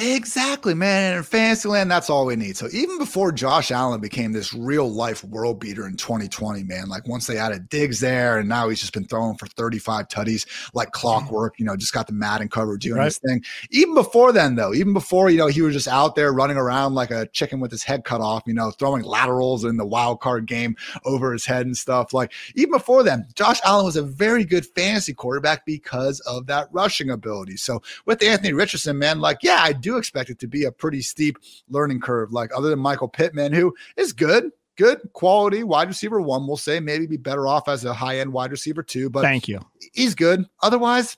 Exactly, 0.00 0.74
man. 0.74 1.10
And 1.10 1.18
in 1.18 1.24
Fantasyland, 1.24 1.90
that's 1.90 2.08
all 2.08 2.24
we 2.24 2.36
need. 2.36 2.56
So 2.56 2.68
even 2.72 2.98
before 2.98 3.32
Josh 3.32 3.72
Allen 3.72 4.00
became 4.00 4.30
this 4.30 4.54
real 4.54 4.88
life 4.88 5.24
world 5.24 5.58
beater 5.58 5.88
in 5.88 5.96
2020, 5.96 6.62
man, 6.62 6.88
like 6.88 7.08
once 7.08 7.26
they 7.26 7.36
added 7.36 7.68
Diggs 7.68 7.98
there, 7.98 8.38
and 8.38 8.48
now 8.48 8.68
he's 8.68 8.78
just 8.78 8.92
been 8.92 9.06
throwing 9.06 9.36
for 9.36 9.48
35 9.48 10.06
tutties 10.06 10.46
like 10.72 10.90
mm. 10.90 10.92
clockwork, 10.92 11.58
you 11.58 11.64
know, 11.64 11.74
just 11.74 11.92
got 11.92 12.06
the 12.06 12.12
Madden 12.12 12.48
cover 12.48 12.76
doing 12.76 12.98
right. 12.98 13.06
his 13.06 13.18
thing. 13.18 13.42
Even 13.72 13.92
before 13.94 14.30
then, 14.30 14.54
though, 14.54 14.72
even 14.72 14.92
before, 14.92 15.30
you 15.30 15.38
know, 15.38 15.48
he 15.48 15.62
was 15.62 15.74
just 15.74 15.88
out 15.88 16.14
there 16.14 16.32
running 16.32 16.56
around 16.56 16.94
like 16.94 17.10
a 17.10 17.26
chicken 17.28 17.58
with 17.58 17.72
his 17.72 17.82
head 17.82 18.04
cut 18.04 18.20
off, 18.20 18.44
you 18.46 18.54
know, 18.54 18.70
throwing 18.70 19.02
laterals 19.02 19.64
in 19.64 19.78
the 19.78 19.86
wild 19.86 20.20
card 20.20 20.46
game 20.46 20.76
over 21.06 21.32
his 21.32 21.44
head 21.44 21.66
and 21.66 21.76
stuff. 21.76 22.12
Like 22.12 22.32
even 22.54 22.70
before 22.70 23.02
then, 23.02 23.26
Josh 23.34 23.58
Allen 23.64 23.84
was 23.86 23.96
a 23.96 24.02
very 24.02 24.44
good 24.44 24.64
fantasy 24.64 25.12
quarterback 25.12 25.66
because 25.66 26.20
of 26.20 26.46
that 26.46 26.68
rushing 26.70 27.10
ability. 27.10 27.56
So 27.56 27.82
with 28.06 28.22
Anthony 28.22 28.52
Richardson, 28.52 28.96
man, 28.96 29.18
like, 29.18 29.38
yeah, 29.42 29.56
I 29.58 29.72
do 29.72 29.87
do 29.88 29.96
expect 29.96 30.30
it 30.30 30.38
to 30.40 30.46
be 30.46 30.64
a 30.64 30.72
pretty 30.72 31.00
steep 31.00 31.38
learning 31.68 32.00
curve. 32.00 32.32
Like 32.32 32.50
other 32.54 32.70
than 32.70 32.78
Michael 32.78 33.08
Pittman, 33.08 33.52
who 33.52 33.74
is 33.96 34.12
good, 34.12 34.50
good 34.76 35.00
quality 35.12 35.62
wide 35.62 35.88
receiver 35.88 36.20
one, 36.20 36.46
we'll 36.46 36.56
say 36.56 36.80
maybe 36.80 37.06
be 37.06 37.16
better 37.16 37.46
off 37.46 37.68
as 37.68 37.84
a 37.84 37.94
high 37.94 38.18
end 38.18 38.32
wide 38.32 38.50
receiver 38.50 38.82
two. 38.82 39.08
But 39.10 39.22
thank 39.22 39.48
you. 39.48 39.60
He's 39.92 40.14
good. 40.14 40.44
Otherwise, 40.62 41.16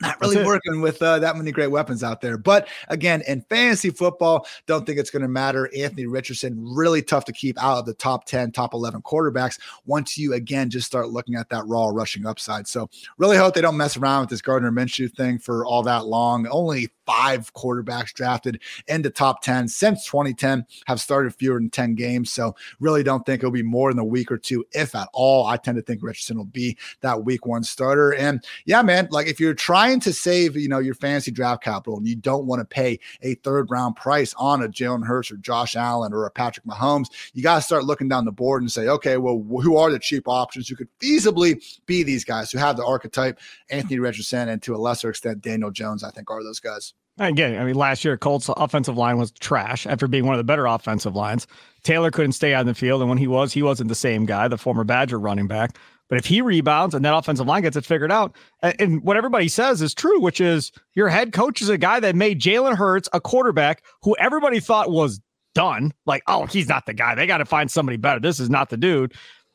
not 0.00 0.20
really 0.20 0.42
working 0.44 0.80
with 0.80 1.02
uh, 1.02 1.18
that 1.18 1.36
many 1.36 1.52
great 1.52 1.70
weapons 1.70 2.02
out 2.02 2.20
there. 2.20 2.38
But 2.38 2.68
again, 2.88 3.22
in 3.26 3.42
fantasy 3.42 3.90
football, 3.90 4.46
don't 4.66 4.86
think 4.86 4.98
it's 4.98 5.10
going 5.10 5.22
to 5.22 5.28
matter. 5.28 5.70
Anthony 5.76 6.06
Richardson, 6.06 6.56
really 6.58 7.02
tough 7.02 7.26
to 7.26 7.32
keep 7.32 7.62
out 7.62 7.78
of 7.78 7.86
the 7.86 7.94
top 7.94 8.24
10, 8.24 8.52
top 8.52 8.72
11 8.72 9.02
quarterbacks 9.02 9.60
once 9.84 10.16
you 10.16 10.32
again 10.32 10.70
just 10.70 10.86
start 10.86 11.10
looking 11.10 11.34
at 11.34 11.50
that 11.50 11.66
raw 11.66 11.88
rushing 11.88 12.26
upside. 12.26 12.66
So, 12.66 12.88
really 13.18 13.36
hope 13.36 13.54
they 13.54 13.60
don't 13.60 13.76
mess 13.76 13.96
around 13.96 14.22
with 14.22 14.30
this 14.30 14.40
Gardner 14.40 14.72
Minshew 14.72 15.14
thing 15.14 15.38
for 15.38 15.66
all 15.66 15.82
that 15.82 16.06
long. 16.06 16.46
Only 16.46 16.88
five 17.10 17.52
quarterbacks 17.54 18.12
drafted 18.12 18.60
into 18.88 19.10
top 19.10 19.42
10 19.42 19.68
since 19.68 20.04
2010 20.06 20.64
have 20.86 21.00
started 21.00 21.34
fewer 21.34 21.58
than 21.58 21.70
10 21.70 21.94
games. 21.94 22.32
So, 22.32 22.54
really 22.78 23.02
don't 23.02 23.26
think 23.26 23.40
it'll 23.40 23.50
be 23.50 23.62
more 23.62 23.92
than 23.92 23.98
a 23.98 24.04
week 24.04 24.30
or 24.30 24.38
two, 24.38 24.64
if 24.72 24.94
at 24.94 25.08
all. 25.12 25.46
I 25.46 25.56
tend 25.56 25.76
to 25.76 25.82
think 25.82 26.02
Richardson 26.02 26.36
will 26.36 26.44
be 26.44 26.76
that 27.00 27.24
week 27.24 27.46
one 27.46 27.62
starter. 27.62 28.14
And 28.14 28.42
yeah, 28.64 28.82
man, 28.82 29.08
like 29.10 29.26
if 29.26 29.40
you're 29.40 29.54
trying 29.54 29.80
trying 29.80 30.00
to 30.00 30.12
save, 30.12 30.56
you 30.56 30.68
know, 30.68 30.78
your 30.78 30.94
fantasy 30.94 31.30
draft 31.30 31.62
capital 31.62 31.96
and 31.96 32.06
you 32.06 32.14
don't 32.14 32.46
want 32.46 32.60
to 32.60 32.64
pay 32.64 32.98
a 33.22 33.34
third 33.36 33.70
round 33.70 33.96
price 33.96 34.34
on 34.36 34.62
a 34.62 34.68
Jalen 34.68 35.06
Hurts 35.06 35.30
or 35.30 35.36
Josh 35.38 35.74
Allen 35.74 36.12
or 36.12 36.26
a 36.26 36.30
Patrick 36.30 36.66
Mahomes, 36.66 37.06
you 37.34 37.42
got 37.42 37.56
to 37.56 37.62
start 37.62 37.84
looking 37.84 38.08
down 38.08 38.24
the 38.24 38.32
board 38.32 38.62
and 38.62 38.70
say, 38.70 38.88
okay, 38.88 39.16
well, 39.16 39.42
who 39.62 39.76
are 39.76 39.90
the 39.90 39.98
cheap 39.98 40.28
options 40.28 40.68
who 40.68 40.76
could 40.76 40.88
feasibly 41.00 41.60
be 41.86 42.02
these 42.02 42.24
guys 42.24 42.52
who 42.52 42.58
have 42.58 42.76
the 42.76 42.84
archetype? 42.84 43.38
Anthony 43.70 43.98
Richardson 43.98 44.48
and 44.48 44.62
to 44.62 44.74
a 44.74 44.78
lesser 44.78 45.10
extent, 45.10 45.40
Daniel 45.40 45.70
Jones, 45.70 46.04
I 46.04 46.10
think 46.10 46.30
are 46.30 46.44
those 46.44 46.60
guys. 46.60 46.94
Again, 47.20 47.60
I 47.60 47.64
mean, 47.64 47.74
last 47.74 48.02
year 48.02 48.16
Colts 48.16 48.48
offensive 48.56 48.96
line 48.96 49.18
was 49.18 49.30
trash 49.30 49.86
after 49.86 50.08
being 50.08 50.24
one 50.24 50.34
of 50.34 50.38
the 50.38 50.44
better 50.44 50.64
offensive 50.64 51.14
lines. 51.14 51.46
Taylor 51.82 52.10
couldn't 52.10 52.32
stay 52.32 52.54
on 52.54 52.64
the 52.64 52.74
field, 52.74 53.02
and 53.02 53.10
when 53.10 53.18
he 53.18 53.26
was, 53.26 53.52
he 53.52 53.62
wasn't 53.62 53.88
the 53.88 53.94
same 53.94 54.24
guy, 54.24 54.48
the 54.48 54.56
former 54.56 54.84
Badger 54.84 55.18
running 55.18 55.46
back. 55.46 55.76
But 56.08 56.18
if 56.18 56.24
he 56.24 56.40
rebounds 56.40 56.94
and 56.94 57.04
that 57.04 57.14
offensive 57.14 57.46
line 57.46 57.62
gets 57.62 57.76
it 57.76 57.84
figured 57.84 58.10
out, 58.10 58.34
and 58.62 59.02
what 59.02 59.18
everybody 59.18 59.48
says 59.48 59.82
is 59.82 59.94
true, 59.94 60.18
which 60.18 60.40
is 60.40 60.72
your 60.94 61.08
head 61.08 61.32
coach 61.32 61.60
is 61.60 61.68
a 61.68 61.78
guy 61.78 62.00
that 62.00 62.16
made 62.16 62.40
Jalen 62.40 62.74
Hurts 62.74 63.08
a 63.12 63.20
quarterback 63.20 63.84
who 64.02 64.16
everybody 64.18 64.58
thought 64.58 64.90
was 64.90 65.20
done. 65.54 65.92
Like, 66.06 66.22
oh, 66.26 66.46
he's 66.46 66.68
not 66.68 66.86
the 66.86 66.94
guy. 66.94 67.14
They 67.14 67.26
got 67.26 67.38
to 67.38 67.44
find 67.44 67.70
somebody 67.70 67.96
better. 67.96 68.18
This 68.18 68.40
is 68.40 68.50
not 68.50 68.70
the 68.70 68.76
dude. 68.76 69.12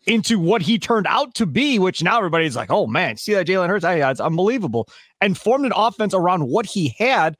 Into 0.07 0.39
what 0.39 0.61
he 0.61 0.77
turned 0.77 1.07
out 1.07 1.33
to 1.33 1.47
be, 1.47 1.79
which 1.79 2.03
now 2.03 2.19
everybody's 2.19 2.55
like, 2.55 2.69
oh 2.69 2.85
man, 2.85 3.17
see 3.17 3.33
that 3.33 3.47
Jalen 3.47 3.67
Hurts? 3.67 3.83
Hey, 3.83 4.07
it's 4.07 4.19
unbelievable. 4.19 4.87
And 5.19 5.35
formed 5.35 5.65
an 5.65 5.73
offense 5.75 6.13
around 6.13 6.47
what 6.47 6.67
he 6.67 6.95
had, 6.99 7.35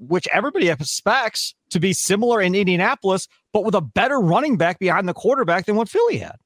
which 0.00 0.26
everybody 0.32 0.68
expects 0.68 1.54
to 1.70 1.78
be 1.78 1.92
similar 1.92 2.40
in 2.40 2.54
Indianapolis, 2.54 3.28
but 3.52 3.64
with 3.64 3.74
a 3.74 3.80
better 3.80 4.18
running 4.18 4.56
back 4.56 4.78
behind 4.78 5.08
the 5.08 5.14
quarterback 5.14 5.66
than 5.66 5.76
what 5.76 5.88
Philly 5.88 6.18
had. 6.18 6.36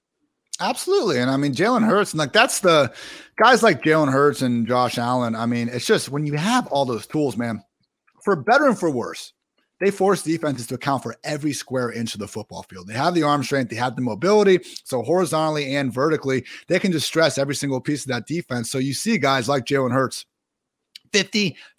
Absolutely. 0.61 1.19
And 1.19 1.31
I 1.31 1.37
mean, 1.37 1.55
Jalen 1.55 1.87
Hurts, 1.87 2.13
and 2.13 2.19
like 2.19 2.33
that's 2.33 2.61
the 2.61 2.93
guys 3.43 3.63
like 3.63 3.83
Jalen 3.83 4.13
Hurts 4.13 4.43
and 4.43 4.67
Josh 4.67 4.99
Allen. 4.99 5.35
I 5.35 5.47
mean, 5.47 5.69
it's 5.69 5.87
just 5.87 6.11
when 6.11 6.27
you 6.27 6.35
have 6.35 6.67
all 6.69 6.85
those 6.85 7.07
tools, 7.07 7.37
man, 7.37 7.63
for 8.23 8.37
better 8.37 8.67
and 8.67 8.79
for 8.79 8.91
worse, 8.91 9.33
they 9.81 9.91
force 9.91 10.23
defenses 10.23 10.69
to 10.69 10.77
account 10.77 11.03
for 11.03 11.17
every 11.25 11.53
square 11.53 11.91
inch 11.91 12.15
of 12.15 12.21
the 12.21 12.29
football 12.29 12.63
field. 12.63 12.87
They 12.87 12.95
have 12.95 13.15
the 13.15 13.25
arm 13.25 13.43
strength, 13.43 13.71
they 13.71 13.77
have 13.77 13.97
the 13.97 14.03
mobility. 14.03 14.61
So, 14.85 15.03
horizontally 15.03 15.75
and 15.75 15.93
vertically, 15.93 16.45
they 16.69 16.79
can 16.79 16.93
just 16.93 17.07
stress 17.07 17.37
every 17.37 17.57
single 17.57 17.81
piece 17.81 18.03
of 18.03 18.09
that 18.09 18.27
defense. 18.27 18.71
So, 18.71 18.79
you 18.79 18.95
see 18.95 19.19
guys 19.19 19.49
like 19.49 19.65
Jalen 19.65 19.93
Hurts 19.93 20.25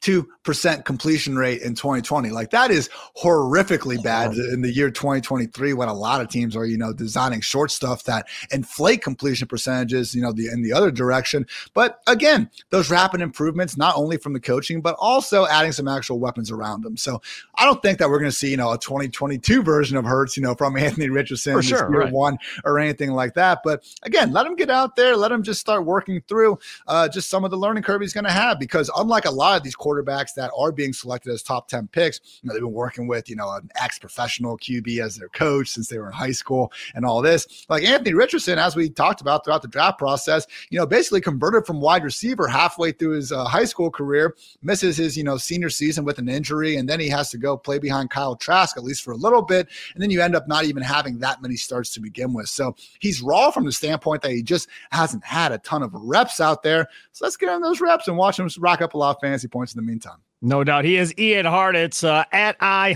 52% 0.05 0.85
completion 0.85 1.37
rate 1.37 1.61
in 1.61 1.75
2020. 1.75 2.29
Like 2.29 2.51
that 2.51 2.71
is 2.71 2.89
horrifically 3.17 4.01
bad 4.01 4.33
in 4.33 4.61
the 4.61 4.71
year 4.71 4.89
2023 4.89 5.73
when 5.73 5.87
a 5.87 5.93
lot 5.93 6.21
of 6.21 6.29
teams 6.29 6.55
are, 6.55 6.65
you 6.65 6.77
know, 6.77 6.93
designing 6.93 7.41
short 7.41 7.71
stuff 7.71 8.03
that 8.03 8.27
inflate 8.51 9.01
completion 9.01 9.47
percentages, 9.47 10.13
you 10.13 10.21
know, 10.21 10.31
the 10.31 10.47
in 10.47 10.61
the 10.61 10.73
other 10.73 10.91
direction. 10.91 11.45
But 11.73 12.01
again, 12.07 12.49
those 12.69 12.89
rapid 12.89 13.21
improvements, 13.21 13.77
not 13.77 13.95
only 13.97 14.17
from 14.17 14.33
the 14.33 14.39
coaching, 14.39 14.81
but 14.81 14.95
also 14.99 15.45
adding 15.47 15.71
some 15.71 15.87
actual 15.87 16.19
weapons 16.19 16.51
around 16.51 16.83
them. 16.83 16.97
So 16.97 17.21
I 17.55 17.65
don't 17.65 17.81
think 17.81 17.99
that 17.99 18.09
we're 18.09 18.19
going 18.19 18.31
to 18.31 18.35
see, 18.35 18.51
you 18.51 18.57
know, 18.57 18.71
a 18.71 18.77
2022 18.77 19.63
version 19.63 19.97
of 19.97 20.05
Hurts, 20.05 20.37
you 20.37 20.43
know, 20.43 20.55
from 20.55 20.77
Anthony 20.85 21.09
Richardson 21.09 21.53
For 21.53 21.63
sure, 21.63 21.91
year 21.91 22.01
right. 22.01 22.13
one 22.13 22.37
or 22.63 22.79
anything 22.79 23.11
like 23.11 23.33
that. 23.35 23.61
But 23.63 23.83
again, 24.03 24.31
let 24.31 24.45
him 24.45 24.55
get 24.55 24.69
out 24.69 24.95
there, 24.95 25.15
let 25.15 25.31
him 25.31 25.43
just 25.43 25.59
start 25.59 25.85
working 25.85 26.21
through 26.27 26.59
uh, 26.87 27.09
just 27.09 27.29
some 27.29 27.43
of 27.43 27.51
the 27.51 27.57
learning 27.57 27.83
curve 27.83 28.01
he's 28.01 28.13
going 28.13 28.25
to 28.25 28.31
have 28.31 28.59
because 28.59 28.89
unlike 28.97 29.25
a 29.25 29.31
lot 29.31 29.57
of 29.57 29.63
these 29.63 29.75
quarterbacks 29.75 29.94
that 30.03 30.51
are 30.57 30.71
being 30.71 30.93
selected 30.93 31.31
as 31.31 31.43
top 31.43 31.67
10 31.67 31.87
picks, 31.87 32.19
you 32.41 32.47
know, 32.47 32.53
they've 32.53 32.61
been 32.61 32.71
working 32.71 33.07
with, 33.07 33.29
you 33.29 33.35
know, 33.35 33.51
an 33.51 33.69
ex-professional 33.75 34.57
QB 34.57 34.99
as 34.99 35.15
their 35.15 35.29
coach 35.29 35.69
since 35.69 35.87
they 35.87 35.97
were 35.97 36.07
in 36.07 36.13
high 36.13 36.31
school 36.31 36.71
and 36.93 37.05
all 37.05 37.21
this. 37.21 37.65
Like 37.69 37.83
Anthony 37.83 38.13
Richardson, 38.13 38.59
as 38.59 38.75
we 38.75 38.89
talked 38.89 39.21
about 39.21 39.45
throughout 39.45 39.61
the 39.61 39.67
draft 39.67 39.97
process, 39.97 40.47
you 40.69 40.79
know, 40.79 40.85
basically 40.85 41.21
converted 41.21 41.65
from 41.65 41.81
wide 41.81 42.03
receiver 42.03 42.47
halfway 42.47 42.91
through 42.91 43.11
his 43.11 43.31
uh, 43.31 43.45
high 43.45 43.65
school 43.65 43.89
career, 43.89 44.35
misses 44.61 44.97
his, 44.97 45.17
you 45.17 45.23
know, 45.23 45.37
senior 45.37 45.69
season 45.69 46.05
with 46.05 46.19
an 46.19 46.29
injury, 46.29 46.75
and 46.75 46.89
then 46.89 46.99
he 46.99 47.09
has 47.09 47.29
to 47.31 47.37
go 47.37 47.57
play 47.57 47.79
behind 47.79 48.09
Kyle 48.09 48.35
Trask, 48.35 48.77
at 48.77 48.83
least 48.83 49.03
for 49.03 49.11
a 49.11 49.17
little 49.17 49.41
bit. 49.41 49.67
And 49.93 50.01
then 50.01 50.09
you 50.09 50.21
end 50.21 50.35
up 50.35 50.47
not 50.47 50.65
even 50.65 50.83
having 50.83 51.19
that 51.19 51.41
many 51.41 51.55
starts 51.55 51.93
to 51.93 51.99
begin 51.99 52.33
with. 52.33 52.49
So 52.49 52.75
he's 52.99 53.21
raw 53.21 53.51
from 53.51 53.65
the 53.65 53.71
standpoint 53.71 54.21
that 54.21 54.31
he 54.31 54.43
just 54.43 54.67
hasn't 54.91 55.23
had 55.23 55.51
a 55.51 55.57
ton 55.59 55.83
of 55.83 55.93
reps 55.93 56.39
out 56.39 56.63
there. 56.63 56.87
So 57.11 57.25
let's 57.25 57.37
get 57.37 57.49
him 57.49 57.61
those 57.61 57.81
reps 57.81 58.07
and 58.07 58.17
watch 58.17 58.39
him 58.39 58.49
rack 58.59 58.81
up 58.81 58.93
a 58.93 58.97
lot 58.97 59.15
of 59.15 59.21
fantasy 59.21 59.47
points 59.47 59.73
in 59.73 59.83
the 59.83 59.84
meantime. 59.85 60.17
No 60.41 60.63
doubt. 60.63 60.85
He 60.85 60.97
is 60.97 61.13
Ian 61.17 61.45
Hartitz 61.45 62.03
uh, 62.03 62.25
at 62.31 62.55
I 62.59 62.93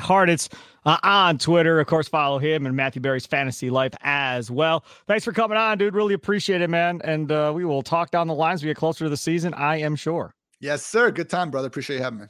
uh, 0.85 0.97
on 1.03 1.37
Twitter. 1.37 1.79
Of 1.79 1.87
course, 1.87 2.07
follow 2.07 2.37
him 2.37 2.65
and 2.65 2.75
Matthew 2.75 3.01
Berry's 3.01 3.25
fantasy 3.25 3.69
life 3.69 3.93
as 4.01 4.51
well. 4.51 4.83
Thanks 5.07 5.25
for 5.25 5.31
coming 5.31 5.57
on, 5.57 5.77
dude. 5.77 5.95
Really 5.95 6.13
appreciate 6.13 6.61
it, 6.61 6.69
man. 6.69 7.01
And 7.03 7.31
uh, 7.31 7.51
we 7.55 7.65
will 7.65 7.81
talk 7.81 8.11
down 8.11 8.27
the 8.27 8.35
lines. 8.35 8.61
We 8.61 8.67
get 8.67 8.77
closer 8.77 9.05
to 9.05 9.09
the 9.09 9.17
season, 9.17 9.53
I 9.53 9.77
am 9.77 9.95
sure. 9.95 10.33
Yes, 10.59 10.85
sir. 10.85 11.11
Good 11.11 11.29
time, 11.29 11.51
brother. 11.51 11.67
Appreciate 11.67 11.97
you 11.97 12.03
having 12.03 12.19
me. 12.19 12.25